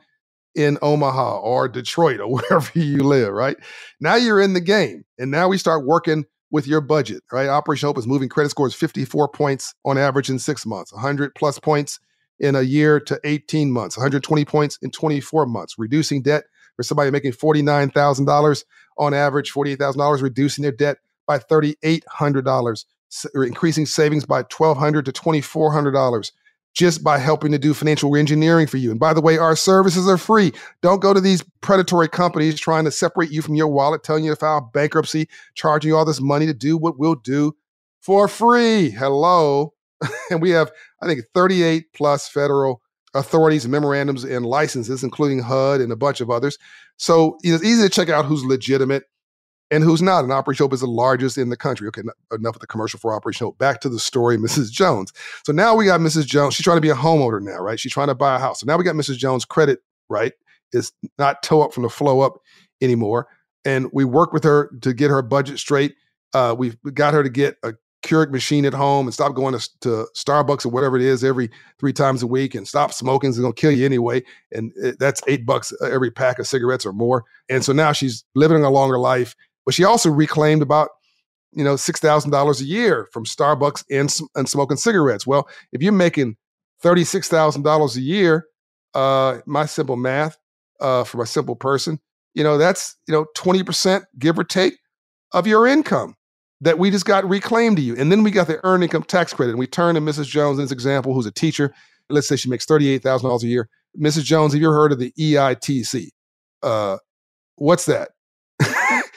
in 0.54 0.78
Omaha 0.82 1.38
or 1.38 1.68
Detroit 1.68 2.20
or 2.20 2.28
wherever 2.32 2.70
you 2.74 3.02
live, 3.02 3.32
right? 3.32 3.56
Now 4.00 4.16
you're 4.16 4.40
in 4.40 4.54
the 4.54 4.60
game. 4.60 5.04
And 5.18 5.30
now 5.30 5.48
we 5.48 5.58
start 5.58 5.86
working 5.86 6.24
with 6.50 6.66
your 6.66 6.80
budget, 6.80 7.22
right? 7.32 7.48
Operation 7.48 7.86
Hope 7.86 7.98
is 7.98 8.06
moving 8.06 8.28
credit 8.28 8.50
scores 8.50 8.74
54 8.74 9.28
points 9.28 9.74
on 9.84 9.96
average 9.96 10.28
in 10.28 10.38
six 10.38 10.66
months, 10.66 10.92
100 10.92 11.34
plus 11.34 11.58
points 11.58 11.98
in 12.38 12.54
a 12.54 12.62
year 12.62 13.00
to 13.00 13.18
18 13.24 13.70
months, 13.70 13.96
120 13.96 14.44
points 14.44 14.78
in 14.82 14.90
24 14.90 15.46
months, 15.46 15.76
reducing 15.78 16.22
debt 16.22 16.44
for 16.76 16.82
somebody 16.82 17.10
making 17.10 17.32
$49,000 17.32 18.64
on 18.98 19.14
average, 19.14 19.52
$48,000, 19.52 20.22
reducing 20.22 20.62
their 20.62 20.72
debt 20.72 20.98
by 21.26 21.38
$3,800, 21.38 22.84
increasing 23.34 23.86
savings 23.86 24.26
by 24.26 24.38
1,200 24.38 25.04
to 25.06 25.12
$2,400 25.12 26.32
just 26.74 27.04
by 27.04 27.18
helping 27.18 27.52
to 27.52 27.58
do 27.58 27.74
financial 27.74 28.10
reengineering 28.10 28.68
for 28.68 28.78
you. 28.78 28.90
And 28.90 28.98
by 28.98 29.12
the 29.12 29.20
way, 29.20 29.38
our 29.38 29.54
services 29.56 30.08
are 30.08 30.16
free. 30.16 30.52
Don't 30.80 31.02
go 31.02 31.12
to 31.12 31.20
these 31.20 31.44
predatory 31.60 32.08
companies 32.08 32.58
trying 32.58 32.84
to 32.84 32.90
separate 32.90 33.30
you 33.30 33.42
from 33.42 33.54
your 33.54 33.68
wallet, 33.68 34.02
telling 34.02 34.24
you 34.24 34.30
to 34.30 34.36
file 34.36 34.70
bankruptcy, 34.72 35.28
charging 35.54 35.90
you 35.90 35.96
all 35.96 36.04
this 36.04 36.20
money 36.20 36.46
to 36.46 36.54
do 36.54 36.76
what 36.76 36.98
we'll 36.98 37.14
do 37.14 37.54
for 38.00 38.26
free. 38.26 38.90
Hello. 38.90 39.74
and 40.30 40.40
we 40.40 40.50
have, 40.50 40.70
I 41.00 41.06
think, 41.06 41.20
38 41.34 41.92
plus 41.94 42.28
federal 42.28 42.80
authorities, 43.14 43.68
memorandums, 43.68 44.24
and 44.24 44.46
licenses, 44.46 45.04
including 45.04 45.40
HUD 45.40 45.80
and 45.80 45.92
a 45.92 45.96
bunch 45.96 46.20
of 46.20 46.30
others. 46.30 46.58
So 46.96 47.36
it's 47.42 47.62
easy 47.62 47.82
to 47.82 47.88
check 47.88 48.08
out 48.08 48.24
who's 48.24 48.44
legitimate 48.44 49.04
and 49.72 49.82
who's 49.82 50.02
not. 50.02 50.22
And 50.22 50.32
Operation 50.32 50.64
Hope 50.64 50.74
is 50.74 50.80
the 50.80 50.86
largest 50.86 51.38
in 51.38 51.48
the 51.48 51.56
country. 51.56 51.88
Okay, 51.88 52.02
enough 52.30 52.54
of 52.54 52.60
the 52.60 52.66
commercial 52.66 53.00
for 53.00 53.14
Operation 53.14 53.46
Hope. 53.46 53.58
Back 53.58 53.80
to 53.80 53.88
the 53.88 53.98
story, 53.98 54.36
Mrs. 54.38 54.70
Jones. 54.70 55.12
So 55.44 55.52
now 55.52 55.74
we 55.74 55.86
got 55.86 55.98
Mrs. 55.98 56.26
Jones. 56.26 56.54
She's 56.54 56.64
trying 56.64 56.76
to 56.76 56.82
be 56.82 56.90
a 56.90 56.94
homeowner 56.94 57.40
now, 57.40 57.58
right? 57.58 57.80
She's 57.80 57.92
trying 57.92 58.08
to 58.08 58.14
buy 58.14 58.36
a 58.36 58.38
house. 58.38 58.60
So 58.60 58.66
now 58.66 58.76
we 58.76 58.84
got 58.84 58.94
Mrs. 58.94 59.16
Jones' 59.16 59.46
credit, 59.46 59.80
right? 60.08 60.34
Is 60.72 60.92
not 61.18 61.42
toe 61.42 61.62
up 61.62 61.72
from 61.72 61.82
the 61.84 61.88
flow 61.88 62.20
up 62.20 62.38
anymore. 62.80 63.28
And 63.64 63.88
we 63.92 64.04
worked 64.04 64.34
with 64.34 64.44
her 64.44 64.70
to 64.82 64.92
get 64.92 65.10
her 65.10 65.22
budget 65.22 65.58
straight. 65.58 65.94
Uh, 66.34 66.54
we 66.56 66.74
got 66.92 67.14
her 67.14 67.22
to 67.22 67.30
get 67.30 67.56
a 67.62 67.72
Keurig 68.02 68.32
machine 68.32 68.64
at 68.64 68.74
home 68.74 69.06
and 69.06 69.14
stop 69.14 69.34
going 69.34 69.56
to, 69.56 69.68
to, 69.82 70.06
Starbucks 70.16 70.66
or 70.66 70.70
whatever 70.70 70.96
it 70.96 71.02
is 71.02 71.22
every 71.22 71.48
three 71.78 71.92
times 71.92 72.22
a 72.22 72.26
week 72.26 72.54
and 72.54 72.66
stop 72.66 72.92
smoking. 72.92 73.30
It's 73.30 73.38
going 73.38 73.52
to 73.52 73.60
kill 73.60 73.70
you 73.70 73.86
anyway. 73.86 74.24
And 74.50 74.72
it, 74.76 74.98
that's 74.98 75.22
eight 75.28 75.46
bucks 75.46 75.72
uh, 75.80 75.86
every 75.86 76.10
pack 76.10 76.40
of 76.40 76.48
cigarettes 76.48 76.84
or 76.84 76.92
more. 76.92 77.24
And 77.48 77.64
so 77.64 77.72
now 77.72 77.92
she's 77.92 78.24
living 78.34 78.64
a 78.64 78.70
longer 78.70 78.98
life 78.98 79.36
but 79.64 79.74
she 79.74 79.84
also 79.84 80.10
reclaimed 80.10 80.62
about 80.62 80.90
you 81.52 81.64
know 81.64 81.76
six 81.76 82.00
thousand 82.00 82.30
dollars 82.30 82.60
a 82.60 82.64
year 82.64 83.08
from 83.12 83.24
Starbucks 83.24 83.84
and 83.90 84.14
and 84.34 84.48
smoking 84.48 84.76
cigarettes. 84.76 85.26
Well, 85.26 85.48
if 85.72 85.82
you're 85.82 85.92
making 85.92 86.36
thirty 86.80 87.04
six 87.04 87.28
thousand 87.28 87.62
dollars 87.62 87.96
a 87.96 88.00
year, 88.00 88.46
uh, 88.94 89.38
my 89.46 89.66
simple 89.66 89.96
math 89.96 90.36
uh, 90.80 91.04
for 91.04 91.22
a 91.22 91.26
simple 91.26 91.56
person, 91.56 91.98
you 92.34 92.44
know 92.44 92.58
that's 92.58 92.96
you 93.06 93.12
know 93.12 93.26
twenty 93.36 93.62
percent 93.62 94.04
give 94.18 94.38
or 94.38 94.44
take 94.44 94.74
of 95.32 95.46
your 95.46 95.66
income 95.66 96.16
that 96.62 96.78
we 96.78 96.90
just 96.90 97.04
got 97.04 97.28
reclaimed 97.28 97.76
to 97.76 97.82
you. 97.82 97.96
And 97.96 98.10
then 98.10 98.22
we 98.22 98.30
got 98.30 98.46
the 98.46 98.64
earned 98.64 98.84
income 98.84 99.02
tax 99.02 99.34
credit. 99.34 99.50
And 99.50 99.58
we 99.58 99.66
turn 99.66 99.96
to 99.96 100.00
Mrs. 100.00 100.26
Jones 100.26 100.58
in 100.58 100.64
this 100.64 100.70
example, 100.70 101.12
who's 101.12 101.26
a 101.26 101.32
teacher. 101.32 101.74
Let's 102.08 102.28
say 102.28 102.36
she 102.36 102.48
makes 102.48 102.64
$38,000 102.66 103.42
a 103.42 103.46
year. 103.46 103.68
Mrs. 103.98 104.22
Jones, 104.22 104.52
have 104.52 104.62
you 104.62 104.68
ever 104.68 104.76
heard 104.76 104.92
of 104.92 105.00
the 105.00 105.12
EITC? 105.18 106.08
Uh, 106.62 106.98
what's 107.56 107.86
that? 107.86 108.10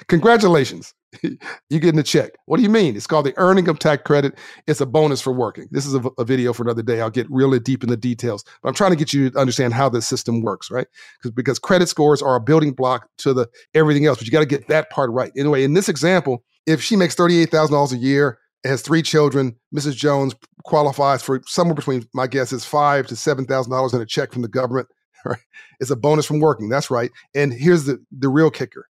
Congratulations. 0.07 0.93
You're 1.69 1.79
getting 1.79 1.99
a 1.99 2.03
check. 2.03 2.31
What 2.45 2.57
do 2.57 2.63
you 2.63 2.69
mean? 2.69 2.95
It's 2.95 3.07
called 3.07 3.25
the 3.25 3.33
earned 3.37 3.59
income 3.59 3.77
tax 3.77 4.03
credit. 4.03 4.37
It's 4.67 4.81
a 4.81 4.85
bonus 4.85 5.21
for 5.21 5.31
working. 5.31 5.67
This 5.71 5.85
is 5.85 5.95
a, 5.95 6.01
a, 6.17 6.25
video 6.25 6.53
for 6.53 6.63
another 6.63 6.81
day. 6.81 7.01
I'll 7.01 7.09
get 7.09 7.29
really 7.29 7.59
deep 7.59 7.83
in 7.83 7.89
the 7.89 7.97
details, 7.97 8.43
but 8.61 8.69
I'm 8.69 8.75
trying 8.75 8.91
to 8.91 8.97
get 8.97 9.13
you 9.13 9.29
to 9.29 9.39
understand 9.39 9.73
how 9.73 9.89
this 9.89 10.07
system 10.07 10.41
works, 10.41 10.69
right? 10.69 10.87
Because 11.17 11.31
because 11.31 11.59
credit 11.59 11.87
scores 11.87 12.21
are 12.21 12.35
a 12.35 12.41
building 12.41 12.73
block 12.73 13.07
to 13.19 13.33
the 13.33 13.47
everything 13.73 14.05
else, 14.05 14.17
but 14.17 14.27
you 14.27 14.31
got 14.31 14.41
to 14.41 14.45
get 14.45 14.67
that 14.67 14.89
part 14.89 15.11
right. 15.11 15.31
Anyway, 15.37 15.63
in 15.63 15.73
this 15.73 15.89
example, 15.89 16.43
if 16.65 16.81
she 16.81 16.95
makes 16.95 17.15
thirty-eight 17.15 17.51
thousand 17.51 17.73
dollars 17.73 17.93
a 17.93 17.97
year, 17.97 18.39
has 18.65 18.81
three 18.81 19.01
children, 19.01 19.55
Mrs. 19.73 19.95
Jones 19.95 20.35
qualifies 20.63 21.21
for 21.21 21.41
somewhere 21.45 21.75
between 21.75 22.05
my 22.13 22.27
guess 22.27 22.51
is 22.51 22.65
five 22.65 23.07
to 23.07 23.15
seven 23.15 23.45
thousand 23.45 23.71
dollars 23.71 23.93
in 23.93 24.01
a 24.01 24.05
check 24.05 24.33
from 24.33 24.41
the 24.41 24.47
government. 24.47 24.87
Right? 25.27 25.39
It's 25.79 25.89
a 25.89 25.95
bonus 25.95 26.27
from 26.27 26.39
working. 26.39 26.69
That's 26.69 26.91
right. 26.91 27.09
And 27.33 27.51
here's 27.51 27.85
the 27.85 27.99
the 28.11 28.29
real 28.29 28.51
kicker 28.51 28.87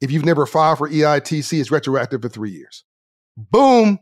if 0.00 0.10
you've 0.10 0.24
never 0.24 0.46
filed 0.46 0.78
for 0.78 0.88
EITC, 0.88 1.60
it's 1.60 1.70
retroactive 1.70 2.22
for 2.22 2.28
three 2.28 2.50
years. 2.50 2.84
Boom. 3.36 3.98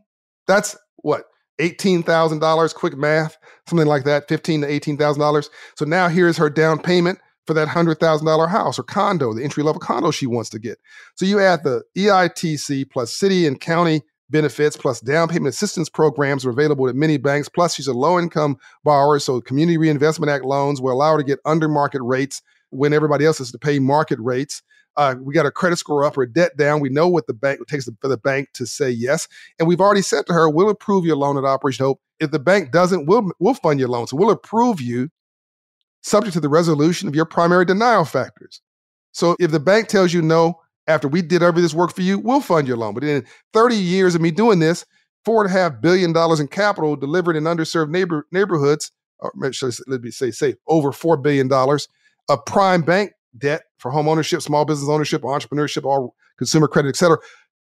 That's 0.46 0.76
what, 0.96 1.24
$18,000, 1.60 2.74
quick 2.74 2.96
math, 2.96 3.36
something 3.68 3.86
like 3.86 4.04
that, 4.04 4.28
$15 4.28 4.62
to 4.62 4.96
$18,000. 4.96 5.48
So 5.76 5.84
now 5.84 6.08
here's 6.08 6.36
her 6.36 6.50
down 6.50 6.80
payment 6.80 7.18
for 7.46 7.54
that 7.54 7.68
$100,000 7.68 8.48
house 8.48 8.78
or 8.78 8.82
condo, 8.82 9.34
the 9.34 9.44
entry 9.44 9.62
level 9.62 9.80
condo 9.80 10.10
she 10.10 10.26
wants 10.26 10.50
to 10.50 10.58
get. 10.58 10.78
So 11.14 11.26
you 11.26 11.40
add 11.40 11.62
the 11.62 11.82
EITC 11.96 12.90
plus 12.90 13.12
city 13.14 13.46
and 13.46 13.60
county 13.60 14.02
benefits 14.30 14.76
plus 14.76 15.00
down 15.00 15.28
payment 15.28 15.54
assistance 15.54 15.88
programs 15.88 16.44
are 16.44 16.50
available 16.50 16.88
at 16.88 16.94
many 16.94 17.18
banks. 17.18 17.48
Plus, 17.48 17.74
she's 17.74 17.86
a 17.86 17.92
low 17.92 18.18
income 18.18 18.56
borrower, 18.82 19.18
so 19.18 19.40
Community 19.40 19.76
Reinvestment 19.76 20.30
Act 20.30 20.44
loans 20.44 20.80
will 20.80 20.92
allow 20.92 21.12
her 21.12 21.18
to 21.18 21.24
get 21.24 21.38
under 21.44 21.68
market 21.68 22.02
rates 22.02 22.42
when 22.70 22.92
everybody 22.92 23.24
else 23.24 23.38
has 23.38 23.52
to 23.52 23.58
pay 23.58 23.78
market 23.78 24.18
rates. 24.20 24.62
Uh, 24.96 25.16
we 25.20 25.34
got 25.34 25.46
a 25.46 25.50
credit 25.50 25.76
score 25.76 26.04
up 26.04 26.16
or 26.16 26.26
debt 26.26 26.56
down. 26.56 26.80
We 26.80 26.88
know 26.88 27.08
what 27.08 27.26
the 27.26 27.34
bank 27.34 27.60
it 27.60 27.68
takes 27.68 27.88
for 28.00 28.08
the 28.08 28.16
bank 28.16 28.50
to 28.54 28.66
say 28.66 28.90
yes, 28.90 29.28
and 29.58 29.66
we've 29.66 29.80
already 29.80 30.02
said 30.02 30.26
to 30.26 30.32
her, 30.32 30.48
"We'll 30.48 30.70
approve 30.70 31.04
your 31.04 31.16
loan 31.16 31.36
at 31.36 31.44
Operation 31.44 31.84
Hope. 31.84 32.00
If 32.20 32.30
the 32.30 32.38
bank 32.38 32.70
doesn't, 32.70 33.06
we'll 33.06 33.30
we'll 33.38 33.54
fund 33.54 33.80
your 33.80 33.88
loan. 33.88 34.06
So 34.06 34.16
we'll 34.16 34.30
approve 34.30 34.80
you, 34.80 35.10
subject 36.02 36.34
to 36.34 36.40
the 36.40 36.48
resolution 36.48 37.08
of 37.08 37.14
your 37.14 37.24
primary 37.24 37.64
denial 37.64 38.04
factors. 38.04 38.60
So 39.12 39.36
if 39.40 39.50
the 39.50 39.60
bank 39.60 39.88
tells 39.88 40.12
you 40.12 40.22
no 40.22 40.60
after 40.86 41.08
we 41.08 41.22
did 41.22 41.42
every 41.42 41.62
this 41.62 41.74
work 41.74 41.94
for 41.94 42.02
you, 42.02 42.18
we'll 42.18 42.40
fund 42.40 42.68
your 42.68 42.76
loan. 42.76 42.94
But 42.94 43.04
in 43.04 43.24
30 43.52 43.76
years 43.76 44.14
of 44.14 44.20
me 44.20 44.30
doing 44.30 44.58
this, 44.58 44.84
four 45.24 45.42
and 45.42 45.50
a 45.50 45.58
half 45.58 45.80
billion 45.80 46.12
dollars 46.12 46.40
in 46.40 46.48
capital 46.48 46.96
delivered 46.96 47.36
in 47.36 47.44
underserved 47.44 47.90
neighbor 47.90 48.26
neighborhoods, 48.30 48.90
or 49.18 49.32
let 49.86 50.02
me 50.02 50.10
say 50.10 50.30
say 50.30 50.54
over 50.66 50.92
four 50.92 51.16
billion 51.16 51.48
dollars 51.48 51.88
a 52.28 52.38
prime 52.38 52.82
bank 52.82 53.12
debt 53.36 53.62
for 53.78 53.90
home 53.90 54.08
ownership, 54.08 54.42
small 54.42 54.64
business 54.64 54.88
ownership, 54.88 55.22
entrepreneurship, 55.22 55.84
all 55.84 56.14
consumer 56.38 56.68
credit, 56.68 56.88
et 56.88 56.96
cetera. 56.96 57.18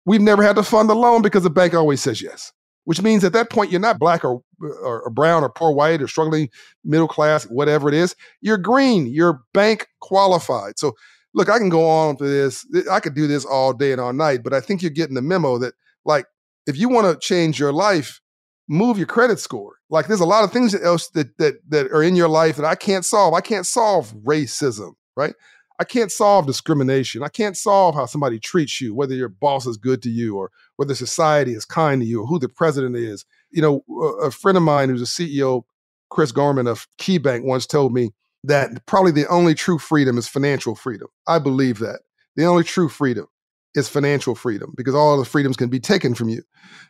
We've 0.05 0.21
never 0.21 0.43
had 0.43 0.55
to 0.55 0.63
fund 0.63 0.89
the 0.89 0.95
loan 0.95 1.21
because 1.21 1.43
the 1.43 1.49
bank 1.49 1.73
always 1.73 2.01
says 2.01 2.21
yes, 2.21 2.51
which 2.85 3.01
means 3.01 3.23
at 3.23 3.33
that 3.33 3.49
point, 3.49 3.71
you're 3.71 3.79
not 3.79 3.99
black 3.99 4.23
or, 4.25 4.41
or, 4.59 5.01
or 5.03 5.09
brown 5.09 5.43
or 5.43 5.49
poor 5.49 5.71
white 5.71 6.01
or 6.01 6.07
struggling 6.07 6.49
middle 6.83 7.07
class, 7.07 7.43
whatever 7.43 7.87
it 7.87 7.93
is. 7.93 8.15
You're 8.41 8.57
green, 8.57 9.05
you're 9.07 9.41
bank 9.53 9.87
qualified. 9.99 10.79
So, 10.79 10.93
look, 11.33 11.49
I 11.49 11.57
can 11.57 11.69
go 11.69 11.87
on 11.87 12.17
for 12.17 12.27
this. 12.27 12.65
I 12.89 12.99
could 12.99 13.13
do 13.13 13.27
this 13.27 13.45
all 13.45 13.73
day 13.73 13.91
and 13.91 14.01
all 14.01 14.13
night, 14.13 14.41
but 14.43 14.53
I 14.53 14.59
think 14.59 14.81
you're 14.81 14.91
getting 14.91 15.15
the 15.15 15.21
memo 15.21 15.57
that, 15.59 15.75
like, 16.03 16.25
if 16.65 16.77
you 16.77 16.89
want 16.89 17.07
to 17.07 17.25
change 17.25 17.59
your 17.59 17.71
life, 17.71 18.19
move 18.67 18.97
your 18.97 19.07
credit 19.07 19.39
score. 19.39 19.75
Like, 19.89 20.07
there's 20.07 20.19
a 20.19 20.25
lot 20.25 20.43
of 20.43 20.51
things 20.51 20.73
else 20.73 21.09
that 21.09 21.37
that 21.37 21.55
that 21.69 21.91
are 21.91 22.01
in 22.01 22.15
your 22.15 22.29
life 22.29 22.55
that 22.55 22.65
I 22.65 22.75
can't 22.75 23.05
solve. 23.05 23.33
I 23.33 23.41
can't 23.41 23.65
solve 23.65 24.13
racism, 24.23 24.93
right? 25.15 25.35
I 25.81 25.83
can't 25.83 26.11
solve 26.11 26.45
discrimination. 26.45 27.23
I 27.23 27.27
can't 27.29 27.57
solve 27.57 27.95
how 27.95 28.05
somebody 28.05 28.39
treats 28.39 28.79
you, 28.79 28.93
whether 28.93 29.15
your 29.15 29.29
boss 29.29 29.65
is 29.65 29.77
good 29.77 30.03
to 30.03 30.11
you 30.11 30.37
or 30.37 30.51
whether 30.75 30.93
society 30.93 31.53
is 31.53 31.65
kind 31.65 32.03
to 32.03 32.07
you 32.07 32.21
or 32.21 32.27
who 32.27 32.37
the 32.37 32.47
president 32.47 32.95
is. 32.95 33.25
You 33.49 33.63
know, 33.63 33.83
a 34.21 34.29
friend 34.29 34.55
of 34.55 34.63
mine 34.63 34.89
who's 34.89 35.01
a 35.01 35.05
CEO, 35.05 35.63
Chris 36.11 36.31
Gorman 36.31 36.67
of 36.67 36.85
KeyBank, 36.99 37.45
once 37.45 37.65
told 37.65 37.93
me 37.93 38.11
that 38.43 38.85
probably 38.85 39.11
the 39.11 39.27
only 39.27 39.55
true 39.55 39.79
freedom 39.79 40.19
is 40.19 40.27
financial 40.27 40.75
freedom. 40.75 41.07
I 41.27 41.39
believe 41.39 41.79
that. 41.79 42.01
The 42.35 42.45
only 42.45 42.63
true 42.63 42.87
freedom 42.87 43.25
is 43.73 43.89
financial 43.89 44.35
freedom 44.35 44.75
because 44.77 44.93
all 44.93 45.17
the 45.17 45.25
freedoms 45.25 45.57
can 45.57 45.69
be 45.69 45.79
taken 45.79 46.13
from 46.13 46.29
you. 46.29 46.43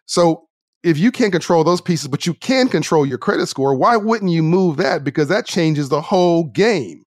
So 0.06 0.50
if 0.84 0.98
you 0.98 1.14
can't 1.14 1.32
control 1.32 1.64
those 1.64 1.80
pieces, 1.80 2.10
but 2.10 2.26
you 2.26 2.34
can 2.34 2.68
control 2.68 3.06
your 3.06 3.20
credit 3.20 3.48
score, 3.48 3.74
why 3.74 3.96
wouldn't 3.96 4.32
you 4.32 4.44
move 4.44 4.76
that? 4.78 5.06
Because 5.06 5.30
that 5.30 5.46
changes 5.46 5.88
the 5.88 6.02
whole 6.02 6.44
game. 6.44 7.06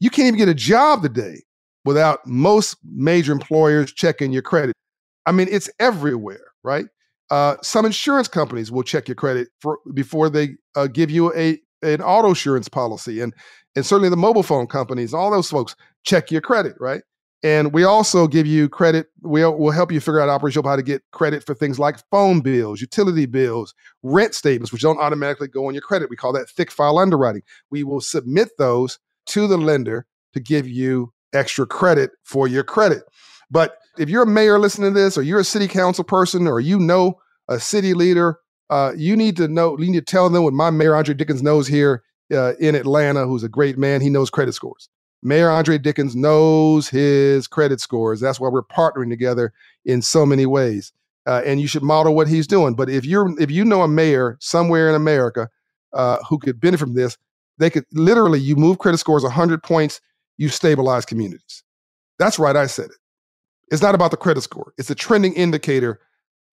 You 0.00 0.10
can't 0.10 0.28
even 0.28 0.38
get 0.38 0.48
a 0.48 0.54
job 0.54 1.02
today 1.02 1.42
without 1.84 2.26
most 2.26 2.76
major 2.84 3.32
employers 3.32 3.92
checking 3.92 4.32
your 4.32 4.42
credit. 4.42 4.74
I 5.26 5.32
mean, 5.32 5.48
it's 5.50 5.70
everywhere, 5.78 6.52
right? 6.62 6.86
Uh, 7.30 7.56
some 7.62 7.84
insurance 7.84 8.28
companies 8.28 8.72
will 8.72 8.82
check 8.82 9.08
your 9.08 9.14
credit 9.14 9.48
for 9.60 9.78
before 9.94 10.30
they 10.30 10.56
uh, 10.76 10.86
give 10.86 11.10
you 11.10 11.34
a 11.34 11.58
an 11.82 12.02
auto 12.02 12.30
insurance 12.30 12.68
policy, 12.68 13.20
and 13.20 13.34
and 13.76 13.84
certainly 13.84 14.08
the 14.08 14.16
mobile 14.16 14.42
phone 14.42 14.66
companies, 14.66 15.12
all 15.12 15.30
those 15.30 15.50
folks 15.50 15.76
check 16.04 16.30
your 16.30 16.40
credit, 16.40 16.74
right? 16.80 17.02
And 17.44 17.72
we 17.72 17.84
also 17.84 18.26
give 18.26 18.46
you 18.46 18.68
credit. 18.68 19.06
We'll, 19.22 19.70
help 19.70 19.92
you 19.92 20.00
figure 20.00 20.20
out 20.20 20.28
Operation 20.28 20.64
how 20.64 20.74
to 20.74 20.82
get 20.82 21.02
credit 21.12 21.44
for 21.46 21.54
things 21.54 21.78
like 21.78 21.98
phone 22.10 22.40
bills, 22.40 22.80
utility 22.80 23.26
bills, 23.26 23.74
rent 24.02 24.34
statements, 24.34 24.72
which 24.72 24.82
don't 24.82 24.98
automatically 24.98 25.46
go 25.46 25.68
on 25.68 25.74
your 25.74 25.82
credit. 25.82 26.10
We 26.10 26.16
call 26.16 26.32
that 26.32 26.50
thick 26.50 26.72
file 26.72 26.98
underwriting. 26.98 27.42
We 27.70 27.84
will 27.84 28.00
submit 28.00 28.48
those 28.58 28.98
to 29.28 29.46
the 29.46 29.58
lender 29.58 30.06
to 30.32 30.40
give 30.40 30.68
you 30.68 31.12
extra 31.32 31.66
credit 31.66 32.10
for 32.24 32.48
your 32.48 32.64
credit. 32.64 33.02
But 33.50 33.78
if 33.98 34.08
you're 34.08 34.22
a 34.22 34.26
mayor 34.26 34.58
listening 34.58 34.94
to 34.94 35.00
this, 35.00 35.16
or 35.16 35.22
you're 35.22 35.40
a 35.40 35.44
city 35.44 35.68
council 35.68 36.04
person, 36.04 36.46
or 36.46 36.60
you 36.60 36.78
know 36.78 37.18
a 37.48 37.58
city 37.58 37.94
leader, 37.94 38.38
uh, 38.70 38.92
you 38.96 39.16
need 39.16 39.36
to 39.36 39.48
know, 39.48 39.78
you 39.78 39.90
need 39.90 40.06
to 40.06 40.12
tell 40.12 40.28
them 40.28 40.44
what 40.44 40.52
my 40.52 40.70
mayor 40.70 40.94
Andre 40.94 41.14
Dickens 41.14 41.42
knows 41.42 41.66
here 41.66 42.02
uh, 42.32 42.54
in 42.60 42.74
Atlanta, 42.74 43.26
who's 43.26 43.42
a 43.42 43.48
great 43.48 43.78
man. 43.78 44.00
He 44.00 44.10
knows 44.10 44.30
credit 44.30 44.52
scores. 44.52 44.88
Mayor 45.22 45.50
Andre 45.50 45.78
Dickens 45.78 46.14
knows 46.14 46.88
his 46.88 47.48
credit 47.48 47.80
scores. 47.80 48.20
That's 48.20 48.38
why 48.38 48.48
we're 48.48 48.62
partnering 48.62 49.08
together 49.08 49.52
in 49.84 50.02
so 50.02 50.24
many 50.24 50.46
ways. 50.46 50.92
Uh, 51.26 51.42
and 51.44 51.60
you 51.60 51.66
should 51.66 51.82
model 51.82 52.14
what 52.14 52.28
he's 52.28 52.46
doing. 52.46 52.74
But 52.74 52.88
if 52.88 53.04
you're 53.04 53.38
if 53.40 53.50
you 53.50 53.64
know 53.64 53.82
a 53.82 53.88
mayor 53.88 54.38
somewhere 54.40 54.88
in 54.88 54.94
America 54.94 55.48
uh, 55.92 56.18
who 56.28 56.38
could 56.38 56.60
benefit 56.60 56.80
from 56.80 56.94
this, 56.94 57.18
they 57.58 57.70
could 57.70 57.84
literally 57.92 58.40
you 58.40 58.56
move 58.56 58.78
credit 58.78 58.98
scores 58.98 59.22
100 59.22 59.62
points, 59.62 60.00
you 60.36 60.48
stabilize 60.48 61.04
communities. 61.04 61.62
That's 62.18 62.38
right, 62.38 62.56
I 62.56 62.66
said 62.66 62.86
it. 62.86 62.96
It's 63.70 63.82
not 63.82 63.94
about 63.94 64.10
the 64.10 64.16
credit 64.16 64.42
score. 64.42 64.72
It's 64.78 64.90
a 64.90 64.94
trending 64.94 65.34
indicator 65.34 66.00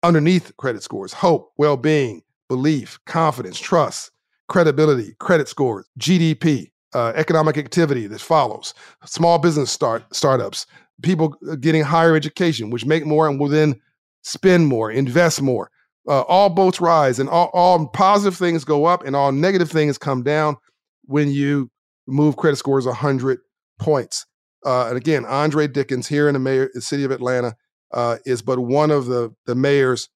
underneath 0.01 0.56
credit 0.58 0.84
scores: 0.84 1.14
hope, 1.14 1.54
well-being, 1.58 2.24
belief, 2.49 2.99
confidence, 3.06 3.60
trust, 3.60 4.12
credibility, 4.47 5.16
credit 5.20 5.47
scores, 5.47 5.86
GDP, 5.99 6.72
uh, 6.93 7.14
economic 7.16 7.58
activity 7.58 8.08
that 8.08 8.22
follows, 8.22 8.74
small 9.06 9.39
business 9.39 9.72
start 9.72 10.04
startups, 10.16 10.66
people 11.01 11.36
uh, 11.49 11.56
getting 11.56 11.84
higher 11.84 12.16
education, 12.16 12.70
which 12.70 12.86
make 12.86 13.06
more 13.06 13.28
and 13.28 13.39
will 13.39 13.47
then 13.47 13.80
spend 14.24 14.68
more, 14.68 14.91
invest 14.91 15.41
more. 15.41 15.70
Uh, 16.08 16.22
all 16.22 16.49
boats 16.49 16.82
rise, 16.82 17.20
and 17.20 17.30
all, 17.30 17.49
all 17.54 17.88
positive 17.88 18.38
things 18.38 18.66
go 18.66 18.86
up, 18.86 19.06
and 19.06 19.16
all 19.16 19.32
negative 19.32 19.72
things 19.72 19.97
come 19.97 20.22
down 20.22 20.58
when 21.04 21.30
you 21.30 21.70
move 22.08 22.38
credit 22.38 22.58
scores 22.58 22.86
100 22.86 23.39
points. 23.80 24.26
Uh, 24.66 24.88
and 24.88 24.97
again, 24.97 25.26
Andre 25.26 25.68
Dickens 25.68 26.08
here 26.08 26.28
in 26.28 26.34
the 26.34 26.39
mayor, 26.39 26.70
the 26.74 26.82
city 26.82 27.04
of 27.04 27.12
Atlanta, 27.12 27.56
uh, 27.91 28.18
is 28.26 28.41
but 28.41 28.60
one 28.60 28.91
of 28.91 29.06
the 29.06 29.34
the 29.45 29.56
mayors 29.56 30.10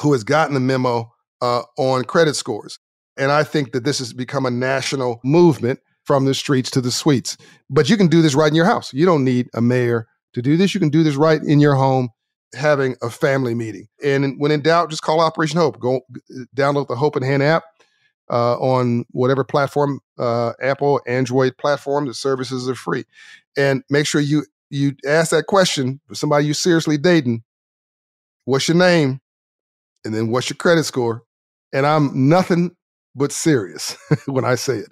who 0.00 0.12
has 0.12 0.24
gotten 0.24 0.54
the 0.54 0.60
memo 0.60 1.10
uh, 1.40 1.62
on 1.78 2.04
credit 2.04 2.36
scores. 2.36 2.78
And 3.16 3.32
I 3.32 3.44
think 3.44 3.72
that 3.72 3.84
this 3.84 3.98
has 3.98 4.12
become 4.12 4.46
a 4.46 4.50
national 4.50 5.20
movement 5.24 5.80
from 6.04 6.24
the 6.24 6.34
streets 6.34 6.70
to 6.72 6.80
the 6.80 6.90
suites. 6.90 7.36
But 7.68 7.88
you 7.88 7.96
can 7.96 8.08
do 8.08 8.22
this 8.22 8.34
right 8.34 8.48
in 8.48 8.54
your 8.54 8.64
house. 8.64 8.92
You 8.92 9.06
don't 9.06 9.24
need 9.24 9.48
a 9.54 9.60
mayor 9.60 10.06
to 10.34 10.42
do 10.42 10.56
this. 10.56 10.74
You 10.74 10.80
can 10.80 10.90
do 10.90 11.02
this 11.02 11.16
right 11.16 11.42
in 11.42 11.60
your 11.60 11.74
home, 11.74 12.08
having 12.54 12.96
a 13.02 13.10
family 13.10 13.54
meeting. 13.54 13.88
And 14.02 14.38
when 14.38 14.52
in 14.52 14.62
doubt, 14.62 14.90
just 14.90 15.02
call 15.02 15.20
Operation 15.20 15.58
Hope. 15.58 15.78
Go 15.78 16.00
download 16.56 16.88
the 16.88 16.96
Hope 16.96 17.16
and 17.16 17.24
Hand 17.24 17.42
app 17.42 17.64
uh, 18.30 18.56
on 18.58 19.04
whatever 19.10 19.44
platform, 19.44 20.00
uh, 20.18 20.52
Apple, 20.62 21.00
Android 21.06 21.56
platform. 21.58 22.06
The 22.06 22.14
services 22.14 22.68
are 22.68 22.74
free. 22.74 23.04
And 23.56 23.82
make 23.90 24.06
sure 24.06 24.20
you 24.20 24.44
you 24.70 24.94
ask 25.06 25.32
that 25.32 25.46
question 25.46 26.00
for 26.06 26.14
somebody 26.14 26.46
you 26.46 26.54
seriously 26.54 26.96
dating. 26.96 27.42
What's 28.44 28.68
your 28.68 28.76
name? 28.76 29.20
And 30.04 30.14
then 30.14 30.28
what's 30.28 30.48
your 30.48 30.56
credit 30.56 30.84
score? 30.84 31.24
And 31.72 31.84
I'm 31.86 32.28
nothing 32.28 32.76
but 33.14 33.32
serious 33.32 33.96
when 34.26 34.44
I 34.44 34.54
say 34.54 34.78
it. 34.78 34.88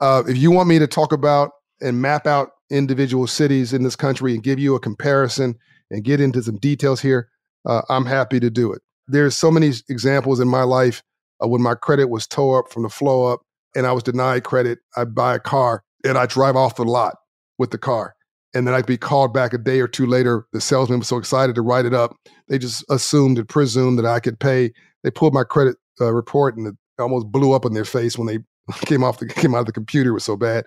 Uh, 0.00 0.24
if 0.26 0.36
you 0.36 0.50
want 0.50 0.68
me 0.68 0.78
to 0.80 0.86
talk 0.86 1.12
about 1.12 1.52
and 1.80 2.02
map 2.02 2.26
out 2.26 2.50
individual 2.70 3.26
cities 3.26 3.72
in 3.72 3.82
this 3.84 3.96
country 3.96 4.34
and 4.34 4.42
give 4.42 4.58
you 4.58 4.74
a 4.74 4.80
comparison 4.80 5.56
and 5.90 6.04
get 6.04 6.20
into 6.20 6.42
some 6.42 6.58
details 6.58 7.00
here, 7.00 7.28
uh, 7.66 7.82
I'm 7.88 8.06
happy 8.06 8.40
to 8.40 8.50
do 8.50 8.72
it. 8.72 8.82
There's 9.06 9.36
so 9.36 9.50
many 9.50 9.72
examples 9.88 10.40
in 10.40 10.48
my 10.48 10.62
life 10.62 11.02
uh, 11.42 11.48
when 11.48 11.62
my 11.62 11.74
credit 11.74 12.06
was 12.06 12.26
tore 12.26 12.60
up 12.60 12.72
from 12.72 12.82
the 12.82 12.88
flow 12.88 13.26
up 13.26 13.40
and 13.74 13.86
I 13.86 13.92
was 13.92 14.02
denied 14.02 14.44
credit. 14.44 14.80
I 14.96 15.04
buy 15.04 15.34
a 15.34 15.40
car 15.40 15.82
and 16.04 16.18
I 16.18 16.26
drive 16.26 16.56
off 16.56 16.76
the 16.76 16.84
lot 16.84 17.16
with 17.58 17.70
the 17.70 17.78
car. 17.78 18.14
And 18.52 18.66
then 18.66 18.74
I'd 18.74 18.86
be 18.86 18.98
called 18.98 19.32
back 19.32 19.52
a 19.52 19.58
day 19.58 19.80
or 19.80 19.86
two 19.86 20.06
later. 20.06 20.46
The 20.52 20.60
salesman 20.60 20.98
was 20.98 21.08
so 21.08 21.18
excited 21.18 21.54
to 21.54 21.62
write 21.62 21.84
it 21.84 21.94
up. 21.94 22.16
They 22.48 22.58
just 22.58 22.84
assumed 22.90 23.38
and 23.38 23.48
presumed 23.48 23.98
that 23.98 24.06
I 24.06 24.18
could 24.18 24.40
pay. 24.40 24.72
They 25.04 25.10
pulled 25.10 25.34
my 25.34 25.44
credit 25.44 25.76
uh, 26.00 26.12
report 26.12 26.56
and 26.56 26.66
it 26.66 26.74
almost 26.98 27.30
blew 27.30 27.52
up 27.52 27.64
in 27.64 27.74
their 27.74 27.84
face 27.84 28.18
when 28.18 28.26
they 28.26 28.38
came 28.86 29.04
off 29.04 29.18
the 29.18 29.26
came 29.26 29.54
out 29.54 29.60
of 29.60 29.66
the 29.66 29.72
computer. 29.72 30.10
It 30.10 30.14
was 30.14 30.24
so 30.24 30.36
bad, 30.36 30.64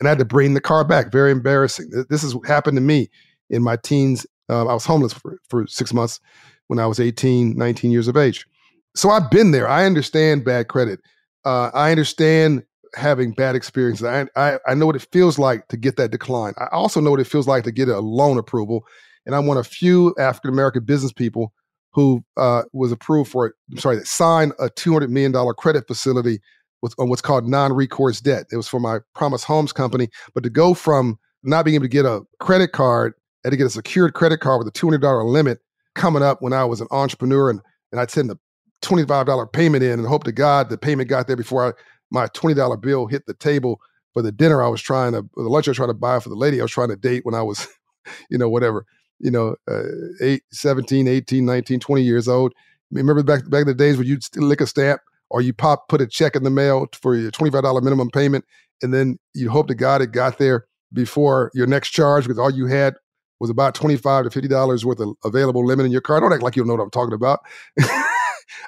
and 0.00 0.08
I 0.08 0.10
had 0.10 0.18
to 0.18 0.24
bring 0.24 0.54
the 0.54 0.60
car 0.60 0.84
back. 0.84 1.12
Very 1.12 1.30
embarrassing. 1.32 1.90
This 2.08 2.22
has 2.22 2.36
happened 2.46 2.76
to 2.76 2.82
me 2.82 3.08
in 3.50 3.62
my 3.62 3.76
teens. 3.76 4.26
Uh, 4.48 4.66
I 4.66 4.74
was 4.74 4.84
homeless 4.84 5.12
for, 5.12 5.38
for 5.48 5.66
six 5.66 5.92
months 5.92 6.20
when 6.66 6.78
I 6.78 6.86
was 6.86 7.00
18, 7.00 7.56
19 7.56 7.90
years 7.90 8.08
of 8.08 8.16
age. 8.16 8.46
So 8.94 9.10
I've 9.10 9.30
been 9.30 9.52
there. 9.52 9.68
I 9.68 9.84
understand 9.86 10.44
bad 10.44 10.68
credit. 10.68 11.00
Uh, 11.44 11.70
I 11.74 11.90
understand 11.90 12.62
having 12.94 13.32
bad 13.32 13.56
experiences. 13.56 14.04
I, 14.04 14.26
I, 14.36 14.58
I 14.66 14.74
know 14.74 14.86
what 14.86 14.96
it 14.96 15.08
feels 15.10 15.38
like 15.38 15.68
to 15.68 15.76
get 15.76 15.96
that 15.96 16.10
decline. 16.10 16.54
I 16.58 16.66
also 16.72 17.00
know 17.00 17.10
what 17.10 17.20
it 17.20 17.26
feels 17.26 17.48
like 17.48 17.64
to 17.64 17.72
get 17.72 17.88
a 17.88 18.00
loan 18.00 18.38
approval. 18.38 18.84
And 19.24 19.34
I'm 19.34 19.46
one 19.46 19.56
of 19.56 19.66
a 19.66 19.68
few 19.68 20.14
African 20.18 20.50
American 20.50 20.84
business 20.84 21.12
people 21.12 21.52
who 21.92 22.24
uh, 22.36 22.62
was 22.72 22.92
approved 22.92 23.30
for, 23.30 23.46
it. 23.46 23.54
I'm 23.70 23.78
sorry, 23.78 23.96
that 23.96 24.06
signed 24.06 24.52
a 24.58 24.68
$200 24.68 25.08
million 25.08 25.32
credit 25.56 25.86
facility 25.86 26.40
with, 26.80 26.94
on 26.98 27.08
what's 27.08 27.22
called 27.22 27.48
non 27.48 27.72
recourse 27.72 28.20
debt. 28.20 28.46
It 28.50 28.56
was 28.56 28.68
for 28.68 28.80
my 28.80 28.98
Promise 29.14 29.44
Homes 29.44 29.72
company. 29.72 30.08
But 30.34 30.42
to 30.44 30.50
go 30.50 30.74
from 30.74 31.18
not 31.42 31.64
being 31.64 31.76
able 31.76 31.84
to 31.84 31.88
get 31.88 32.04
a 32.04 32.22
credit 32.40 32.72
card, 32.72 33.14
I 33.44 33.48
had 33.48 33.50
to 33.50 33.56
get 33.56 33.66
a 33.66 33.70
secured 33.70 34.14
credit 34.14 34.40
card 34.40 34.58
with 34.58 34.68
a 34.68 34.78
$200 34.78 35.24
limit 35.26 35.60
coming 35.94 36.22
up 36.22 36.40
when 36.40 36.52
I 36.52 36.64
was 36.64 36.80
an 36.80 36.88
entrepreneur 36.90 37.50
and, 37.50 37.60
and 37.90 38.00
I'd 38.00 38.10
send 38.10 38.30
a 38.30 38.38
$25 38.82 39.52
payment 39.52 39.82
in 39.82 39.98
and 39.98 40.06
hope 40.06 40.24
to 40.24 40.32
God 40.32 40.68
the 40.68 40.78
payment 40.78 41.08
got 41.08 41.26
there 41.26 41.36
before 41.36 41.68
I, 41.68 41.72
my 42.10 42.26
$20 42.28 42.80
bill 42.80 43.06
hit 43.06 43.26
the 43.26 43.34
table 43.34 43.80
for 44.12 44.22
the 44.22 44.32
dinner 44.32 44.62
I 44.62 44.68
was 44.68 44.82
trying 44.82 45.12
to, 45.12 45.22
the 45.36 45.42
lunch 45.42 45.68
I 45.68 45.70
was 45.70 45.76
trying 45.76 45.88
to 45.88 45.94
buy 45.94 46.20
for 46.20 46.28
the 46.28 46.34
lady 46.36 46.60
I 46.60 46.64
was 46.64 46.72
trying 46.72 46.90
to 46.90 46.96
date 46.96 47.24
when 47.24 47.34
I 47.34 47.42
was, 47.42 47.66
you 48.30 48.38
know, 48.38 48.48
whatever 48.48 48.84
you 49.22 49.30
know, 49.30 49.56
uh, 49.70 49.84
eight, 50.20 50.42
17, 50.52 51.08
18, 51.08 51.46
19, 51.46 51.80
20 51.80 52.02
years 52.02 52.28
old. 52.28 52.52
Remember 52.90 53.22
back 53.22 53.48
back 53.48 53.62
in 53.62 53.68
the 53.68 53.74
days 53.74 53.96
when 53.96 54.06
you'd 54.06 54.22
lick 54.36 54.60
a 54.60 54.66
stamp 54.66 55.00
or 55.30 55.40
you 55.40 55.54
pop 55.54 55.88
put 55.88 56.02
a 56.02 56.06
check 56.06 56.36
in 56.36 56.42
the 56.42 56.50
mail 56.50 56.86
for 57.00 57.16
your 57.16 57.30
$25 57.30 57.82
minimum 57.82 58.10
payment 58.10 58.44
and 58.82 58.92
then 58.92 59.18
you 59.32 59.48
hope 59.48 59.68
to 59.68 59.74
God 59.74 60.02
it 60.02 60.12
got 60.12 60.36
there 60.36 60.66
before 60.92 61.50
your 61.54 61.66
next 61.66 61.90
charge 61.90 62.24
because 62.24 62.38
all 62.38 62.50
you 62.50 62.66
had 62.66 62.94
was 63.40 63.48
about 63.48 63.74
25 63.74 64.28
to 64.28 64.40
$50 64.40 64.84
worth 64.84 65.00
of 65.00 65.14
available 65.24 65.64
limit 65.64 65.86
in 65.86 65.92
your 65.92 66.02
car. 66.02 66.20
Don't 66.20 66.32
act 66.32 66.42
like 66.42 66.54
you 66.54 66.64
know 66.64 66.74
what 66.74 66.82
I'm 66.82 66.90
talking 66.90 67.14
about. 67.14 67.40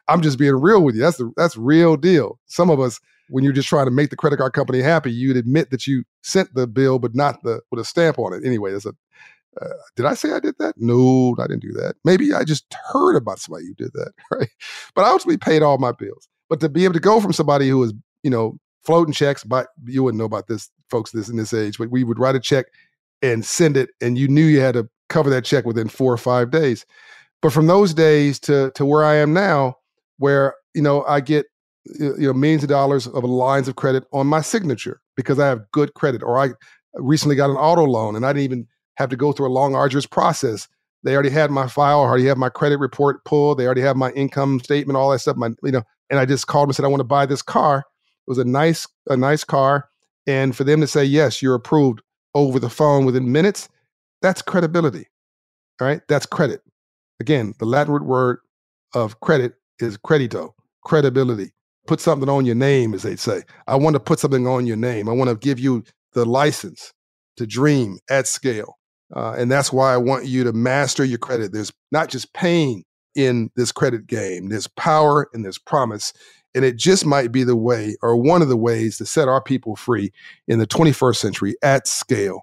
I'm 0.08 0.22
just 0.22 0.38
being 0.38 0.54
real 0.54 0.82
with 0.82 0.94
you. 0.94 1.00
That's 1.00 1.18
the 1.18 1.32
that's 1.36 1.56
real 1.56 1.96
deal. 1.96 2.38
Some 2.46 2.70
of 2.70 2.80
us, 2.80 3.00
when 3.28 3.44
you're 3.44 3.52
just 3.52 3.68
trying 3.68 3.86
to 3.86 3.90
make 3.90 4.10
the 4.10 4.16
credit 4.16 4.38
card 4.38 4.52
company 4.52 4.80
happy, 4.80 5.12
you'd 5.12 5.36
admit 5.36 5.70
that 5.70 5.86
you 5.86 6.04
sent 6.22 6.54
the 6.54 6.66
bill, 6.66 6.98
but 6.98 7.14
not 7.14 7.42
the 7.42 7.60
with 7.70 7.80
a 7.80 7.84
stamp 7.84 8.18
on 8.18 8.32
it. 8.32 8.44
Anyway, 8.44 8.72
that's 8.72 8.86
a 8.86 8.94
uh, 9.60 9.68
did 9.96 10.06
I 10.06 10.14
say 10.14 10.32
I 10.32 10.40
did 10.40 10.56
that? 10.58 10.74
No, 10.78 11.34
I 11.38 11.46
didn't 11.46 11.62
do 11.62 11.72
that. 11.72 11.94
Maybe 12.04 12.32
I 12.32 12.44
just 12.44 12.72
heard 12.92 13.16
about 13.16 13.38
somebody 13.38 13.66
who 13.66 13.74
did 13.74 13.92
that, 13.94 14.12
right? 14.30 14.50
But 14.94 15.04
I 15.04 15.10
ultimately 15.10 15.38
paid 15.38 15.62
all 15.62 15.78
my 15.78 15.92
bills. 15.92 16.28
But 16.48 16.60
to 16.60 16.68
be 16.68 16.84
able 16.84 16.94
to 16.94 17.00
go 17.00 17.20
from 17.20 17.32
somebody 17.32 17.68
who 17.68 17.78
was, 17.78 17.94
you 18.22 18.30
know, 18.30 18.58
floating 18.84 19.14
checks, 19.14 19.44
but 19.44 19.68
you 19.86 20.02
wouldn't 20.02 20.18
know 20.18 20.26
about 20.26 20.46
this, 20.46 20.70
folks, 20.90 21.12
this 21.12 21.28
in 21.28 21.36
this 21.36 21.54
age, 21.54 21.78
but 21.78 21.90
we 21.90 22.04
would 22.04 22.18
write 22.18 22.34
a 22.34 22.40
check 22.40 22.66
and 23.22 23.44
send 23.44 23.76
it, 23.76 23.90
and 24.02 24.18
you 24.18 24.28
knew 24.28 24.44
you 24.44 24.60
had 24.60 24.74
to 24.74 24.88
cover 25.08 25.30
that 25.30 25.44
check 25.44 25.64
within 25.64 25.88
four 25.88 26.12
or 26.12 26.18
five 26.18 26.50
days. 26.50 26.84
But 27.44 27.52
from 27.52 27.66
those 27.66 27.92
days 27.92 28.38
to 28.40 28.70
to 28.74 28.86
where 28.86 29.04
I 29.04 29.16
am 29.16 29.34
now, 29.34 29.76
where 30.16 30.54
you 30.74 30.80
know 30.80 31.04
I 31.04 31.20
get 31.20 31.44
you 31.84 32.16
know 32.16 32.32
millions 32.32 32.62
of 32.62 32.70
dollars 32.70 33.06
of 33.06 33.22
lines 33.22 33.68
of 33.68 33.76
credit 33.76 34.04
on 34.14 34.26
my 34.26 34.40
signature 34.40 35.02
because 35.14 35.38
I 35.38 35.48
have 35.48 35.70
good 35.70 35.92
credit, 35.92 36.22
or 36.22 36.38
I 36.38 36.52
recently 36.94 37.36
got 37.36 37.50
an 37.50 37.56
auto 37.56 37.84
loan 37.84 38.16
and 38.16 38.24
I 38.24 38.32
didn't 38.32 38.44
even 38.44 38.66
have 38.94 39.10
to 39.10 39.16
go 39.16 39.30
through 39.30 39.48
a 39.48 39.52
long, 39.52 39.74
arduous 39.74 40.06
process. 40.06 40.68
They 41.02 41.12
already 41.12 41.28
had 41.28 41.50
my 41.50 41.68
file, 41.68 42.00
already 42.00 42.24
have 42.24 42.38
my 42.38 42.48
credit 42.48 42.78
report 42.78 43.22
pulled. 43.26 43.58
They 43.58 43.66
already 43.66 43.82
have 43.82 43.96
my 43.96 44.10
income 44.12 44.60
statement, 44.60 44.96
all 44.96 45.10
that 45.10 45.18
stuff. 45.18 45.36
My, 45.36 45.50
you 45.62 45.72
know, 45.72 45.82
and 46.08 46.18
I 46.18 46.24
just 46.24 46.46
called 46.46 46.70
and 46.70 46.74
said, 46.74 46.86
I 46.86 46.88
want 46.88 47.00
to 47.00 47.04
buy 47.04 47.26
this 47.26 47.42
car. 47.42 47.80
It 47.80 48.30
was 48.30 48.38
a 48.38 48.44
nice, 48.46 48.86
a 49.10 49.18
nice 49.18 49.44
car. 49.44 49.90
And 50.26 50.56
for 50.56 50.64
them 50.64 50.80
to 50.80 50.86
say, 50.86 51.04
yes, 51.04 51.42
you're 51.42 51.56
approved 51.56 52.00
over 52.34 52.58
the 52.58 52.70
phone 52.70 53.04
within 53.04 53.30
minutes, 53.32 53.68
that's 54.22 54.40
credibility. 54.40 55.08
All 55.78 55.86
right. 55.86 56.00
That's 56.08 56.24
credit. 56.24 56.62
Again, 57.20 57.54
the 57.58 57.64
Latin 57.64 58.04
word 58.04 58.38
of 58.94 59.20
credit 59.20 59.54
is 59.78 59.96
credito, 59.98 60.52
credibility. 60.84 61.52
Put 61.86 62.00
something 62.00 62.28
on 62.28 62.46
your 62.46 62.54
name, 62.54 62.94
as 62.94 63.02
they 63.02 63.16
say. 63.16 63.42
I 63.66 63.76
want 63.76 63.94
to 63.94 64.00
put 64.00 64.18
something 64.18 64.46
on 64.46 64.66
your 64.66 64.76
name. 64.76 65.08
I 65.08 65.12
want 65.12 65.30
to 65.30 65.36
give 65.36 65.58
you 65.58 65.84
the 66.14 66.24
license 66.24 66.92
to 67.36 67.46
dream 67.46 67.98
at 68.08 68.26
scale. 68.26 68.78
Uh, 69.14 69.34
and 69.36 69.50
that's 69.50 69.72
why 69.72 69.92
I 69.92 69.98
want 69.98 70.26
you 70.26 70.44
to 70.44 70.52
master 70.52 71.04
your 71.04 71.18
credit. 71.18 71.52
There's 71.52 71.72
not 71.92 72.08
just 72.08 72.32
pain 72.32 72.84
in 73.14 73.50
this 73.54 73.70
credit 73.70 74.06
game, 74.08 74.48
there's 74.48 74.66
power 74.66 75.28
and 75.32 75.44
there's 75.44 75.58
promise. 75.58 76.12
And 76.56 76.64
it 76.64 76.76
just 76.76 77.04
might 77.04 77.32
be 77.32 77.44
the 77.44 77.56
way 77.56 77.96
or 78.00 78.16
one 78.16 78.40
of 78.40 78.48
the 78.48 78.56
ways 78.56 78.98
to 78.98 79.06
set 79.06 79.28
our 79.28 79.42
people 79.42 79.76
free 79.76 80.12
in 80.46 80.58
the 80.58 80.66
21st 80.66 81.16
century 81.16 81.56
at 81.62 81.86
scale. 81.88 82.42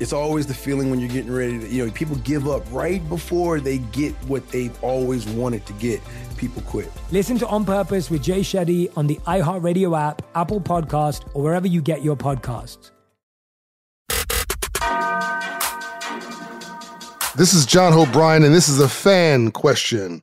It's 0.00 0.14
always 0.14 0.46
the 0.46 0.54
feeling 0.54 0.88
when 0.88 0.98
you're 0.98 1.10
getting 1.10 1.30
ready 1.30 1.58
to, 1.58 1.68
you 1.68 1.84
know, 1.84 1.92
people 1.92 2.16
give 2.16 2.48
up 2.48 2.62
right 2.72 3.06
before 3.10 3.60
they 3.60 3.76
get 3.78 4.14
what 4.24 4.48
they've 4.48 4.82
always 4.82 5.26
wanted 5.28 5.66
to 5.66 5.74
get. 5.74 6.00
People 6.38 6.62
quit. 6.62 6.90
Listen 7.12 7.36
to 7.36 7.46
On 7.48 7.66
Purpose 7.66 8.08
with 8.08 8.22
Jay 8.22 8.40
Shetty 8.40 8.90
on 8.96 9.06
the 9.06 9.16
iHeartRadio 9.26 10.00
app, 10.00 10.22
Apple 10.34 10.58
Podcast, 10.58 11.28
or 11.34 11.42
wherever 11.42 11.66
you 11.66 11.82
get 11.82 12.02
your 12.02 12.16
podcasts. 12.16 12.92
This 17.36 17.52
is 17.52 17.66
John 17.66 17.92
Hope 17.92 18.10
Bryant, 18.10 18.46
and 18.46 18.54
this 18.54 18.70
is 18.70 18.80
a 18.80 18.88
fan 18.88 19.50
question. 19.50 20.22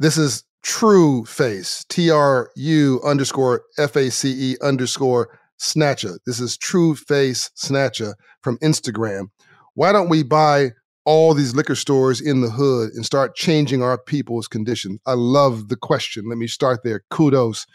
This 0.00 0.18
is 0.18 0.42
True 0.64 1.24
Face, 1.26 1.84
T 1.88 2.10
R 2.10 2.50
U 2.56 3.00
underscore 3.04 3.62
F 3.78 3.94
A 3.94 4.10
C 4.10 4.52
E 4.52 4.56
underscore 4.60 5.38
Snatcher. 5.58 6.18
This 6.26 6.40
is 6.40 6.56
True 6.56 6.94
Face 6.94 7.50
Snatcher 7.54 8.14
from 8.42 8.58
Instagram. 8.58 9.30
Why 9.74 9.92
don't 9.92 10.08
we 10.08 10.22
buy 10.22 10.72
all 11.04 11.34
these 11.34 11.54
liquor 11.54 11.74
stores 11.74 12.20
in 12.20 12.40
the 12.40 12.50
hood 12.50 12.92
and 12.94 13.04
start 13.04 13.36
changing 13.36 13.82
our 13.82 13.98
people's 13.98 14.48
condition? 14.48 14.98
I 15.06 15.14
love 15.14 15.68
the 15.68 15.76
question. 15.76 16.28
Let 16.28 16.38
me 16.38 16.46
start 16.46 16.80
there. 16.82 17.04
Kudos 17.10 17.66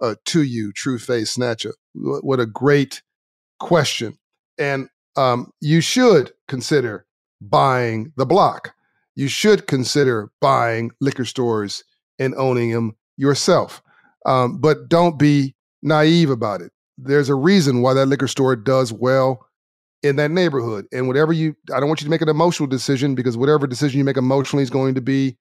uh, 0.00 0.14
to 0.26 0.42
you, 0.42 0.72
True 0.72 0.98
Face 0.98 1.32
Snatcher. 1.32 1.74
What 1.94 2.40
a 2.40 2.46
great 2.46 3.02
question. 3.60 4.18
And 4.58 4.88
um, 5.16 5.52
you 5.60 5.80
should 5.80 6.32
consider 6.48 7.06
buying 7.40 8.12
the 8.16 8.26
block. 8.26 8.74
You 9.14 9.28
should 9.28 9.66
consider 9.66 10.30
buying 10.40 10.90
liquor 11.00 11.24
stores 11.24 11.84
and 12.18 12.34
owning 12.36 12.70
them 12.70 12.96
yourself. 13.16 13.82
Um, 14.24 14.58
but 14.58 14.88
don't 14.88 15.18
be 15.18 15.54
naive 15.82 16.30
about 16.30 16.62
it. 16.62 16.72
There's 17.04 17.28
a 17.28 17.34
reason 17.34 17.82
why 17.82 17.94
that 17.94 18.06
liquor 18.06 18.28
store 18.28 18.56
does 18.56 18.92
well 18.92 19.46
in 20.02 20.16
that 20.16 20.30
neighborhood. 20.30 20.86
And 20.92 21.06
whatever 21.06 21.32
you, 21.32 21.54
I 21.74 21.80
don't 21.80 21.88
want 21.88 22.00
you 22.00 22.06
to 22.06 22.10
make 22.10 22.22
an 22.22 22.28
emotional 22.28 22.66
decision 22.66 23.14
because 23.14 23.36
whatever 23.36 23.66
decision 23.66 23.98
you 23.98 24.04
make 24.04 24.16
emotionally 24.16 24.62
is 24.62 24.70
going 24.70 24.94
to 24.94 25.00
be 25.00 25.36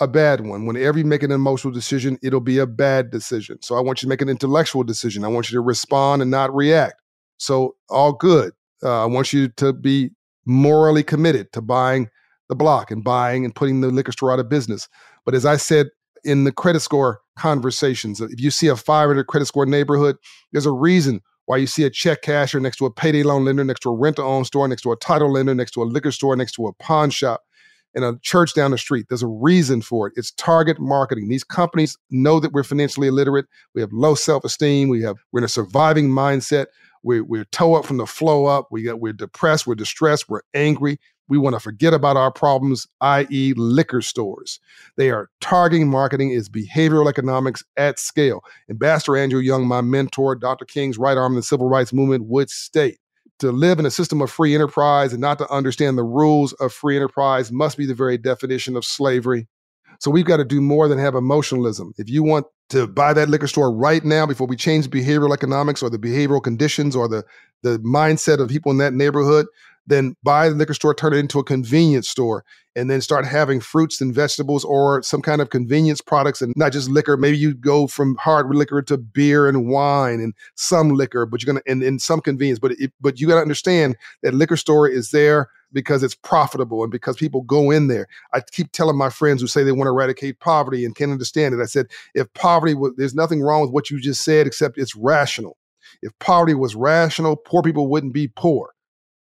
a 0.00 0.08
bad 0.08 0.40
one. 0.40 0.66
Whenever 0.66 0.98
you 0.98 1.04
make 1.04 1.22
an 1.22 1.30
emotional 1.30 1.72
decision, 1.72 2.18
it'll 2.22 2.40
be 2.40 2.58
a 2.58 2.66
bad 2.66 3.10
decision. 3.10 3.62
So 3.62 3.76
I 3.76 3.80
want 3.80 4.02
you 4.02 4.06
to 4.06 4.10
make 4.10 4.22
an 4.22 4.28
intellectual 4.28 4.82
decision. 4.82 5.24
I 5.24 5.28
want 5.28 5.50
you 5.50 5.56
to 5.56 5.62
respond 5.62 6.20
and 6.20 6.30
not 6.30 6.54
react. 6.54 6.96
So 7.38 7.76
all 7.88 8.12
good. 8.12 8.52
Uh, 8.82 9.02
I 9.02 9.06
want 9.06 9.32
you 9.32 9.48
to 9.48 9.72
be 9.72 10.10
morally 10.46 11.02
committed 11.02 11.52
to 11.52 11.62
buying 11.62 12.08
the 12.48 12.54
block 12.54 12.90
and 12.90 13.02
buying 13.02 13.44
and 13.44 13.54
putting 13.54 13.80
the 13.80 13.88
liquor 13.88 14.12
store 14.12 14.32
out 14.32 14.38
of 14.38 14.48
business. 14.48 14.88
But 15.24 15.34
as 15.34 15.46
I 15.46 15.56
said 15.56 15.88
in 16.24 16.44
the 16.44 16.52
credit 16.52 16.80
score 16.80 17.20
conversations, 17.36 18.20
if 18.20 18.40
you 18.40 18.50
see 18.50 18.68
a 18.68 18.76
500 18.76 19.26
credit 19.26 19.46
score 19.46 19.66
neighborhood, 19.66 20.16
there's 20.52 20.66
a 20.66 20.72
reason 20.72 21.20
why 21.46 21.56
you 21.56 21.66
see 21.66 21.84
a 21.84 21.90
check 21.90 22.22
casher 22.22 22.60
next 22.60 22.78
to 22.78 22.86
a 22.86 22.90
payday 22.90 23.22
loan 23.22 23.44
lender, 23.44 23.64
next 23.64 23.80
to 23.80 23.90
a 23.90 23.96
rent 23.96 24.16
to 24.16 24.44
store, 24.44 24.66
next 24.66 24.82
to 24.82 24.92
a 24.92 24.96
title 24.96 25.32
lender, 25.32 25.54
next 25.54 25.72
to 25.72 25.82
a 25.82 25.84
liquor 25.84 26.10
store, 26.10 26.36
next 26.36 26.52
to 26.52 26.66
a 26.66 26.72
pawn 26.74 27.10
shop, 27.10 27.42
and 27.94 28.04
a 28.04 28.18
church 28.22 28.54
down 28.54 28.70
the 28.70 28.78
street. 28.78 29.06
There's 29.08 29.22
a 29.22 29.28
reason 29.28 29.82
for 29.82 30.06
it. 30.06 30.14
It's 30.16 30.32
target 30.32 30.80
marketing. 30.80 31.28
These 31.28 31.44
companies 31.44 31.96
know 32.10 32.40
that 32.40 32.52
we're 32.52 32.64
financially 32.64 33.08
illiterate. 33.08 33.46
We 33.74 33.80
have 33.82 33.92
low 33.92 34.14
self 34.14 34.44
esteem. 34.44 34.88
We 34.88 35.02
have 35.02 35.16
we're 35.32 35.40
in 35.40 35.44
a 35.44 35.48
surviving 35.48 36.08
mindset. 36.08 36.66
We're, 37.02 37.22
we're 37.22 37.44
toe 37.44 37.74
up 37.74 37.84
from 37.84 37.98
the 37.98 38.06
flow 38.06 38.46
up. 38.46 38.68
We 38.70 38.82
got, 38.82 38.98
we're 38.98 39.12
depressed. 39.12 39.66
We're 39.66 39.74
distressed. 39.74 40.28
We're 40.28 40.40
angry. 40.54 40.98
We 41.28 41.38
want 41.38 41.54
to 41.54 41.60
forget 41.60 41.94
about 41.94 42.16
our 42.16 42.30
problems, 42.30 42.86
i.e., 43.00 43.54
liquor 43.56 44.02
stores. 44.02 44.60
They 44.96 45.10
are 45.10 45.30
targeting 45.40 45.88
marketing 45.88 46.30
is 46.30 46.48
behavioral 46.48 47.08
economics 47.08 47.64
at 47.76 47.98
scale. 47.98 48.42
Ambassador 48.68 49.16
Andrew 49.16 49.40
Young, 49.40 49.66
my 49.66 49.80
mentor, 49.80 50.34
Dr. 50.34 50.64
King's 50.64 50.98
right 50.98 51.16
arm 51.16 51.32
in 51.32 51.36
the 51.36 51.42
civil 51.42 51.68
rights 51.68 51.92
movement, 51.92 52.26
would 52.26 52.50
state 52.50 52.98
to 53.38 53.50
live 53.50 53.78
in 53.78 53.86
a 53.86 53.90
system 53.90 54.22
of 54.22 54.30
free 54.30 54.54
enterprise 54.54 55.12
and 55.12 55.20
not 55.20 55.38
to 55.38 55.50
understand 55.50 55.98
the 55.98 56.04
rules 56.04 56.52
of 56.54 56.72
free 56.72 56.96
enterprise 56.96 57.50
must 57.50 57.76
be 57.76 57.86
the 57.86 57.94
very 57.94 58.16
definition 58.16 58.76
of 58.76 58.84
slavery. 58.84 59.48
So 60.00 60.10
we've 60.10 60.24
got 60.24 60.38
to 60.38 60.44
do 60.44 60.60
more 60.60 60.88
than 60.88 60.98
have 60.98 61.14
emotionalism. 61.14 61.94
If 61.98 62.08
you 62.08 62.22
want 62.22 62.46
to 62.70 62.86
buy 62.86 63.12
that 63.12 63.28
liquor 63.28 63.46
store 63.46 63.72
right 63.72 64.04
now 64.04 64.26
before 64.26 64.46
we 64.46 64.56
change 64.56 64.88
behavioral 64.88 65.32
economics 65.32 65.82
or 65.82 65.90
the 65.90 65.98
behavioral 65.98 66.42
conditions 66.42 66.96
or 66.96 67.08
the 67.08 67.24
the 67.62 67.78
mindset 67.78 68.40
of 68.40 68.50
people 68.50 68.70
in 68.70 68.78
that 68.78 68.92
neighborhood, 68.92 69.46
then 69.86 70.16
buy 70.22 70.48
the 70.48 70.54
liquor 70.54 70.74
store, 70.74 70.94
turn 70.94 71.12
it 71.12 71.18
into 71.18 71.38
a 71.38 71.44
convenience 71.44 72.08
store, 72.08 72.44
and 72.76 72.90
then 72.90 73.00
start 73.00 73.24
having 73.24 73.60
fruits 73.60 74.00
and 74.00 74.14
vegetables 74.14 74.64
or 74.64 75.02
some 75.02 75.22
kind 75.22 75.40
of 75.40 75.50
convenience 75.50 76.00
products 76.00 76.42
and 76.42 76.52
not 76.56 76.72
just 76.72 76.88
liquor. 76.88 77.16
Maybe 77.16 77.38
you 77.38 77.54
go 77.54 77.86
from 77.86 78.16
hard 78.16 78.48
liquor 78.54 78.82
to 78.82 78.96
beer 78.96 79.48
and 79.48 79.68
wine 79.68 80.20
and 80.20 80.34
some 80.54 80.90
liquor, 80.90 81.26
but 81.26 81.42
you're 81.42 81.52
gonna 81.52 81.62
and, 81.66 81.82
and 81.82 82.00
some 82.00 82.20
convenience. 82.20 82.58
But 82.58 82.72
it, 82.72 82.92
but 83.00 83.20
you 83.20 83.28
got 83.28 83.36
to 83.36 83.42
understand 83.42 83.96
that 84.22 84.34
liquor 84.34 84.56
store 84.56 84.88
is 84.88 85.10
there 85.10 85.48
because 85.72 86.02
it's 86.02 86.14
profitable 86.14 86.82
and 86.82 86.90
because 86.90 87.16
people 87.16 87.42
go 87.42 87.70
in 87.70 87.88
there. 87.88 88.06
I 88.32 88.40
keep 88.40 88.72
telling 88.72 88.96
my 88.96 89.10
friends 89.10 89.42
who 89.42 89.48
say 89.48 89.64
they 89.64 89.72
want 89.72 89.86
to 89.86 89.92
eradicate 89.92 90.40
poverty 90.40 90.84
and 90.84 90.94
can't 90.94 91.10
understand 91.10 91.54
it. 91.54 91.60
I 91.60 91.66
said, 91.66 91.86
if 92.14 92.32
poverty 92.32 92.74
was, 92.74 92.92
there's 92.96 93.14
nothing 93.14 93.42
wrong 93.42 93.60
with 93.60 93.72
what 93.72 93.90
you 93.90 94.00
just 94.00 94.24
said, 94.24 94.46
except 94.46 94.78
it's 94.78 94.96
rational. 94.96 95.58
If 96.00 96.16
poverty 96.20 96.54
was 96.54 96.74
rational, 96.74 97.36
poor 97.36 97.62
people 97.62 97.88
wouldn't 97.88 98.14
be 98.14 98.28
poor. 98.28 98.73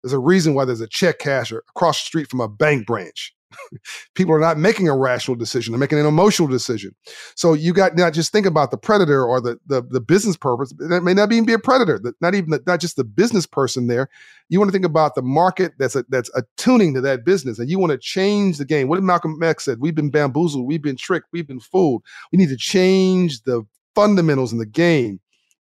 There's 0.05 0.13
a 0.13 0.19
reason 0.19 0.53
why 0.53 0.65
there's 0.65 0.81
a 0.81 0.87
check 0.87 1.17
casher 1.17 1.61
across 1.69 1.99
the 1.99 2.05
street 2.05 2.29
from 2.29 2.39
a 2.39 2.47
bank 2.47 2.85
branch. 2.85 3.33
people 4.13 4.35
are 4.35 4.39
not 4.39 4.59
making 4.59 4.87
a 4.87 4.95
rational 4.95 5.35
decision 5.35 5.71
they're 5.71 5.79
making 5.79 5.97
an 5.97 6.05
emotional 6.05 6.47
decision. 6.47 6.93
So 7.33 7.53
you 7.53 7.73
got 7.73 7.95
not 7.95 8.13
just 8.13 8.31
think 8.31 8.45
about 8.45 8.69
the 8.69 8.77
predator 8.77 9.25
or 9.25 9.41
the 9.41 9.57
the, 9.65 9.81
the 9.81 9.99
business 9.99 10.37
purpose 10.37 10.71
that 10.77 11.01
may 11.01 11.15
not 11.15 11.31
even 11.31 11.43
be 11.45 11.53
a 11.53 11.59
predator 11.59 11.99
not 12.21 12.35
even 12.35 12.59
not 12.67 12.79
just 12.79 12.97
the 12.97 13.03
business 13.03 13.47
person 13.47 13.87
there. 13.87 14.07
You 14.49 14.59
want 14.59 14.69
to 14.69 14.73
think 14.73 14.85
about 14.85 15.15
the 15.15 15.23
market 15.23 15.73
that's 15.79 15.95
a, 15.95 16.05
that's 16.09 16.29
attuning 16.35 16.93
to 16.93 17.01
that 17.01 17.25
business 17.25 17.57
and 17.57 17.67
you 17.67 17.79
want 17.79 17.91
to 17.91 17.97
change 17.97 18.59
the 18.59 18.65
game. 18.65 18.87
What 18.87 18.97
did 18.97 19.05
malcolm 19.05 19.41
x 19.41 19.65
said? 19.65 19.79
We've 19.79 19.95
been 19.95 20.11
bamboozled 20.11 20.67
we've 20.67 20.83
been 20.83 20.97
tricked 20.97 21.29
we've 21.31 21.47
been 21.47 21.59
fooled. 21.59 22.03
We 22.31 22.37
need 22.37 22.49
to 22.49 22.57
change 22.57 23.41
the 23.41 23.65
fundamentals 23.95 24.51
in 24.51 24.59
the 24.59 24.67
game 24.67 25.19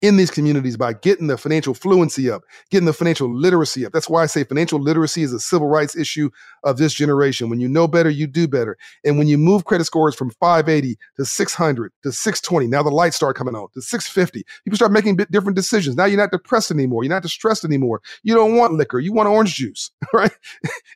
in 0.01 0.17
these 0.17 0.29
communities 0.29 0.77
by 0.77 0.93
getting 0.93 1.27
the 1.27 1.37
financial 1.37 1.73
fluency 1.73 2.29
up, 2.29 2.43
getting 2.69 2.85
the 2.85 2.93
financial 2.93 3.33
literacy 3.33 3.85
up. 3.85 3.91
That's 3.91 4.09
why 4.09 4.23
I 4.23 4.27
say 4.27 4.43
financial 4.43 4.79
literacy 4.79 5.23
is 5.23 5.33
a 5.33 5.39
civil 5.39 5.67
rights 5.67 5.95
issue 5.95 6.29
of 6.63 6.77
this 6.77 6.93
generation. 6.93 7.49
When 7.49 7.59
you 7.59 7.67
know 7.67 7.87
better, 7.87 8.09
you 8.09 8.27
do 8.27 8.47
better. 8.47 8.77
And 9.03 9.17
when 9.17 9.27
you 9.27 9.37
move 9.37 9.65
credit 9.65 9.85
scores 9.85 10.15
from 10.15 10.29
580 10.31 10.97
to 11.17 11.25
600 11.25 11.91
to 12.03 12.11
620, 12.11 12.67
now 12.67 12.83
the 12.83 12.89
lights 12.89 13.15
start 13.15 13.35
coming 13.35 13.55
on 13.55 13.67
to 13.73 13.81
650, 13.81 14.43
people 14.63 14.75
start 14.75 14.91
making 14.91 15.17
different 15.31 15.55
decisions. 15.55 15.95
Now 15.95 16.05
you're 16.05 16.17
not 16.19 16.31
depressed 16.31 16.71
anymore. 16.71 17.03
You're 17.03 17.13
not 17.13 17.23
distressed 17.23 17.65
anymore. 17.65 18.01
You 18.23 18.35
don't 18.35 18.55
want 18.55 18.73
liquor. 18.73 18.99
You 18.99 19.13
want 19.13 19.29
orange 19.29 19.55
juice, 19.55 19.89
right? 20.13 20.31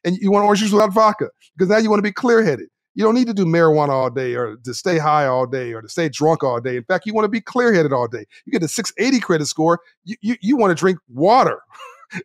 and 0.04 0.16
you 0.18 0.32
want 0.32 0.46
orange 0.46 0.60
juice 0.60 0.72
without 0.72 0.94
vodka 0.94 1.30
because 1.58 1.70
now 1.70 1.78
you 1.78 1.90
want 1.90 2.00
to 2.00 2.04
be 2.04 2.12
clear 2.12 2.44
headed. 2.44 2.70
You 2.94 3.04
don't 3.04 3.16
need 3.16 3.28
to 3.28 3.34
do 3.34 3.46
marijuana 3.46 3.90
all 3.90 4.10
day 4.10 4.36
or 4.36 4.58
to 4.58 4.74
stay 4.74 4.98
high 4.98 5.26
all 5.26 5.46
day 5.46 5.74
or 5.74 5.82
to 5.82 5.90
stay 5.90 6.10
drunk 6.10 6.44
all 6.44 6.60
day. 6.60 6.76
In 6.76 6.84
fact, 6.84 7.06
you 7.06 7.14
want 7.14 7.26
to 7.26 7.30
be 7.30 7.42
clear 7.42 7.74
headed 7.74 7.94
all 7.94 8.08
day. 8.08 8.26
You 8.46 8.52
get 8.52 8.64
a 8.64 8.68
680 8.68 9.20
credit 9.22 9.46
score, 9.46 9.80
you, 10.04 10.16
you, 10.22 10.36
you 10.42 10.58
want 10.58 10.72
to 10.72 10.80
drink 10.80 11.00
water. 11.08 11.62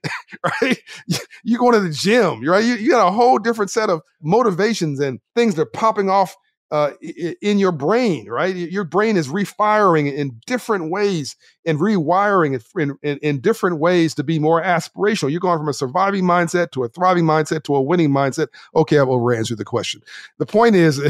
right? 0.63 0.79
You, 1.45 1.57
are 1.57 1.59
going 1.59 1.75
to 1.75 1.81
the 1.81 1.91
gym, 1.91 2.45
right? 2.45 2.65
You, 2.65 2.75
you 2.75 2.91
got 2.91 3.07
a 3.07 3.13
whole 3.13 3.39
different 3.39 3.71
set 3.71 3.91
of 3.91 4.03
motivations 4.21 4.99
and 4.99 5.21
things 5.35 5.55
that 5.55 5.63
are 5.63 5.67
popping 5.67 6.11
off 6.11 6.37
uh, 6.71 6.91
in 7.41 7.59
your 7.59 7.73
brain, 7.73 8.29
right? 8.29 8.55
Your 8.55 8.85
brain 8.85 9.17
is 9.17 9.29
refiring 9.29 10.09
in 10.09 10.41
different 10.47 10.91
ways 10.91 11.37
and 11.65 11.79
rewiring 11.79 12.61
in, 12.77 12.99
in, 13.03 13.19
in, 13.19 13.41
different 13.41 13.79
ways 13.79 14.15
to 14.17 14.25
be 14.25 14.39
more 14.39 14.61
aspirational. 14.61 15.31
You're 15.31 15.41
going 15.41 15.59
from 15.59 15.69
a 15.69 15.75
surviving 15.75 16.25
mindset 16.25 16.73
to 16.73 16.83
a 16.83 16.89
thriving 16.89 17.25
mindset 17.25 17.63
to 17.65 17.77
a 17.77 17.81
winning 17.81 18.11
mindset. 18.11 18.49
Okay, 18.75 18.99
I've 18.99 19.09
over 19.09 19.33
answered 19.33 19.59
the 19.59 19.65
question. 19.65 20.01
The 20.39 20.47
point 20.47 20.75
is, 20.75 21.01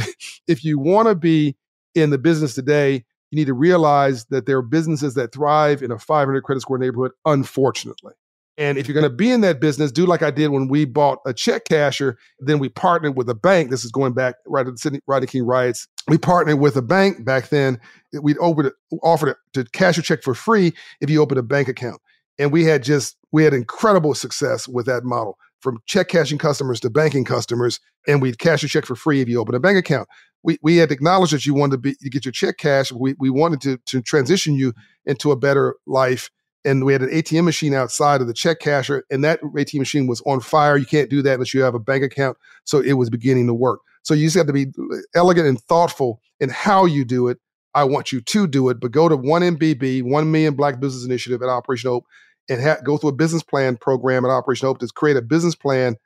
if 0.46 0.62
you 0.64 0.78
want 0.78 1.09
to 1.09 1.14
be 1.14 1.57
in 1.94 2.11
the 2.11 2.18
business 2.18 2.54
today, 2.54 3.04
you 3.30 3.36
need 3.36 3.46
to 3.46 3.54
realize 3.54 4.26
that 4.26 4.46
there 4.46 4.59
are 4.59 4.62
businesses 4.62 5.14
that 5.14 5.32
thrive 5.32 5.82
in 5.82 5.90
a 5.90 5.98
500 5.98 6.42
credit 6.42 6.61
score 6.61 6.78
neighborhood, 6.78 7.12
unfortunately. 7.24 8.12
And 8.59 8.78
if 8.78 8.88
you're 8.88 8.94
going 8.94 9.11
to 9.11 9.14
be 9.14 9.30
in 9.30 9.42
that 9.42 9.61
business, 9.61 9.92
do 9.92 10.07
like 10.07 10.22
I 10.22 10.30
did 10.30 10.48
when 10.48 10.68
we 10.68 10.86
bought 10.86 11.18
a 11.26 11.34
check 11.34 11.64
casher. 11.70 12.14
Then 12.38 12.59
we 12.59 12.68
partnered 12.68 13.16
with 13.16 13.28
a 13.28 13.34
bank. 13.34 13.70
This 13.70 13.84
is 13.84 13.90
going 13.90 14.14
back 14.14 14.36
right 14.46 14.64
to 14.64 14.72
the 14.72 14.78
Sidney 14.78 15.00
Rodney 15.07 15.26
King 15.26 15.44
riots. 15.44 15.86
We 16.09 16.16
partnered 16.16 16.59
with 16.59 16.76
a 16.76 16.82
bank 16.82 17.24
back 17.24 17.50
then. 17.50 17.78
We'd 18.20 18.38
offered 18.38 18.72
offered 19.02 19.36
to 19.52 19.64
cash 19.72 19.96
your 19.96 20.04
check 20.04 20.22
for 20.22 20.34
free 20.34 20.72
if 21.00 21.11
you 21.11 21.20
open 21.20 21.36
a 21.36 21.42
bank 21.42 21.68
account. 21.68 22.00
And 22.38 22.50
we 22.50 22.64
had 22.64 22.82
just 22.82 23.16
we 23.30 23.44
had 23.44 23.52
incredible 23.52 24.14
success 24.14 24.66
with 24.66 24.86
that 24.86 25.04
model 25.04 25.36
from 25.61 25.78
check 25.86 26.09
cashing 26.09 26.38
customers 26.38 26.80
to 26.80 26.90
banking 26.90 27.24
customers. 27.24 27.80
And 28.07 28.22
we'd 28.22 28.38
cash 28.38 28.62
your 28.62 28.68
check 28.68 28.86
for 28.86 28.96
free 28.96 29.20
if 29.20 29.28
you 29.28 29.40
open 29.40 29.54
a 29.54 29.61
bank 29.61 29.78
account. 29.78 30.09
We, 30.42 30.59
we 30.62 30.76
had 30.76 30.92
acknowledged 30.92 31.32
that 31.32 31.44
you 31.44 31.54
wanted 31.54 31.72
to 31.72 31.78
be 31.78 31.94
to 31.96 32.09
get 32.09 32.24
your 32.24 32.32
check 32.32 32.57
cash. 32.57 32.92
We, 32.92 33.16
we 33.18 33.30
wanted 33.30 33.61
to, 33.62 33.78
to 33.78 34.00
transition 34.00 34.54
you 34.54 34.72
into 35.04 35.32
a 35.32 35.36
better 35.36 35.74
life 35.86 36.30
and 36.66 36.84
we 36.84 36.92
had 36.92 37.02
an 37.02 37.10
ATM 37.10 37.44
machine 37.44 37.72
outside 37.72 38.20
of 38.20 38.26
the 38.26 38.34
check 38.34 38.60
casher, 38.60 39.02
and 39.10 39.24
that 39.24 39.40
ATM 39.40 39.78
machine 39.78 40.06
was 40.06 40.20
on 40.26 40.40
fire. 40.40 40.76
You 40.76 40.84
can't 40.84 41.08
do 41.08 41.22
that 41.22 41.34
unless 41.34 41.54
you 41.54 41.62
have 41.62 41.76
a 41.76 41.78
bank 41.78 42.02
account. 42.02 42.36
So 42.64 42.80
it 42.80 42.94
was 42.94 43.08
beginning 43.08 43.46
to 43.46 43.54
work. 43.54 43.80
So 44.02 44.14
you 44.14 44.26
just 44.26 44.36
have 44.36 44.48
to 44.48 44.52
be 44.52 44.66
elegant 45.14 45.46
and 45.46 45.60
thoughtful 45.62 46.20
in 46.40 46.50
how 46.50 46.84
you 46.84 47.04
do 47.04 47.28
it. 47.28 47.38
I 47.74 47.84
want 47.84 48.10
you 48.10 48.20
to 48.20 48.46
do 48.46 48.68
it, 48.68 48.80
but 48.80 48.90
go 48.90 49.08
to 49.08 49.16
1MBB, 49.16 50.02
1 50.02 50.30
Million 50.30 50.54
Black 50.54 50.80
Business 50.80 51.04
Initiative 51.04 51.42
at 51.42 51.48
Operation 51.48 51.90
Hope, 51.90 52.04
and 52.48 52.62
ha- 52.62 52.78
go 52.84 52.96
through 52.96 53.10
a 53.10 53.14
business 53.14 53.42
plan 53.42 53.76
program 53.76 54.24
at 54.24 54.30
Operation 54.30 54.66
Hope 54.66 54.78
to 54.78 54.88
create 54.88 55.16
a 55.16 55.22
business 55.22 55.54
plan, 55.54 55.96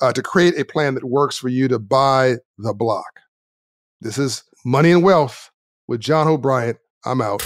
uh, 0.00 0.12
to 0.12 0.22
create 0.22 0.58
a 0.58 0.64
plan 0.64 0.94
that 0.94 1.04
works 1.04 1.36
for 1.36 1.48
you 1.48 1.68
to 1.68 1.78
buy 1.78 2.36
the 2.58 2.72
block. 2.72 3.20
This 4.00 4.18
is 4.18 4.44
Money 4.64 4.92
and 4.92 5.02
Wealth 5.02 5.50
with 5.86 6.00
John 6.00 6.26
Hope 6.26 6.40
Bryant. 6.40 6.78
I'm 7.04 7.20
out. 7.20 7.42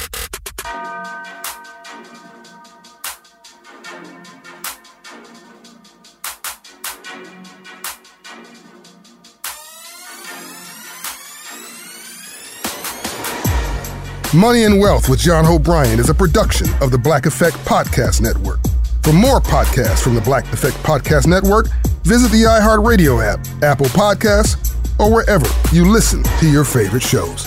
Money 14.34 14.64
and 14.64 14.80
Wealth 14.80 15.08
with 15.08 15.20
John 15.20 15.62
Bryant 15.62 16.00
is 16.00 16.10
a 16.10 16.14
production 16.14 16.66
of 16.80 16.90
the 16.90 16.98
Black 16.98 17.24
Effect 17.24 17.56
Podcast 17.58 18.20
Network. 18.20 18.58
For 19.04 19.12
more 19.12 19.38
podcasts 19.38 20.02
from 20.02 20.16
the 20.16 20.20
Black 20.20 20.44
Effect 20.52 20.76
Podcast 20.78 21.28
Network, 21.28 21.68
visit 22.02 22.32
the 22.32 22.42
iHeartRadio 22.42 23.22
app, 23.24 23.46
Apple 23.62 23.86
Podcasts, 23.86 24.74
or 24.98 25.12
wherever 25.12 25.46
you 25.72 25.88
listen 25.88 26.24
to 26.40 26.50
your 26.50 26.64
favorite 26.64 27.04
shows. 27.04 27.46